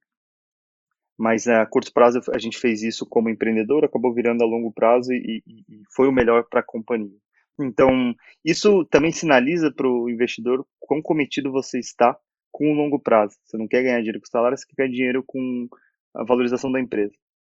Mas 1.17 1.47
a 1.47 1.65
curto 1.67 1.93
prazo 1.93 2.21
a 2.33 2.39
gente 2.39 2.59
fez 2.59 2.83
isso 2.83 3.07
como 3.07 3.29
empreendedor, 3.29 3.85
acabou 3.85 4.13
virando 4.13 4.43
a 4.43 4.47
longo 4.47 4.73
prazo 4.73 5.13
e, 5.13 5.43
e, 5.47 5.65
e 5.69 5.83
foi 5.95 6.09
o 6.09 6.13
melhor 6.13 6.45
para 6.49 6.61
a 6.61 6.65
companhia. 6.65 7.17
Então, 7.61 8.15
isso 8.45 8.85
também 8.87 9.13
sinaliza 9.13 9.73
para 9.73 9.89
o 9.89 10.11
investidor 10.11 10.67
quão 10.81 11.01
cometido 11.01 11.53
você 11.53 11.79
está 11.79 12.17
com 12.51 12.71
o 12.71 12.75
longo 12.75 12.99
prazo. 12.99 13.37
Você 13.45 13.57
não 13.57 13.69
quer 13.69 13.83
ganhar 13.83 13.99
dinheiro 13.99 14.21
com 14.21 14.27
salário, 14.27 14.59
você 14.59 14.67
quer 14.67 14.75
ganhar 14.77 14.93
dinheiro 14.93 15.25
com 15.25 15.69
a 16.15 16.25
valorização 16.25 16.71
da 16.71 16.81
empresa. 16.81 17.15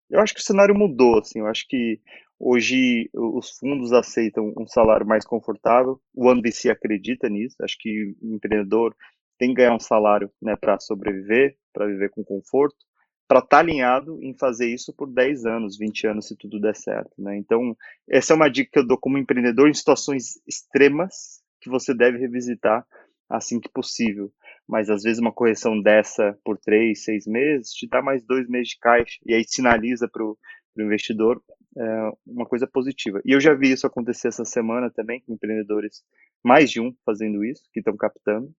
Eu 0.08 0.20
acho 0.20 0.34
que 0.34 0.40
o 0.40 0.42
cenário 0.42 0.74
mudou, 0.74 1.18
assim, 1.18 1.40
eu 1.40 1.46
acho 1.46 1.66
que 1.68 2.00
hoje 2.38 3.10
os 3.12 3.50
fundos 3.58 3.92
aceitam 3.92 4.52
um 4.58 4.66
salário 4.66 5.06
mais 5.06 5.24
confortável, 5.24 6.00
o 6.14 6.26
OneVC 6.26 6.70
acredita 6.70 7.28
nisso, 7.28 7.56
acho 7.62 7.76
que 7.78 8.14
o 8.22 8.34
empreendedor 8.34 8.94
tem 9.38 9.50
que 9.50 9.56
ganhar 9.56 9.74
um 9.74 9.80
salário 9.80 10.30
né, 10.42 10.56
para 10.56 10.78
sobreviver, 10.80 11.56
para 11.72 11.86
viver 11.86 12.10
com 12.10 12.24
conforto, 12.24 12.76
para 13.28 13.38
estar 13.38 13.48
tá 13.48 13.58
alinhado 13.58 14.18
em 14.22 14.34
fazer 14.34 14.66
isso 14.66 14.92
por 14.92 15.06
10 15.12 15.44
anos, 15.44 15.78
20 15.78 16.06
anos, 16.06 16.26
se 16.26 16.36
tudo 16.36 16.58
der 16.60 16.74
certo. 16.74 17.12
Né? 17.18 17.36
Então, 17.36 17.76
essa 18.08 18.32
é 18.32 18.36
uma 18.36 18.48
dica 18.48 18.70
que 18.72 18.78
eu 18.78 18.86
dou 18.86 18.98
como 18.98 19.18
empreendedor 19.18 19.68
em 19.68 19.74
situações 19.74 20.40
extremas 20.46 21.42
que 21.60 21.68
você 21.68 21.94
deve 21.94 22.18
revisitar 22.18 22.84
assim 23.28 23.60
que 23.60 23.68
possível. 23.68 24.32
Mas 24.66 24.88
às 24.88 25.02
vezes 25.02 25.18
uma 25.18 25.32
correção 25.32 25.80
dessa 25.80 26.36
por 26.42 26.58
três, 26.58 27.04
seis 27.04 27.26
meses 27.26 27.70
te 27.70 27.86
dá 27.86 28.02
mais 28.02 28.24
dois 28.24 28.48
meses 28.48 28.70
de 28.70 28.78
caixa 28.78 29.18
e 29.24 29.34
aí 29.34 29.44
sinaliza 29.46 30.08
para 30.08 30.24
o 30.24 30.36
investidor 30.78 31.42
é, 31.76 32.10
uma 32.26 32.46
coisa 32.46 32.66
positiva. 32.66 33.20
E 33.24 33.32
eu 33.32 33.40
já 33.40 33.54
vi 33.54 33.72
isso 33.72 33.86
acontecer 33.86 34.28
essa 34.28 34.44
semana 34.44 34.90
também 34.90 35.20
com 35.20 35.34
empreendedores, 35.34 36.02
mais 36.44 36.70
de 36.70 36.80
um 36.80 36.94
fazendo 37.04 37.44
isso, 37.44 37.62
que 37.72 37.80
estão 37.80 37.96
captando. 37.96 38.50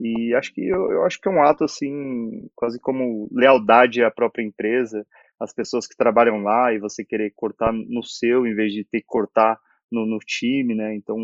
E 0.00 0.34
acho 0.34 0.52
que 0.52 0.66
eu, 0.66 0.92
eu, 0.92 1.04
acho 1.04 1.20
que 1.20 1.28
é 1.28 1.32
um 1.32 1.42
ato 1.42 1.64
assim, 1.64 2.48
quase 2.54 2.78
como 2.80 3.28
lealdade 3.32 4.02
à 4.02 4.10
própria 4.10 4.44
empresa, 4.44 5.04
às 5.40 5.52
pessoas 5.52 5.86
que 5.86 5.96
trabalham 5.96 6.42
lá 6.42 6.72
e 6.72 6.78
você 6.78 7.04
querer 7.04 7.32
cortar 7.34 7.72
no 7.72 8.02
seu 8.04 8.46
em 8.46 8.54
vez 8.54 8.72
de 8.72 8.84
ter 8.84 9.00
que 9.00 9.06
cortar 9.06 9.58
no, 9.90 10.06
no 10.06 10.18
time, 10.18 10.74
né? 10.74 10.94
Então 10.94 11.16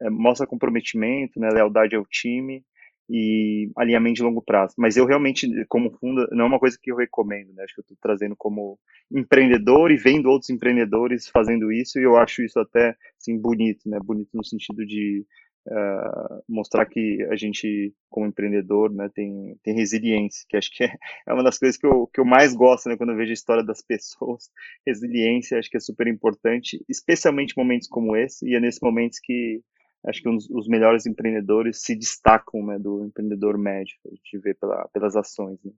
é, 0.00 0.10
mostra 0.10 0.46
comprometimento, 0.46 1.40
né? 1.40 1.48
Lealdade 1.50 1.96
ao 1.96 2.06
time 2.06 2.64
e 3.08 3.70
alinhamento 3.76 4.16
de 4.16 4.22
longo 4.22 4.42
prazo. 4.42 4.74
Mas 4.78 4.96
eu 4.96 5.06
realmente, 5.06 5.48
como 5.68 5.90
fundo, 5.98 6.26
não 6.32 6.44
é 6.44 6.48
uma 6.48 6.58
coisa 6.58 6.78
que 6.80 6.90
eu 6.90 6.96
recomendo, 6.96 7.52
né? 7.54 7.64
Acho 7.64 7.74
que 7.74 7.80
eu 7.80 7.82
estou 7.82 7.96
trazendo 8.00 8.34
como 8.36 8.78
empreendedor 9.12 9.90
e 9.90 9.96
vendo 9.96 10.28
outros 10.28 10.50
empreendedores 10.50 11.28
fazendo 11.28 11.70
isso 11.72 11.98
e 11.98 12.02
eu 12.02 12.16
acho 12.16 12.42
isso 12.42 12.58
até 12.58 12.96
assim 13.20 13.38
bonito, 13.38 13.88
né? 13.88 13.98
Bonito 14.02 14.30
no 14.34 14.44
sentido 14.44 14.84
de 14.84 15.24
uh, 15.66 16.42
mostrar 16.48 16.86
que 16.86 17.22
a 17.30 17.36
gente, 17.36 17.92
como 18.08 18.26
empreendedor, 18.26 18.92
né, 18.92 19.10
tem, 19.14 19.56
tem 19.62 19.74
resiliência, 19.74 20.44
que 20.48 20.56
acho 20.56 20.70
que 20.70 20.84
é, 20.84 20.92
é 21.26 21.32
uma 21.32 21.42
das 21.42 21.58
coisas 21.58 21.76
que 21.76 21.86
eu, 21.86 22.06
que 22.12 22.20
eu 22.20 22.24
mais 22.24 22.54
gosto, 22.54 22.88
né, 22.88 22.96
quando 22.96 23.10
eu 23.10 23.16
vejo 23.16 23.30
a 23.30 23.34
história 23.34 23.64
das 23.64 23.82
pessoas. 23.86 24.50
Resiliência, 24.86 25.58
acho 25.58 25.70
que 25.70 25.76
é 25.76 25.80
super 25.80 26.06
importante, 26.06 26.84
especialmente 26.88 27.56
momentos 27.56 27.88
como 27.88 28.16
esse, 28.16 28.48
e 28.48 28.54
é 28.54 28.60
nesses 28.60 28.80
momentos 28.80 29.18
que 29.20 29.60
acho 30.06 30.22
que 30.22 30.28
uns, 30.28 30.48
os 30.50 30.68
melhores 30.68 31.04
empreendedores 31.06 31.82
se 31.82 31.96
destacam 31.96 32.64
né, 32.64 32.78
do 32.78 33.04
empreendedor 33.04 33.58
médio, 33.58 33.94
a 34.06 34.10
gente 34.10 34.38
vê 34.38 34.54
pela, 34.54 34.88
pelas 34.88 35.16
ações. 35.16 35.58
Né. 35.64 35.72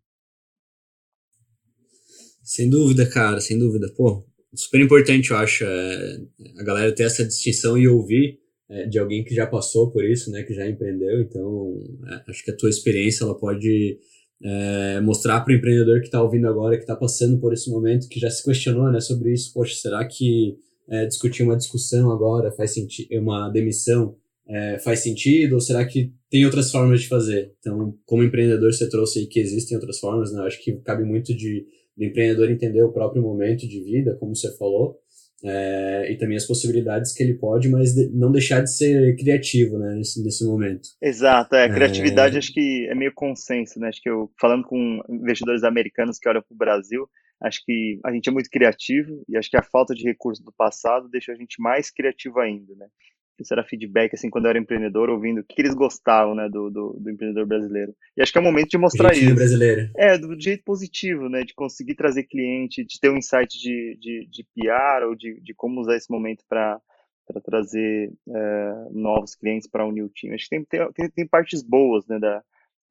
Sem 2.42 2.68
dúvida, 2.68 3.08
cara, 3.08 3.40
sem 3.40 3.58
dúvida. 3.58 3.92
Pô, 3.96 4.24
super 4.54 4.80
importante, 4.80 5.30
eu 5.30 5.36
acho, 5.36 5.64
é, 5.64 6.20
a 6.58 6.62
galera 6.62 6.94
ter 6.94 7.04
essa 7.04 7.24
distinção 7.24 7.76
e 7.76 7.88
ouvir 7.88 8.38
é, 8.68 8.86
de 8.86 8.98
alguém 8.98 9.24
que 9.24 9.34
já 9.34 9.46
passou 9.46 9.90
por 9.90 10.04
isso, 10.04 10.30
né, 10.30 10.42
que 10.42 10.54
já 10.54 10.68
empreendeu. 10.68 11.20
Então, 11.22 11.82
é, 12.06 12.30
acho 12.30 12.44
que 12.44 12.50
a 12.50 12.56
tua 12.56 12.68
experiência 12.68 13.24
ela 13.24 13.38
pode 13.38 13.98
é, 14.42 15.00
mostrar 15.00 15.40
para 15.40 15.52
o 15.52 15.56
empreendedor 15.56 16.00
que 16.00 16.06
está 16.06 16.22
ouvindo 16.22 16.46
agora, 16.46 16.76
que 16.76 16.82
está 16.82 16.94
passando 16.94 17.40
por 17.40 17.52
esse 17.52 17.70
momento, 17.70 18.08
que 18.08 18.20
já 18.20 18.30
se 18.30 18.44
questionou, 18.44 18.90
né, 18.92 19.00
sobre 19.00 19.32
isso. 19.32 19.52
Poxa, 19.54 19.74
será 19.74 20.06
que 20.06 20.56
é, 20.90 21.06
discutir 21.06 21.42
uma 21.42 21.56
discussão 21.56 22.10
agora 22.10 22.52
faz 22.52 22.74
sentido, 22.74 23.08
uma 23.20 23.48
demissão 23.48 24.16
é, 24.48 24.78
faz 24.78 25.00
sentido? 25.00 25.54
Ou 25.54 25.60
será 25.60 25.84
que 25.84 26.12
tem 26.30 26.44
outras 26.44 26.70
formas 26.70 27.02
de 27.02 27.08
fazer? 27.08 27.52
Então, 27.58 27.94
como 28.06 28.22
empreendedor, 28.22 28.72
você 28.72 28.88
trouxe 28.88 29.20
aí 29.20 29.26
que 29.26 29.40
existem 29.40 29.76
outras 29.76 29.98
formas, 29.98 30.32
né? 30.32 30.42
Acho 30.42 30.62
que 30.62 30.72
cabe 30.80 31.04
muito 31.04 31.34
de 31.34 31.66
do 31.98 32.04
empreendedor 32.04 32.48
entender 32.48 32.80
o 32.82 32.92
próprio 32.92 33.20
momento 33.20 33.66
de 33.66 33.82
vida, 33.82 34.16
como 34.20 34.34
você 34.34 34.56
falou, 34.56 34.96
é, 35.44 36.12
e 36.12 36.16
também 36.16 36.36
as 36.36 36.46
possibilidades 36.46 37.12
que 37.12 37.22
ele 37.22 37.34
pode, 37.34 37.68
mas 37.68 37.92
de, 37.92 38.08
não 38.10 38.30
deixar 38.30 38.60
de 38.60 38.72
ser 38.72 39.16
criativo, 39.16 39.78
né, 39.78 39.94
nesse, 39.96 40.22
nesse 40.22 40.44
momento. 40.46 40.88
Exato, 41.02 41.56
é, 41.56 41.68
criatividade 41.68 42.36
é... 42.36 42.38
acho 42.38 42.52
que 42.52 42.86
é 42.88 42.94
meio 42.94 43.12
consenso, 43.12 43.80
né, 43.80 43.88
acho 43.88 44.00
que 44.00 44.08
eu, 44.08 44.30
falando 44.40 44.64
com 44.64 45.00
investidores 45.10 45.64
americanos 45.64 46.18
que 46.18 46.28
olham 46.28 46.42
para 46.42 46.54
o 46.54 46.58
Brasil, 46.58 47.08
acho 47.40 47.64
que 47.64 48.00
a 48.04 48.12
gente 48.12 48.28
é 48.28 48.32
muito 48.32 48.50
criativo 48.50 49.22
e 49.28 49.36
acho 49.36 49.50
que 49.50 49.56
a 49.56 49.62
falta 49.62 49.94
de 49.94 50.04
recursos 50.04 50.44
do 50.44 50.52
passado 50.52 51.08
deixou 51.08 51.34
a 51.34 51.38
gente 51.38 51.60
mais 51.60 51.90
criativo 51.90 52.40
ainda, 52.40 52.74
né, 52.74 52.88
isso 53.40 53.54
era 53.54 53.64
feedback, 53.64 54.14
assim, 54.14 54.28
quando 54.28 54.46
eu 54.46 54.50
era 54.50 54.58
empreendedor, 54.58 55.08
ouvindo 55.08 55.40
o 55.40 55.44
que 55.44 55.60
eles 55.60 55.74
gostavam, 55.74 56.34
né, 56.34 56.48
do, 56.48 56.70
do, 56.70 56.96
do 56.98 57.10
empreendedor 57.10 57.46
brasileiro. 57.46 57.94
E 58.16 58.22
acho 58.22 58.32
que 58.32 58.38
é 58.38 58.40
o 58.40 58.44
momento 58.44 58.70
de 58.70 58.78
mostrar 58.78 59.14
isso. 59.14 59.34
brasileiro. 59.34 59.90
É, 59.96 60.18
do 60.18 60.38
jeito 60.40 60.64
positivo, 60.64 61.28
né, 61.28 61.44
de 61.44 61.54
conseguir 61.54 61.94
trazer 61.94 62.24
cliente, 62.24 62.84
de 62.84 62.98
ter 62.98 63.10
um 63.10 63.16
insight 63.16 63.56
de, 63.58 63.96
de, 64.00 64.28
de 64.28 64.44
PR 64.54 65.06
ou 65.06 65.14
de, 65.14 65.40
de 65.40 65.54
como 65.54 65.80
usar 65.80 65.96
esse 65.96 66.10
momento 66.10 66.44
para 66.48 66.80
para 67.26 67.42
trazer 67.42 68.10
é, 68.26 68.72
novos 68.90 69.34
clientes 69.34 69.68
para 69.68 69.84
unir 69.84 70.02
o 70.02 70.08
time. 70.08 70.34
Acho 70.34 70.48
que 70.48 70.64
tem, 70.64 70.64
tem, 70.94 71.10
tem 71.10 71.26
partes 71.26 71.62
boas, 71.62 72.06
né, 72.06 72.18
da, 72.18 72.42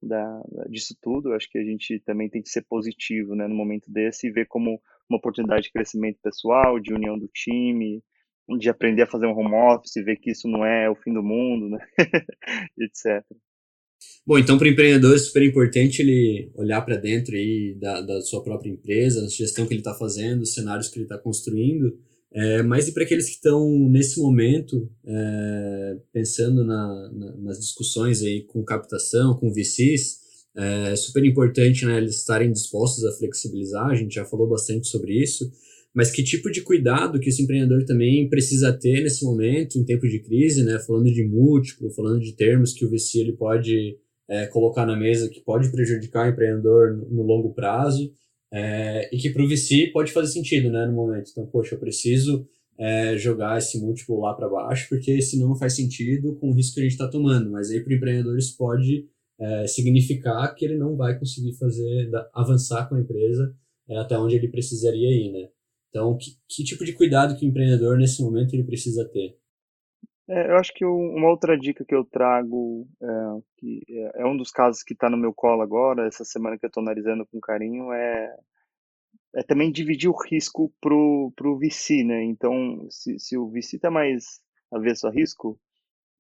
da, 0.02 0.42
disso 0.70 0.96
tudo. 1.02 1.34
Acho 1.34 1.50
que 1.50 1.58
a 1.58 1.64
gente 1.64 2.00
também 2.06 2.30
tem 2.30 2.42
que 2.42 2.50
ser 2.50 2.64
positivo, 2.68 3.36
né, 3.36 3.48
no 3.48 3.56
momento 3.56 3.92
desse 3.92 4.28
e 4.28 4.32
ver 4.32 4.48
como 4.48 4.82
uma 5.10 5.18
oportunidade 5.18 5.64
de 5.64 5.72
crescimento 5.72 6.20
pessoal, 6.22 6.80
de 6.80 6.94
união 6.94 7.18
do 7.18 7.28
time, 7.34 8.04
de 8.60 8.70
aprender 8.70 9.04
a 9.04 9.08
fazer 9.08 9.26
um 9.26 9.38
home 9.38 9.54
office, 9.54 10.04
ver 10.04 10.18
que 10.18 10.32
isso 10.32 10.48
não 10.48 10.66
é 10.66 10.90
o 10.90 10.96
fim 10.96 11.14
do 11.14 11.24
mundo, 11.24 11.70
né? 11.70 11.80
etc. 12.80 13.24
Bom, 14.26 14.38
então 14.38 14.58
para 14.58 14.68
o 14.68 14.70
empreendedor 14.70 15.16
é 15.16 15.18
super 15.18 15.44
importante 15.44 16.02
ele 16.02 16.52
olhar 16.56 16.82
para 16.82 16.98
dentro 16.98 17.36
aí 17.36 17.76
da, 17.80 18.02
da 18.02 18.22
sua 18.22 18.44
própria 18.44 18.70
empresa, 18.70 19.26
a 19.26 19.30
gestão 19.30 19.66
que 19.66 19.74
ele 19.74 19.82
está 19.82 19.94
fazendo, 19.94 20.42
os 20.42 20.54
cenários 20.54 20.90
que 20.90 20.98
ele 20.98 21.06
está 21.06 21.18
construindo, 21.18 21.98
é, 22.32 22.62
mas 22.62 22.88
e 22.88 22.94
para 22.94 23.04
aqueles 23.04 23.26
que 23.26 23.36
estão 23.36 23.70
nesse 23.90 24.20
momento 24.20 24.90
é, 25.06 25.98
pensando 26.12 26.64
na, 26.64 27.12
na, 27.14 27.38
nas 27.38 27.60
discussões 27.60 28.22
aí 28.22 28.44
com 28.44 28.64
captação, 28.64 29.36
com 29.36 29.52
VCs, 29.52 30.28
é 30.56 30.96
super 30.96 31.24
importante 31.24 31.86
né, 31.86 31.98
eles 31.98 32.16
estarem 32.16 32.52
dispostos 32.52 33.06
a 33.06 33.12
flexibilizar, 33.12 33.86
a 33.88 33.96
gente 33.96 34.16
já 34.16 34.26
falou 34.26 34.48
bastante 34.48 34.88
sobre 34.88 35.14
isso, 35.14 35.52
mas 35.94 36.12
que 36.12 36.24
tipo 36.24 36.52
de 36.52 36.62
cuidado 36.62 37.20
que 37.20 37.30
esse 37.30 37.44
empreendedor 37.44 37.86
também 37.86 38.28
precisa 38.28 38.74
ter 38.74 39.02
nesse 39.02 39.24
momento, 39.24 39.78
em 39.78 39.84
tempo 39.84 40.08
de 40.08 40.20
crise, 40.20 40.64
né? 40.64 40.80
Falando 40.80 41.12
de 41.12 41.24
múltiplo, 41.24 41.90
falando 41.92 42.20
de 42.20 42.34
termos 42.34 42.74
que 42.74 42.86
o 42.86 42.90
VC 42.90 43.20
ele 43.20 43.34
pode 43.34 43.98
é, 44.30 44.46
colocar 44.48 44.86
na 44.86 44.96
mesa 44.96 45.30
que 45.30 45.42
pode 45.42 45.72
prejudicar 45.72 46.28
o 46.28 46.30
empreendedor 46.32 46.96
no, 46.96 47.10
no 47.10 47.24
longo 47.24 47.54
prazo 47.54 48.12
é, 48.52 49.10
e 49.14 49.18
que 49.18 49.30
para 49.30 49.44
o 49.44 49.48
VC 49.48 49.92
pode 49.94 50.12
fazer 50.12 50.32
sentido, 50.32 50.70
né? 50.70 50.86
No 50.86 50.94
momento. 50.94 51.30
Então, 51.32 51.46
poxa, 51.48 51.76
eu 51.76 51.80
preciso 51.80 52.48
é, 52.78 53.18
jogar 53.18 53.58
esse 53.58 53.80
múltiplo 53.80 54.20
lá 54.20 54.34
para 54.34 54.48
baixo 54.48 54.88
porque 54.90 55.22
senão 55.22 55.50
não 55.50 55.56
faz 55.56 55.76
sentido 55.76 56.36
com 56.36 56.50
o 56.50 56.54
risco 56.54 56.76
que 56.76 56.82
a 56.82 56.84
gente 56.84 56.94
está 56.94 57.08
tomando. 57.08 57.50
Mas 57.52 57.72
aí 57.72 57.82
para 57.82 57.92
o 57.92 57.96
empreendedor 57.96 58.38
isso 58.38 58.56
pode 58.58 59.08
é, 59.40 59.68
significar 59.68 60.54
que 60.56 60.66
ele 60.66 60.78
não 60.78 60.96
vai 60.96 61.18
conseguir 61.18 61.54
fazer 61.54 62.10
avançar 62.34 62.88
com 62.88 62.96
a 62.96 63.00
empresa 63.00 63.54
é, 63.90 63.98
até 63.98 64.18
onde 64.18 64.36
ele 64.36 64.48
precisaria 64.48 65.10
ir, 65.10 65.32
né? 65.32 65.50
Então, 65.90 66.18
que, 66.18 66.38
que 66.48 66.64
tipo 66.64 66.86
de 66.86 66.94
cuidado 66.94 67.38
que 67.38 67.46
o 67.46 67.50
empreendedor 67.50 67.98
nesse 67.98 68.22
momento 68.22 68.54
ele 68.54 68.64
precisa 68.64 69.06
ter? 69.06 69.38
É, 70.30 70.52
eu 70.52 70.58
acho 70.58 70.74
que 70.74 70.86
uma 70.86 71.30
outra 71.30 71.58
dica 71.58 71.86
que 71.86 71.96
eu 71.96 72.04
trago, 72.04 72.88
é, 73.02 73.08
que 73.58 73.82
é, 73.90 74.22
é 74.24 74.26
um 74.26 74.36
dos 74.36 74.52
casos 74.52 74.84
que 74.84 74.94
está 74.94 75.10
no 75.10 75.18
meu 75.18 75.34
colo 75.34 75.62
agora, 75.62 76.08
essa 76.08 76.26
semana 76.26 76.58
que 76.58 76.66
eu 76.66 76.68
estou 76.68 76.84
analisando 76.84 77.26
com 77.26 77.40
carinho, 77.40 77.94
é, 77.94 78.36
é 79.36 79.44
também 79.44 79.72
dividir 79.72 80.10
o 80.10 80.18
risco 80.30 80.74
para 80.82 80.94
o 80.94 81.60
VC, 81.60 82.04
né? 82.04 82.24
Então, 82.26 82.88
se, 82.90 83.18
se 83.20 83.38
o 83.38 83.50
VC 83.50 83.78
está 83.78 83.90
mais 83.90 84.42
avesso 84.72 85.08
a 85.08 85.12
risco, 85.12 85.58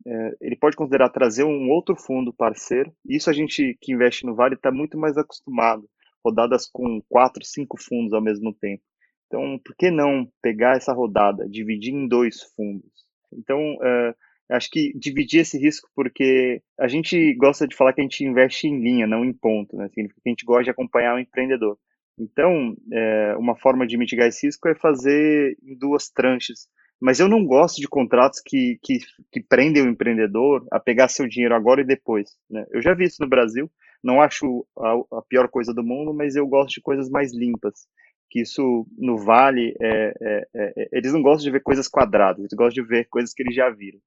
é, 0.06 0.38
ele 0.42 0.56
pode 0.56 0.78
considerar 0.78 1.10
trazer 1.10 1.44
um 1.44 1.70
outro 1.70 1.96
fundo 1.96 2.34
parceiro. 2.34 2.94
Isso 3.06 3.30
a 3.30 3.34
gente 3.34 3.78
que 3.82 3.94
investe 3.94 4.26
no 4.26 4.36
Vale 4.36 4.56
está 4.56 4.72
muito 4.72 4.98
mais 4.98 5.18
acostumado, 5.18 5.90
rodadas 6.24 6.66
com 6.72 7.02
quatro, 7.10 7.44
cinco 7.44 7.78
fundos 7.82 8.14
ao 8.14 8.22
mesmo 8.22 8.54
tempo. 8.54 8.84
Então, 9.28 9.60
por 9.64 9.76
que 9.76 9.92
não 9.92 10.32
pegar 10.42 10.78
essa 10.78 10.94
rodada, 10.94 11.50
dividir 11.50 11.94
em 11.94 12.08
dois 12.08 12.42
fundos? 12.56 13.07
Então, 13.32 13.76
uh, 13.76 14.16
acho 14.50 14.70
que 14.70 14.94
dividir 14.98 15.42
esse 15.42 15.58
risco, 15.58 15.90
porque 15.96 16.62
a 16.80 16.88
gente 16.88 17.34
gosta 17.36 17.68
de 17.68 17.76
falar 17.76 17.94
que 17.94 18.02
a 18.02 18.04
gente 18.04 18.24
investe 18.24 18.68
em 18.68 18.80
linha, 18.80 19.06
não 19.06 19.26
em 19.26 19.34
ponto, 19.34 19.76
né? 19.76 19.88
Significa 19.90 20.22
que 20.22 20.30
a 20.30 20.32
gente 20.32 20.46
gosta 20.46 20.64
de 20.64 20.70
acompanhar 20.70 21.16
o 21.16 21.20
empreendedor. 21.20 21.78
Então, 22.20 22.76
é, 22.92 23.36
uma 23.38 23.56
forma 23.56 23.86
de 23.86 23.98
mitigar 23.98 24.28
esse 24.28 24.48
risco 24.48 24.68
é 24.68 24.76
fazer 24.76 25.56
em 25.62 25.78
duas 25.78 26.10
tranches. 26.10 26.68
Mas 27.00 27.20
eu 27.20 27.28
não 27.28 27.46
gosto 27.46 27.80
de 27.80 27.88
contratos 27.88 28.42
que, 28.44 28.80
que, 28.82 28.98
que 29.32 29.40
prendem 29.40 29.84
o 29.84 29.90
empreendedor 29.90 30.66
a 30.72 30.80
pegar 30.80 31.10
seu 31.10 31.28
dinheiro 31.28 31.54
agora 31.54 31.82
e 31.82 31.86
depois. 31.86 32.32
Né? 32.50 32.66
Eu 32.72 32.82
já 32.82 32.96
vi 32.96 33.06
isso 33.06 33.22
no 33.22 33.30
Brasil, 33.30 33.70
não 34.04 34.20
acho 34.20 34.66
a, 34.76 35.18
a 35.20 35.22
pior 35.30 35.48
coisa 35.48 35.72
do 35.72 35.84
mundo, 35.84 36.12
mas 36.12 36.36
eu 36.36 36.48
gosto 36.48 36.74
de 36.74 36.82
coisas 36.82 37.08
mais 37.08 37.32
limpas 37.32 37.86
que 38.30 38.42
isso 38.42 38.86
no 38.98 39.18
Vale, 39.18 39.76
é, 39.80 40.14
é, 40.22 40.48
é, 40.56 40.90
eles 40.92 41.14
não 41.14 41.22
gostam 41.22 41.46
de 41.46 41.52
ver 41.52 41.62
coisas 41.62 41.88
quadradas, 41.88 42.40
eles 42.40 42.54
gostam 42.54 42.84
de 42.84 42.90
ver 42.90 43.08
coisas 43.10 43.34
que 43.34 43.42
eles 43.42 43.56
já 43.56 43.70
viram. 43.70 44.00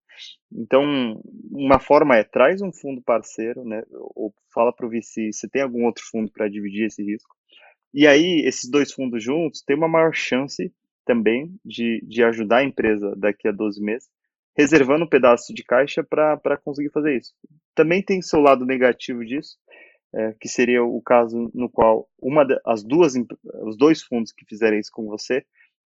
Então, 0.52 1.20
uma 1.50 1.78
forma 1.78 2.16
é, 2.16 2.24
traz 2.24 2.60
um 2.60 2.72
fundo 2.72 3.02
parceiro, 3.02 3.64
né, 3.64 3.82
ou 4.14 4.34
fala 4.52 4.72
para 4.72 4.86
o 4.86 4.90
VC 4.90 5.32
se 5.32 5.48
tem 5.48 5.62
algum 5.62 5.84
outro 5.84 6.04
fundo 6.10 6.30
para 6.30 6.48
dividir 6.48 6.86
esse 6.86 7.02
risco. 7.02 7.34
E 7.92 8.06
aí, 8.06 8.44
esses 8.46 8.70
dois 8.70 8.92
fundos 8.92 9.22
juntos 9.22 9.62
têm 9.62 9.76
uma 9.76 9.88
maior 9.88 10.14
chance 10.14 10.72
também 11.04 11.52
de, 11.64 12.00
de 12.06 12.22
ajudar 12.22 12.58
a 12.58 12.64
empresa 12.64 13.14
daqui 13.16 13.48
a 13.48 13.52
12 13.52 13.82
meses, 13.82 14.08
reservando 14.56 15.04
um 15.04 15.08
pedaço 15.08 15.52
de 15.54 15.64
caixa 15.64 16.04
para 16.04 16.56
conseguir 16.62 16.90
fazer 16.90 17.16
isso. 17.16 17.32
Também 17.74 18.02
tem 18.02 18.20
seu 18.20 18.40
lado 18.40 18.64
negativo 18.66 19.24
disso, 19.24 19.56
é, 20.14 20.34
que 20.40 20.48
seria 20.48 20.82
o 20.82 21.00
caso 21.00 21.50
no 21.54 21.68
qual 21.68 22.08
uma 22.20 22.46
as 22.66 22.82
duas 22.82 23.14
os 23.62 23.76
dois 23.76 24.02
fundos 24.02 24.32
que 24.32 24.44
fizerem 24.44 24.80
isso 24.80 24.90
com 24.92 25.06
você 25.06 25.44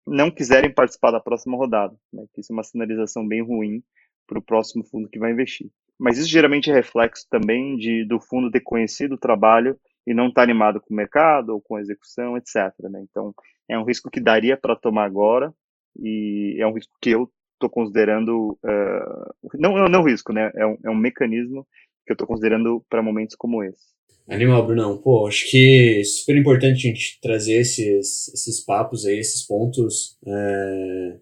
não 0.06 0.32
quiserem 0.32 0.74
participar 0.74 1.12
da 1.12 1.20
próxima 1.20 1.58
rodada, 1.58 1.96
né, 2.12 2.26
que 2.34 2.42
isso 2.42 2.52
é 2.52 2.56
uma 2.56 2.64
sinalização 2.64 3.28
bem 3.28 3.42
ruim 3.42 3.84
para 4.28 4.40
o 4.40 4.42
próximo 4.42 4.84
fundo 4.84 5.10
que 5.10 5.20
vai 5.20 5.32
investir. 5.32 5.70
Mas 6.00 6.18
isso 6.18 6.30
geralmente 6.30 6.72
é 6.72 6.74
reflexo 6.74 7.28
também 7.30 7.76
de 7.78 8.06
do 8.06 8.20
fundo 8.20 8.50
ter 8.50 8.62
conhecido 8.62 9.16
o 9.16 9.20
trabalho 9.20 9.80
e 10.06 10.14
não 10.14 10.28
estar 10.28 10.42
tá 10.42 10.44
animado 10.44 10.82
com 10.82 10.94
o 10.94 10.98
mercado 10.98 11.50
ou 11.50 11.62
com 11.62 11.76
a 11.76 11.82
execução, 11.82 12.36
etc. 12.38 12.74
Né? 12.90 13.06
Então 13.10 13.34
é 13.70 13.78
um 13.78 13.84
risco 13.84 14.10
que 14.10 14.20
daria 14.20 14.58
para 14.58 14.76
tomar 14.76 15.06
agora 15.06 15.54
e 15.96 16.58
é 16.60 16.66
um 16.66 16.74
risco 16.74 16.94
que 17.00 17.12
eu 17.12 17.32
estou 17.54 17.70
considerando 17.70 18.58
uh, 18.64 19.52
não 19.54 19.88
não 19.88 20.04
risco, 20.04 20.34
né? 20.34 20.52
É 20.56 20.66
um, 20.66 20.78
é 20.86 20.90
um 20.90 20.96
mecanismo 20.96 21.68
que 22.06 22.12
eu 22.12 22.16
estou 22.16 22.28
considerando 22.28 22.84
para 22.90 23.04
momentos 23.04 23.36
como 23.36 23.64
esse. 23.64 23.92
Animal, 24.30 24.66
Brunão. 24.66 24.98
Pô, 24.98 25.28
acho 25.28 25.50
que 25.50 26.00
é 26.00 26.04
super 26.04 26.38
importante 26.38 26.88
a 26.88 26.90
gente 26.90 27.20
trazer 27.22 27.56
esses, 27.56 28.30
esses 28.30 28.64
papos 28.64 29.06
aí, 29.06 29.20
esses 29.20 29.46
pontos 29.46 30.18
é, 30.26 31.18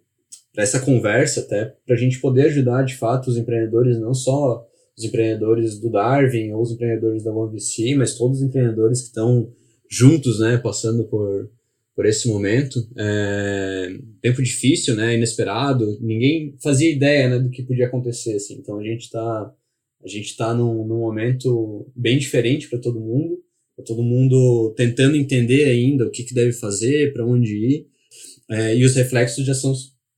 para 0.53 0.63
essa 0.63 0.80
conversa, 0.80 1.41
até 1.41 1.73
para 1.86 1.95
a 1.95 1.97
gente 1.97 2.19
poder 2.19 2.47
ajudar 2.47 2.84
de 2.84 2.95
fato 2.95 3.30
os 3.30 3.38
empreendedores, 3.38 3.99
não 3.99 4.13
só 4.13 4.65
os 4.97 5.03
empreendedores 5.03 5.80
do 5.80 5.89
Darwin 5.89 6.51
ou 6.51 6.61
os 6.61 6.71
empreendedores 6.71 7.23
da 7.23 7.34
OneVC, 7.34 7.95
mas 7.95 8.15
todos 8.15 8.38
os 8.41 8.43
empreendedores 8.43 9.01
que 9.01 9.07
estão 9.07 9.51
juntos, 9.89 10.39
né, 10.39 10.57
passando 10.57 11.05
por, 11.05 11.49
por 11.95 12.05
esse 12.05 12.27
momento. 12.27 12.80
É, 12.97 13.97
tempo 14.21 14.43
difícil, 14.43 14.95
né, 14.95 15.15
inesperado, 15.15 15.97
ninguém 16.01 16.55
fazia 16.61 16.91
ideia 16.91 17.30
né, 17.30 17.39
do 17.39 17.49
que 17.49 17.63
podia 17.63 17.88
acontecer, 17.88 18.36
assim, 18.36 18.55
então 18.55 18.77
a 18.77 18.84
gente 18.84 19.01
está 19.01 19.53
a 20.03 20.07
gente 20.07 20.27
está 20.27 20.53
num, 20.53 20.85
num 20.85 20.99
momento 20.99 21.91
bem 21.95 22.17
diferente 22.17 22.69
para 22.69 22.79
todo 22.79 22.99
mundo, 22.99 23.43
para 23.75 23.85
todo 23.85 24.03
mundo 24.03 24.73
tentando 24.75 25.15
entender 25.15 25.65
ainda 25.65 26.05
o 26.05 26.11
que, 26.11 26.23
que 26.23 26.33
deve 26.33 26.53
fazer, 26.53 27.13
para 27.13 27.25
onde 27.25 27.55
ir, 27.55 27.87
é, 28.49 28.75
e 28.75 28.83
os 28.83 28.95
reflexos 28.95 29.45
já 29.45 29.53
são 29.53 29.73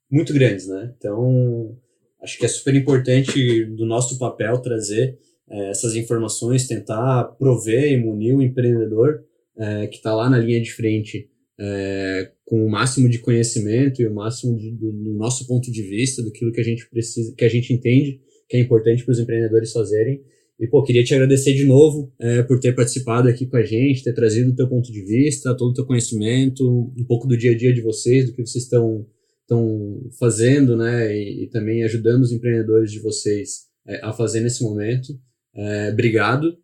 muito 0.10 0.34
grandes, 0.34 0.68
né? 0.68 0.94
Então, 0.98 1.78
acho 2.22 2.38
que 2.38 2.46
é 2.46 2.48
super 2.48 2.76
importante 2.76 3.66
do 3.66 3.86
nosso 3.86 4.18
papel 4.18 4.58
trazer 4.60 5.18
é, 5.50 5.70
essas 5.70 5.96
informações, 5.96 6.68
tentar 6.68 7.24
prover 7.38 7.92
e 7.92 7.98
munir 7.98 8.36
o 8.36 8.42
empreendedor 8.42 9.24
é, 9.58 9.88
que 9.88 9.98
está 9.98 10.16
lá 10.16 10.30
na 10.30 10.38
linha 10.38 10.62
de 10.62 10.72
frente 10.72 11.30
é, 11.60 12.32
com 12.46 12.66
o 12.66 12.70
máximo 12.70 13.08
de 13.10 13.20
conhecimento 13.20 14.02
e 14.02 14.08
o 14.08 14.14
máximo 14.14 14.58
de, 14.58 14.72
do, 14.72 14.92
do, 14.92 15.14
nosso 15.14 15.46
ponto 15.48 15.72
de 15.72 15.84
vista, 15.84 16.24
daquilo 16.24 16.52
que 16.52 16.62
a 16.62 16.64
gente 16.64 16.90
precisa, 16.90 17.34
que 17.36 17.46
a 17.46 17.50
gente 17.50 17.74
entende 17.74 18.20
que 18.52 18.58
é 18.58 18.60
importante 18.60 19.06
para 19.06 19.14
os 19.14 19.20
empreendedores 19.20 19.72
fazerem. 19.72 20.22
E, 20.60 20.68
pô, 20.68 20.84
queria 20.84 21.04
te 21.04 21.16
agradecer 21.16 21.54
de 21.54 21.66
novo 21.66 22.14
é, 22.20 22.44
por 22.44 22.60
ter 22.60 22.76
participado 22.76 23.30
aqui 23.30 23.46
com 23.46 23.56
a 23.56 23.64
gente, 23.64 24.04
ter 24.04 24.14
trazido 24.14 24.52
o 24.52 24.56
teu 24.56 24.68
ponto 24.68 24.92
de 24.92 25.02
vista, 25.02 25.56
todo 25.56 25.72
o 25.72 25.74
teu 25.74 25.86
conhecimento, 25.86 26.92
um 26.96 27.06
pouco 27.06 27.28
do 27.28 27.38
dia 27.38 27.52
a 27.52 27.58
dia 27.58 27.74
de 27.74 27.82
vocês, 27.82 28.26
do 28.26 28.36
que 28.36 28.46
vocês 28.46 28.66
estão 28.66 29.08
estão 29.42 30.10
fazendo, 30.18 30.78
né, 30.78 31.14
e, 31.14 31.44
e, 31.44 31.48
também 31.50 31.84
ajudando 31.84 32.22
os 32.22 32.32
empreendedores 32.32 32.90
de 32.90 33.00
vocês 33.00 33.64
é, 33.86 34.00
a 34.02 34.14
fazer 34.14 34.40
nesse 34.40 34.64
momento. 34.64 35.14
É, 35.54 35.90
obrigado. 35.92 36.56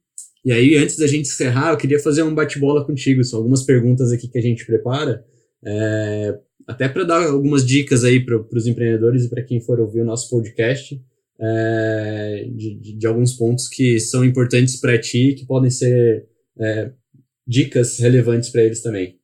E 0.45 0.53
aí, 0.53 0.77
antes 0.77 0.97
da 0.97 1.07
gente 1.07 1.27
encerrar, 1.27 1.71
eu 1.71 1.77
queria 1.77 1.99
fazer 1.99 2.23
um 2.23 2.33
bate-bola 2.33 2.85
contigo. 2.85 3.23
São 3.25 3.39
algumas 3.39 3.63
perguntas 3.63 4.13
aqui 4.13 4.29
que 4.29 4.37
a 4.37 4.41
gente 4.41 4.65
prepara, 4.65 5.25
é, 5.65 6.39
até 6.65 6.87
para 6.87 7.03
dar 7.03 7.25
algumas 7.27 7.65
dicas 7.65 8.05
aí 8.05 8.23
para 8.23 8.39
os 8.53 8.67
empreendedores 8.67 9.25
e 9.25 9.29
para 9.29 9.43
quem 9.43 9.59
for 9.59 9.79
ouvir 9.81 10.01
o 10.01 10.05
nosso 10.05 10.29
podcast 10.29 10.97
é, 11.39 12.45
de, 12.55 12.97
de, 12.97 13.07
alguns 13.07 13.33
pontos 13.33 13.67
que 13.67 13.99
são 13.99 14.25
importantes 14.25 14.79
para 14.79 14.99
ti, 14.99 15.35
que 15.37 15.45
podem 15.45 15.69
ser 15.69 16.27
é, 16.59 16.91
dicas 17.45 17.99
relevantes 17.99 18.49
para 18.49 18.63
eles 18.63 18.81
também. 18.81 19.17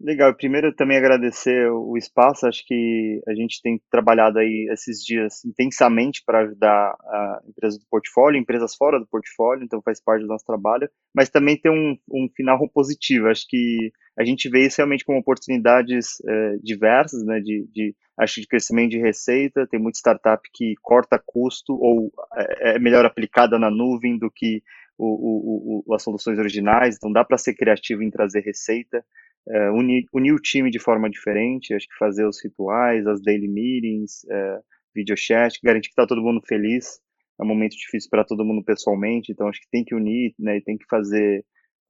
Legal. 0.00 0.34
Primeiro, 0.34 0.74
também 0.74 0.98
agradecer 0.98 1.70
o 1.70 1.96
espaço. 1.96 2.46
Acho 2.46 2.62
que 2.66 3.22
a 3.26 3.34
gente 3.34 3.62
tem 3.62 3.80
trabalhado 3.90 4.38
aí 4.38 4.68
esses 4.70 5.02
dias 5.02 5.44
intensamente 5.44 6.22
para 6.26 6.40
ajudar 6.40 6.94
a 7.00 7.40
empresa 7.48 7.78
do 7.78 7.86
portfólio, 7.88 8.38
empresas 8.38 8.74
fora 8.74 8.98
do 8.98 9.06
portfólio, 9.06 9.64
então 9.64 9.80
faz 9.82 10.02
parte 10.02 10.22
do 10.22 10.28
nosso 10.28 10.44
trabalho. 10.44 10.90
Mas 11.14 11.30
também 11.30 11.56
tem 11.56 11.72
um, 11.72 11.96
um 12.10 12.28
final 12.36 12.58
positivo. 12.70 13.28
Acho 13.28 13.46
que 13.48 13.92
a 14.16 14.24
gente 14.24 14.48
vê 14.48 14.66
isso 14.66 14.76
realmente 14.78 15.04
como 15.04 15.18
oportunidades 15.18 16.22
é, 16.26 16.56
diversas, 16.62 17.24
né, 17.24 17.40
de, 17.40 17.66
de, 17.72 17.94
acho 18.16 18.40
de 18.40 18.46
crescimento 18.46 18.90
de 18.90 18.98
receita. 18.98 19.66
Tem 19.66 19.80
muita 19.80 19.98
startup 19.98 20.42
que 20.52 20.74
corta 20.80 21.20
custo 21.24 21.74
ou 21.74 22.12
é, 22.36 22.76
é 22.76 22.78
melhor 22.78 23.04
aplicada 23.04 23.58
na 23.58 23.70
nuvem 23.70 24.16
do 24.16 24.30
que 24.30 24.62
o, 24.96 25.06
o, 25.06 25.84
o, 25.86 25.94
as 25.94 26.02
soluções 26.02 26.38
originais. 26.38 26.96
Então 26.96 27.12
dá 27.12 27.24
para 27.24 27.38
ser 27.38 27.54
criativo 27.54 28.02
em 28.02 28.10
trazer 28.10 28.40
receita, 28.40 29.04
é, 29.48 29.70
unir, 29.70 30.06
unir, 30.12 30.32
o 30.32 30.40
time 30.40 30.70
de 30.70 30.78
forma 30.78 31.10
diferente. 31.10 31.74
Acho 31.74 31.88
que 31.88 31.98
fazer 31.98 32.24
os 32.24 32.42
rituais, 32.42 33.06
as 33.06 33.20
daily 33.20 33.48
meetings, 33.48 34.24
é, 34.30 34.60
video 34.94 35.16
chat, 35.16 35.58
garantir 35.62 35.88
que 35.88 35.92
está 35.92 36.06
todo 36.06 36.22
mundo 36.22 36.40
feliz. 36.46 37.00
É 37.38 37.42
um 37.42 37.48
momento 37.48 37.76
difícil 37.76 38.08
para 38.08 38.24
todo 38.24 38.44
mundo 38.44 38.62
pessoalmente, 38.62 39.32
então 39.32 39.48
acho 39.48 39.60
que 39.60 39.68
tem 39.68 39.84
que 39.84 39.92
unir, 39.92 40.32
né, 40.38 40.58
e 40.58 40.60
tem 40.60 40.78
que 40.78 40.86
fazer 40.88 41.44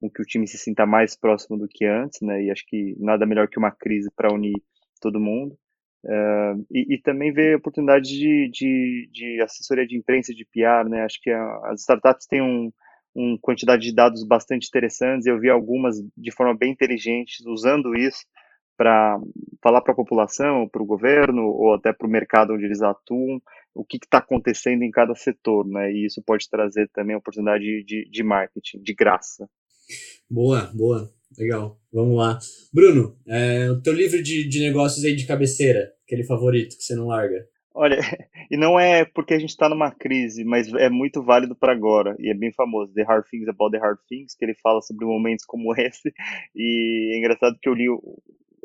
com 0.04 0.10
que 0.10 0.22
o 0.22 0.24
time 0.24 0.46
se 0.46 0.58
sinta 0.58 0.84
mais 0.84 1.16
próximo 1.16 1.56
do 1.56 1.66
que 1.66 1.86
antes, 1.86 2.20
né? 2.20 2.42
E 2.44 2.50
acho 2.50 2.64
que 2.66 2.94
nada 2.98 3.24
melhor 3.24 3.48
que 3.48 3.58
uma 3.58 3.70
crise 3.70 4.10
para 4.14 4.32
unir 4.32 4.54
todo 5.00 5.20
mundo. 5.20 5.56
Uh, 6.04 6.60
e, 6.70 6.94
e, 6.94 7.00
também 7.00 7.32
ver 7.32 7.56
oportunidade 7.56 8.10
de, 8.10 8.50
de, 8.52 9.08
de, 9.10 9.40
assessoria 9.40 9.86
de 9.86 9.96
imprensa, 9.96 10.34
de 10.34 10.44
PR, 10.44 10.86
né? 10.88 11.02
Acho 11.02 11.18
que 11.22 11.30
a, 11.30 11.60
as 11.64 11.80
startups 11.80 12.26
têm 12.26 12.42
um, 12.42 12.70
uma 13.14 13.38
quantidade 13.40 13.82
de 13.82 13.94
dados 13.94 14.22
bastante 14.26 14.68
interessantes. 14.68 15.26
Eu 15.26 15.40
vi 15.40 15.48
algumas 15.48 15.96
de 16.14 16.30
forma 16.30 16.54
bem 16.54 16.72
inteligente 16.72 17.42
usando 17.46 17.94
isso 17.96 18.26
para 18.76 19.18
falar 19.62 19.80
para 19.80 19.92
a 19.92 19.96
população, 19.96 20.68
para 20.68 20.82
o 20.82 20.86
governo 20.86 21.44
ou 21.44 21.74
até 21.74 21.92
para 21.92 22.06
o 22.06 22.10
mercado 22.10 22.52
onde 22.52 22.66
eles 22.66 22.82
atuam 22.82 23.40
o 23.74 23.84
que 23.84 23.96
está 23.96 24.18
acontecendo 24.18 24.82
em 24.82 24.90
cada 24.90 25.14
setor, 25.14 25.66
né? 25.66 25.90
E 25.90 26.04
isso 26.04 26.22
pode 26.22 26.50
trazer 26.50 26.88
também 26.90 27.16
oportunidade 27.16 27.82
de, 27.84 28.08
de 28.10 28.22
marketing 28.22 28.82
de 28.82 28.94
graça. 28.94 29.48
Boa, 30.30 30.70
boa. 30.74 31.12
Legal. 31.38 31.78
Vamos 31.92 32.16
lá. 32.16 32.38
Bruno, 32.72 33.16
é, 33.26 33.70
o 33.70 33.80
teu 33.80 33.92
livro 33.92 34.22
de, 34.22 34.48
de 34.48 34.60
negócios 34.60 35.04
aí 35.04 35.14
de 35.14 35.26
cabeceira, 35.26 35.92
aquele 36.04 36.24
favorito 36.24 36.76
que 36.76 36.82
você 36.82 36.94
não 36.94 37.06
larga. 37.06 37.46
Olha, 37.74 37.98
e 38.50 38.56
não 38.56 38.78
é 38.78 39.04
porque 39.04 39.34
a 39.34 39.38
gente 39.38 39.50
está 39.50 39.68
numa 39.68 39.90
crise, 39.90 40.44
mas 40.44 40.72
é 40.74 40.88
muito 40.88 41.22
válido 41.22 41.56
para 41.56 41.72
agora, 41.72 42.14
e 42.20 42.30
é 42.30 42.34
bem 42.34 42.52
famoso, 42.52 42.94
The 42.94 43.02
Hard 43.02 43.24
Things 43.28 43.48
About 43.48 43.72
the 43.72 43.78
Hard 43.78 43.98
Things, 44.08 44.34
que 44.36 44.44
ele 44.44 44.54
fala 44.54 44.80
sobre 44.80 45.04
momentos 45.04 45.44
como 45.44 45.74
esse, 45.78 46.12
e 46.54 47.14
é 47.14 47.18
engraçado 47.18 47.58
que 47.60 47.68
eu 47.68 47.74
li, 47.74 47.86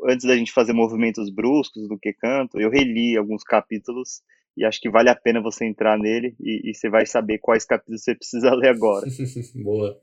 antes 0.08 0.26
da 0.26 0.36
gente 0.36 0.52
fazer 0.52 0.72
movimentos 0.72 1.28
bruscos 1.28 1.88
do 1.88 1.98
que 1.98 2.12
canto, 2.12 2.60
eu 2.60 2.70
reli 2.70 3.16
alguns 3.16 3.42
capítulos, 3.42 4.22
e 4.56 4.64
acho 4.64 4.80
que 4.80 4.90
vale 4.90 5.08
a 5.08 5.16
pena 5.16 5.42
você 5.42 5.64
entrar 5.64 5.98
nele, 5.98 6.36
e, 6.38 6.70
e 6.70 6.74
você 6.74 6.88
vai 6.88 7.04
saber 7.04 7.38
quais 7.38 7.64
capítulos 7.64 8.04
você 8.04 8.14
precisa 8.14 8.54
ler 8.54 8.68
agora. 8.68 9.06
Boa. 9.56 9.98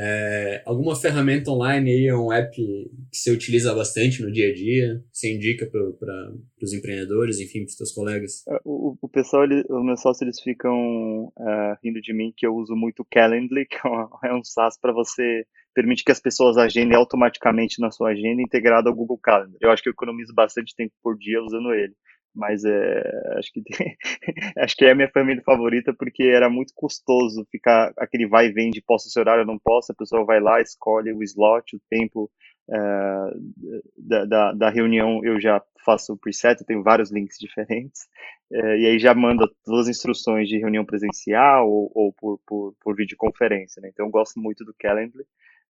É, 0.00 0.62
alguma 0.64 0.94
ferramenta 0.94 1.50
online 1.50 1.90
aí, 1.90 2.12
um 2.12 2.32
app 2.32 2.54
que 2.54 2.88
você 3.12 3.32
utiliza 3.32 3.74
bastante 3.74 4.22
no 4.22 4.30
dia 4.30 4.48
a 4.48 4.54
dia? 4.54 5.02
Você 5.12 5.34
indica 5.34 5.66
para 5.66 6.32
os 6.62 6.72
empreendedores, 6.72 7.40
enfim, 7.40 7.64
para 7.64 7.70
os 7.70 7.76
seus 7.76 7.92
colegas? 7.92 8.46
É, 8.48 8.60
o, 8.64 8.96
o 9.02 9.08
pessoal, 9.08 9.42
ele, 9.42 9.64
os 9.68 9.84
meus 9.84 10.00
sócios, 10.00 10.22
eles 10.22 10.40
ficam 10.40 11.32
uh, 11.36 11.76
rindo 11.82 12.00
de 12.00 12.14
mim 12.14 12.32
que 12.36 12.46
eu 12.46 12.54
uso 12.54 12.76
muito 12.76 13.04
Calendly, 13.10 13.66
que 13.68 13.76
é 13.84 14.32
um, 14.32 14.38
é 14.38 14.44
SaaS 14.44 14.78
para 14.80 14.92
você 14.92 15.44
permite 15.74 16.04
que 16.04 16.12
as 16.12 16.20
pessoas 16.20 16.56
agendem 16.56 16.96
automaticamente 16.96 17.80
na 17.80 17.90
sua 17.90 18.10
agenda 18.10 18.40
integrado 18.40 18.88
ao 18.88 18.94
Google 18.94 19.18
Calendar. 19.18 19.58
Eu 19.60 19.70
acho 19.70 19.82
que 19.82 19.88
eu 19.88 19.92
economizo 19.92 20.32
bastante 20.34 20.74
tempo 20.76 20.92
por 21.02 21.16
dia 21.16 21.42
usando 21.42 21.72
ele 21.72 21.94
mas 22.34 22.64
é, 22.64 23.02
acho 23.38 23.52
que 23.52 23.62
tem, 23.62 23.96
acho 24.58 24.76
que 24.76 24.84
é 24.84 24.92
a 24.92 24.94
minha 24.94 25.10
família 25.10 25.42
favorita 25.42 25.92
porque 25.92 26.24
era 26.24 26.48
muito 26.48 26.72
custoso 26.74 27.46
ficar 27.50 27.92
aquele 27.96 28.26
vai 28.26 28.46
e 28.46 28.52
vem 28.52 28.70
de 28.70 28.82
posso 28.82 29.08
esse 29.08 29.18
horário, 29.18 29.44
não 29.44 29.58
posso, 29.58 29.92
a 29.92 29.94
pessoa 29.94 30.24
vai 30.24 30.40
lá, 30.40 30.60
escolhe 30.60 31.12
o 31.12 31.22
slot, 31.22 31.76
o 31.76 31.80
tempo 31.88 32.30
é, 32.70 32.76
da, 33.96 34.24
da, 34.24 34.52
da, 34.52 34.70
reunião, 34.70 35.24
eu 35.24 35.40
já 35.40 35.62
faço 35.84 36.12
o 36.12 36.18
preset, 36.18 36.60
eu 36.60 36.66
tenho 36.66 36.82
vários 36.82 37.10
links 37.10 37.38
diferentes, 37.40 38.06
é, 38.52 38.78
e 38.78 38.86
aí 38.86 38.98
já 38.98 39.14
manda 39.14 39.48
todas 39.64 39.86
as 39.86 39.96
instruções 39.96 40.48
de 40.48 40.58
reunião 40.58 40.84
presencial 40.84 41.68
ou, 41.68 41.90
ou 41.94 42.12
por, 42.12 42.38
por, 42.46 42.74
por 42.80 42.94
videoconferência, 42.94 43.80
né? 43.80 43.88
então 43.92 44.06
eu 44.06 44.10
gosto 44.10 44.38
muito 44.38 44.64
do 44.64 44.74
Calendly, 44.78 45.24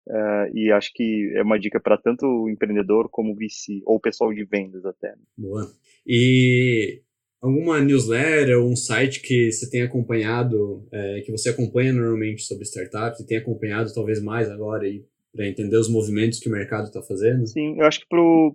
Uh, 0.08 0.56
e 0.56 0.72
acho 0.72 0.90
que 0.94 1.32
é 1.36 1.42
uma 1.42 1.58
dica 1.58 1.78
para 1.78 1.98
tanto 1.98 2.24
o 2.24 2.48
empreendedor 2.48 3.10
como 3.10 3.32
o 3.32 3.36
VC, 3.36 3.82
ou 3.84 3.96
o 3.96 4.00
pessoal 4.00 4.32
de 4.32 4.42
vendas 4.44 4.84
até. 4.86 5.14
Boa. 5.36 5.70
E 6.06 7.02
alguma 7.42 7.78
newsletter 7.80 8.58
ou 8.58 8.70
um 8.70 8.76
site 8.76 9.20
que 9.20 9.52
você 9.52 9.68
tem 9.68 9.82
acompanhado, 9.82 10.86
é, 10.90 11.20
que 11.20 11.30
você 11.30 11.50
acompanha 11.50 11.92
normalmente 11.92 12.42
sobre 12.42 12.64
startups 12.64 13.20
e 13.20 13.26
tem 13.26 13.36
acompanhado 13.36 13.92
talvez 13.92 14.22
mais 14.22 14.50
agora 14.50 14.84
aí 14.84 15.04
para 15.30 15.46
entender 15.46 15.76
os 15.76 15.90
movimentos 15.90 16.40
que 16.40 16.48
o 16.48 16.52
mercado 16.52 16.86
está 16.86 17.02
fazendo? 17.02 17.46
Sim, 17.46 17.78
eu 17.78 17.86
acho 17.86 18.00
que 18.00 18.06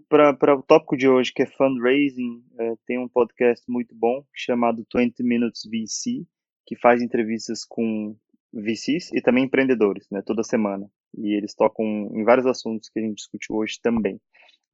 para 0.10 0.56
o 0.56 0.64
tópico 0.64 0.98
de 0.98 1.08
hoje, 1.08 1.32
que 1.32 1.44
é 1.44 1.46
fundraising, 1.46 2.44
é, 2.60 2.74
tem 2.86 3.00
um 3.00 3.08
podcast 3.08 3.64
muito 3.70 3.96
bom 3.96 4.26
chamado 4.34 4.86
20 4.94 5.22
Minutes 5.24 5.62
VC, 5.66 6.26
que 6.66 6.76
faz 6.76 7.02
entrevistas 7.02 7.64
com 7.64 8.16
VCs 8.52 9.12
e 9.14 9.22
também 9.22 9.46
empreendedores, 9.46 10.08
né, 10.12 10.22
toda 10.26 10.44
semana. 10.44 10.90
E 11.18 11.36
eles 11.36 11.54
tocam 11.54 11.86
em 11.86 12.24
vários 12.24 12.46
assuntos 12.46 12.90
que 12.90 13.00
a 13.00 13.04
gente 13.04 13.16
discutiu 13.16 13.56
hoje 13.56 13.80
também. 13.82 14.20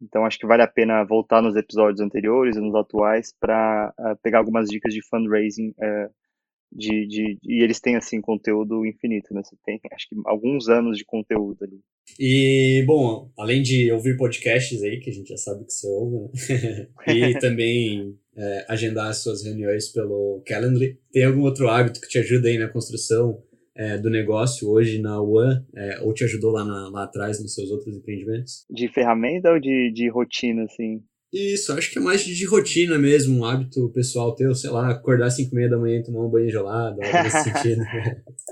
Então 0.01 0.25
acho 0.25 0.39
que 0.39 0.47
vale 0.47 0.63
a 0.63 0.67
pena 0.67 1.03
voltar 1.03 1.41
nos 1.41 1.55
episódios 1.55 1.99
anteriores 1.99 2.55
e 2.55 2.61
nos 2.61 2.73
atuais 2.75 3.33
para 3.39 3.93
uh, 3.99 4.17
pegar 4.23 4.39
algumas 4.39 4.69
dicas 4.69 4.93
de 4.93 5.05
fundraising 5.05 5.69
uh, 5.71 6.09
de, 6.71 7.07
de, 7.07 7.37
e 7.43 7.63
eles 7.63 7.79
têm 7.79 7.95
assim 7.95 8.21
conteúdo 8.21 8.85
infinito, 8.85 9.33
né? 9.33 9.41
Você 9.43 9.55
tem 9.65 9.79
acho 9.91 10.07
que 10.07 10.15
alguns 10.25 10.69
anos 10.69 10.97
de 10.97 11.03
conteúdo 11.03 11.63
ali. 11.63 11.79
E 12.19 12.83
bom, 12.87 13.31
além 13.37 13.61
de 13.61 13.91
ouvir 13.91 14.17
podcasts 14.17 14.81
aí 14.81 14.99
que 14.99 15.09
a 15.09 15.13
gente 15.13 15.29
já 15.29 15.37
sabe 15.37 15.65
que 15.65 15.73
você 15.73 15.87
ouve, 15.87 16.15
né? 16.15 16.87
e 17.07 17.39
também 17.39 18.17
é, 18.35 18.65
agendar 18.69 19.09
as 19.09 19.21
suas 19.21 19.43
reuniões 19.43 19.89
pelo 19.89 20.41
Calendly, 20.45 20.97
tem 21.11 21.25
algum 21.25 21.41
outro 21.41 21.67
hábito 21.67 21.99
que 21.99 22.07
te 22.07 22.19
ajuda 22.19 22.47
aí 22.47 22.57
na 22.57 22.69
construção 22.69 23.43
é, 23.79 23.97
do 23.97 24.09
negócio 24.09 24.69
hoje 24.69 25.01
na 25.01 25.21
One, 25.21 25.65
é, 25.73 26.01
ou 26.01 26.13
te 26.13 26.25
ajudou 26.25 26.51
lá, 26.51 26.65
na, 26.65 26.89
lá 26.89 27.03
atrás 27.05 27.41
nos 27.41 27.55
seus 27.55 27.71
outros 27.71 27.95
empreendimentos? 27.95 28.65
De 28.69 28.89
ferramenta 28.89 29.53
ou 29.53 29.59
de, 29.59 29.89
de 29.93 30.09
rotina, 30.09 30.65
assim? 30.65 31.01
Isso, 31.31 31.71
acho 31.71 31.89
que 31.89 31.97
é 31.97 32.01
mais 32.01 32.25
de 32.25 32.45
rotina 32.45 32.97
mesmo, 32.97 33.39
um 33.39 33.45
hábito 33.45 33.89
pessoal 33.93 34.35
teu, 34.35 34.53
sei 34.53 34.69
lá, 34.69 34.89
acordar 34.89 35.27
às 35.27 35.37
5 35.37 35.51
e 35.51 35.55
meia 35.55 35.69
da 35.69 35.77
manhã 35.77 35.99
e 35.99 36.03
tomar 36.03 36.25
um 36.25 36.29
banho 36.29 36.49
gelado, 36.49 36.99
algo 37.01 37.23
nesse 37.23 37.43
sentido. 37.43 37.81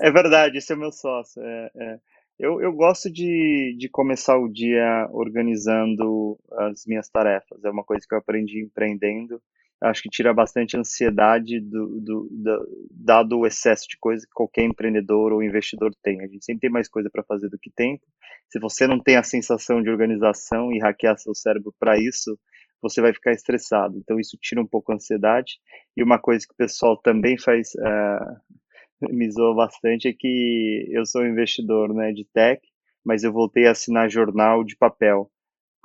é 0.00 0.10
verdade, 0.10 0.56
esse 0.56 0.72
é 0.72 0.76
o 0.76 0.78
meu 0.78 0.92
sócio. 0.92 1.42
É, 1.42 1.70
é. 1.76 1.98
Eu, 2.38 2.62
eu 2.62 2.72
gosto 2.72 3.10
de, 3.10 3.76
de 3.76 3.88
começar 3.90 4.38
o 4.38 4.48
dia 4.48 5.08
organizando 5.10 6.38
as 6.52 6.86
minhas 6.86 7.08
tarefas, 7.10 7.62
é 7.64 7.68
uma 7.68 7.84
coisa 7.84 8.06
que 8.08 8.14
eu 8.14 8.18
aprendi 8.18 8.62
empreendendo 8.62 9.42
acho 9.80 10.02
que 10.02 10.08
tira 10.08 10.34
bastante 10.34 10.76
ansiedade 10.76 11.60
do, 11.60 12.00
do, 12.00 12.28
do, 12.30 12.88
dado 12.90 13.38
o 13.38 13.46
excesso 13.46 13.86
de 13.88 13.96
coisa 13.98 14.26
que 14.26 14.32
qualquer 14.32 14.64
empreendedor 14.64 15.32
ou 15.32 15.42
investidor 15.42 15.92
tem. 16.02 16.20
A 16.20 16.26
gente 16.26 16.44
sempre 16.44 16.62
tem 16.62 16.70
mais 16.70 16.88
coisa 16.88 17.08
para 17.10 17.22
fazer 17.22 17.48
do 17.48 17.58
que 17.58 17.70
tempo. 17.70 18.04
Se 18.48 18.58
você 18.58 18.86
não 18.86 19.00
tem 19.00 19.16
a 19.16 19.22
sensação 19.22 19.82
de 19.82 19.88
organização 19.88 20.72
e 20.72 20.80
hackear 20.80 21.16
seu 21.18 21.34
cérebro 21.34 21.72
para 21.78 21.98
isso, 21.98 22.38
você 22.82 23.00
vai 23.00 23.12
ficar 23.12 23.32
estressado. 23.32 23.96
Então 23.98 24.18
isso 24.18 24.36
tira 24.40 24.60
um 24.60 24.66
pouco 24.66 24.90
a 24.90 24.96
ansiedade. 24.96 25.58
E 25.96 26.02
uma 26.02 26.18
coisa 26.18 26.44
que 26.46 26.52
o 26.52 26.56
pessoal 26.56 26.96
também 26.96 27.38
faz, 27.38 27.70
uh, 27.74 28.58
me 29.14 29.30
zoa 29.30 29.54
bastante, 29.54 30.08
é 30.08 30.12
que 30.12 30.88
eu 30.90 31.06
sou 31.06 31.26
investidor 31.26 31.94
né, 31.94 32.12
de 32.12 32.24
tech, 32.24 32.60
mas 33.04 33.22
eu 33.22 33.32
voltei 33.32 33.66
a 33.66 33.72
assinar 33.72 34.10
jornal 34.10 34.64
de 34.64 34.76
papel 34.76 35.30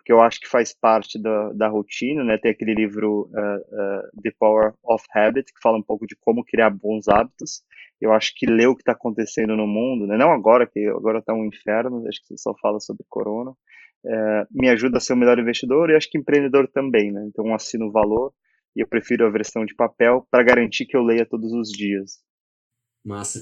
porque 0.04 0.12
eu 0.12 0.22
acho 0.22 0.42
que 0.42 0.50
faz 0.50 0.74
parte 0.74 1.18
da, 1.18 1.54
da 1.54 1.70
rotina, 1.70 2.26
né? 2.26 2.38
Tem 2.38 2.52
aquele 2.52 2.76
livro 2.76 3.30
uh, 3.32 3.32
uh, 3.32 4.22
The 4.22 4.32
Power 4.38 4.74
of 4.84 5.02
Habit, 5.16 5.54
que 5.54 5.62
fala 5.62 5.78
um 5.78 5.82
pouco 5.82 6.06
de 6.06 6.14
como 6.20 6.44
criar 6.44 6.72
bons 6.72 7.08
hábitos. 7.08 7.64
Eu 8.02 8.12
acho 8.12 8.34
que 8.36 8.46
ler 8.46 8.68
o 8.68 8.76
que 8.76 8.82
está 8.82 8.92
acontecendo 8.92 9.56
no 9.56 9.66
mundo, 9.66 10.06
né? 10.06 10.18
não 10.18 10.34
agora, 10.34 10.68
que 10.68 10.86
agora 10.88 11.20
está 11.20 11.34
um 11.34 11.46
inferno, 11.46 12.06
acho 12.06 12.20
que 12.20 12.28
você 12.28 12.38
só 12.38 12.54
fala 12.62 12.82
sobre 12.82 13.06
corona, 13.08 13.52
uh, 13.52 14.46
me 14.52 14.68
ajuda 14.68 14.98
a 14.98 15.00
ser 15.00 15.14
um 15.14 15.16
melhor 15.16 15.40
investidor 15.40 15.90
e 15.90 15.96
acho 15.96 16.12
que 16.12 16.18
empreendedor 16.18 16.68
também, 16.68 17.10
né? 17.10 17.26
Então 17.30 17.56
assino 17.56 17.88
o 17.88 17.92
valor 17.92 18.34
e 18.76 18.84
eu 18.84 18.88
prefiro 18.88 19.26
a 19.26 19.32
versão 19.32 19.64
de 19.64 19.74
papel 19.74 20.28
para 20.30 20.44
garantir 20.44 20.86
que 20.86 20.98
eu 20.98 21.02
leia 21.02 21.26
todos 21.26 21.54
os 21.54 21.70
dias. 21.70 22.20
Massa. 23.06 23.40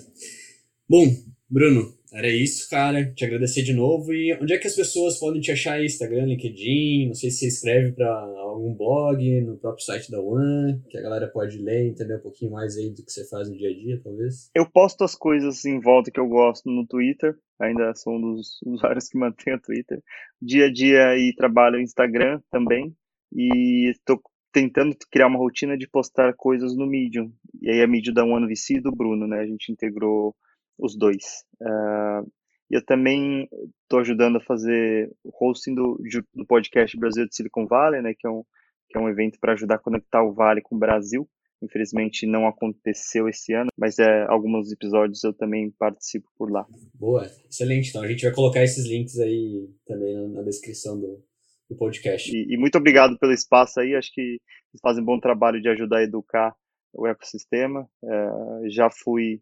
Bom, 0.87 1.05
Bruno, 1.49 1.91
era 2.13 2.27
isso, 2.29 2.69
cara. 2.69 3.11
Te 3.13 3.25
agradecer 3.25 3.63
de 3.63 3.73
novo. 3.73 4.13
E 4.13 4.33
onde 4.33 4.53
é 4.53 4.57
que 4.57 4.67
as 4.67 4.75
pessoas 4.75 5.17
podem 5.17 5.39
te 5.39 5.51
achar? 5.51 5.81
Instagram, 5.83 6.25
LinkedIn? 6.25 7.07
Não 7.07 7.13
sei 7.13 7.31
se 7.31 7.39
você 7.39 7.47
escreve 7.47 7.93
para 7.93 8.09
algum 8.39 8.73
blog, 8.75 9.41
no 9.41 9.57
próprio 9.57 9.85
site 9.85 10.11
da 10.11 10.19
One, 10.19 10.81
que 10.89 10.97
a 10.97 11.01
galera 11.01 11.27
pode 11.27 11.57
ler, 11.57 11.87
entender 11.87 12.17
um 12.17 12.21
pouquinho 12.21 12.51
mais 12.51 12.75
aí 12.75 12.89
do 12.89 13.03
que 13.03 13.11
você 13.11 13.27
faz 13.27 13.49
no 13.49 13.57
dia 13.57 13.69
a 13.69 13.73
dia, 13.73 14.01
talvez. 14.03 14.49
Eu 14.53 14.69
posto 14.69 15.03
as 15.03 15.15
coisas 15.15 15.63
em 15.65 15.79
volta 15.79 16.11
que 16.11 16.19
eu 16.19 16.27
gosto 16.27 16.69
no 16.69 16.85
Twitter. 16.85 17.35
Ainda 17.59 17.93
sou 17.95 18.17
um 18.17 18.35
dos 18.35 18.59
usuários 18.65 19.07
que 19.07 19.17
mantém 19.17 19.53
o 19.53 19.61
Twitter. 19.61 20.01
Dia 20.41 20.65
a 20.65 20.71
dia 20.71 21.17
e 21.17 21.33
trabalho 21.33 21.77
no 21.77 21.83
Instagram 21.83 22.41
também. 22.51 22.93
E 23.33 23.89
estou 23.91 24.21
tentando 24.51 24.95
criar 25.09 25.27
uma 25.27 25.39
rotina 25.39 25.77
de 25.77 25.87
postar 25.87 26.33
coisas 26.33 26.75
no 26.75 26.85
Medium. 26.85 27.31
E 27.61 27.69
aí 27.69 27.81
a 27.81 27.87
Medium 27.87 28.13
da 28.13 28.25
One 28.25 28.47
VC 28.47 28.81
do 28.81 28.91
Bruno, 28.91 29.25
né? 29.25 29.39
A 29.39 29.45
gente 29.45 29.71
integrou 29.71 30.35
os 30.81 30.97
dois. 30.97 31.45
Uh, 31.61 32.29
eu 32.69 32.83
também 32.83 33.47
estou 33.83 33.99
ajudando 33.99 34.37
a 34.37 34.43
fazer 34.43 35.11
o 35.23 35.31
hosting 35.39 35.75
do, 35.75 36.01
do 36.33 36.45
podcast 36.45 36.97
Brasil 36.97 37.27
de 37.27 37.35
Silicon 37.35 37.67
Valley, 37.67 38.01
né, 38.01 38.13
que 38.17 38.25
é 38.25 38.29
um, 38.29 38.43
que 38.89 38.97
é 38.97 39.01
um 39.01 39.09
evento 39.09 39.37
para 39.39 39.53
ajudar 39.53 39.75
a 39.75 39.79
conectar 39.79 40.23
o 40.23 40.33
Vale 40.33 40.61
com 40.61 40.75
o 40.75 40.79
Brasil. 40.79 41.29
Infelizmente 41.61 42.25
não 42.25 42.47
aconteceu 42.47 43.29
esse 43.29 43.53
ano, 43.53 43.69
mas 43.77 43.99
é, 43.99 44.25
alguns 44.27 44.71
episódios 44.71 45.23
eu 45.23 45.31
também 45.31 45.69
participo 45.77 46.27
por 46.35 46.49
lá. 46.49 46.65
Boa, 46.95 47.29
excelente. 47.47 47.89
Então 47.89 48.01
a 48.01 48.07
gente 48.07 48.23
vai 48.23 48.33
colocar 48.33 48.63
esses 48.63 48.87
links 48.87 49.19
aí 49.19 49.69
também 49.85 50.15
na, 50.15 50.27
na 50.27 50.41
descrição 50.41 50.99
do, 50.99 51.23
do 51.69 51.75
podcast. 51.75 52.35
E, 52.35 52.53
e, 52.53 52.57
muito 52.57 52.77
obrigado 52.77 53.19
pelo 53.19 53.33
espaço 53.33 53.79
aí. 53.79 53.95
Acho 53.95 54.11
que 54.11 54.39
vocês 54.71 54.81
fazem 54.81 55.03
um 55.03 55.05
bom 55.05 55.19
trabalho 55.19 55.61
de 55.61 55.69
ajudar 55.69 55.99
a 55.99 56.03
educar 56.03 56.55
o 56.93 57.05
ecossistema. 57.05 57.87
É, 58.03 58.69
já 58.69 58.89
fui 58.89 59.39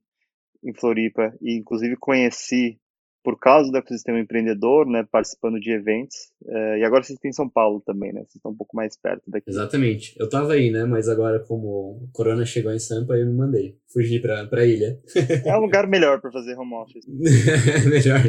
em 0.63 0.73
Floripa 0.73 1.33
e 1.41 1.57
inclusive 1.57 1.95
conheci 1.97 2.79
por 3.23 3.37
causa 3.37 3.69
do 3.69 3.77
ecossistema 3.77 4.19
empreendedor, 4.19 4.85
né, 4.87 5.05
participando 5.11 5.59
de 5.59 5.71
eventos. 5.71 6.15
É, 6.47 6.79
e 6.79 6.83
agora 6.83 7.03
vocês 7.03 7.19
têm 7.19 7.33
São 7.33 7.49
Paulo 7.49 7.81
também, 7.85 8.13
né? 8.13 8.21
Vocês 8.21 8.35
estão 8.37 8.51
um 8.51 8.55
pouco 8.55 8.75
mais 8.75 8.97
perto 8.97 9.23
daqui. 9.27 9.49
Exatamente. 9.49 10.15
Eu 10.17 10.29
tava 10.29 10.53
aí, 10.53 10.71
né? 10.71 10.85
Mas 10.85 11.09
agora, 11.09 11.39
como 11.39 11.67
o 11.67 12.09
Corona 12.13 12.45
chegou 12.45 12.71
em 12.71 12.79
Sampa, 12.79 13.15
eu 13.15 13.27
me 13.27 13.33
mandei. 13.33 13.75
Fugi 13.91 14.19
pra, 14.19 14.47
pra 14.47 14.65
ilha. 14.65 14.99
É 15.45 15.55
um 15.55 15.61
lugar 15.61 15.85
melhor 15.85 16.21
para 16.21 16.31
fazer 16.31 16.57
home 16.57 16.73
office. 16.75 17.05
melhor. 17.87 18.21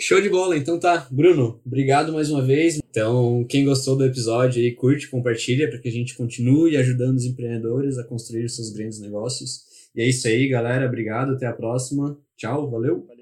Show 0.00 0.20
de 0.20 0.30
bola. 0.30 0.56
Então 0.56 0.80
tá. 0.80 1.06
Bruno, 1.10 1.60
obrigado 1.64 2.12
mais 2.12 2.30
uma 2.30 2.42
vez. 2.42 2.78
Então, 2.90 3.44
quem 3.48 3.64
gostou 3.64 3.96
do 3.96 4.04
episódio 4.04 4.62
aí, 4.62 4.74
curte, 4.74 5.10
compartilha 5.10 5.68
para 5.68 5.78
que 5.78 5.88
a 5.88 5.92
gente 5.92 6.16
continue 6.16 6.76
ajudando 6.76 7.16
os 7.16 7.24
empreendedores 7.24 7.98
a 7.98 8.04
construir 8.04 8.48
seus 8.48 8.70
grandes 8.70 8.98
negócios. 8.98 9.67
E 9.94 10.02
é 10.02 10.08
isso 10.08 10.26
aí, 10.28 10.48
galera. 10.48 10.86
Obrigado. 10.86 11.34
Até 11.34 11.46
a 11.46 11.52
próxima. 11.52 12.18
Tchau. 12.36 12.70
Valeu. 12.70 13.17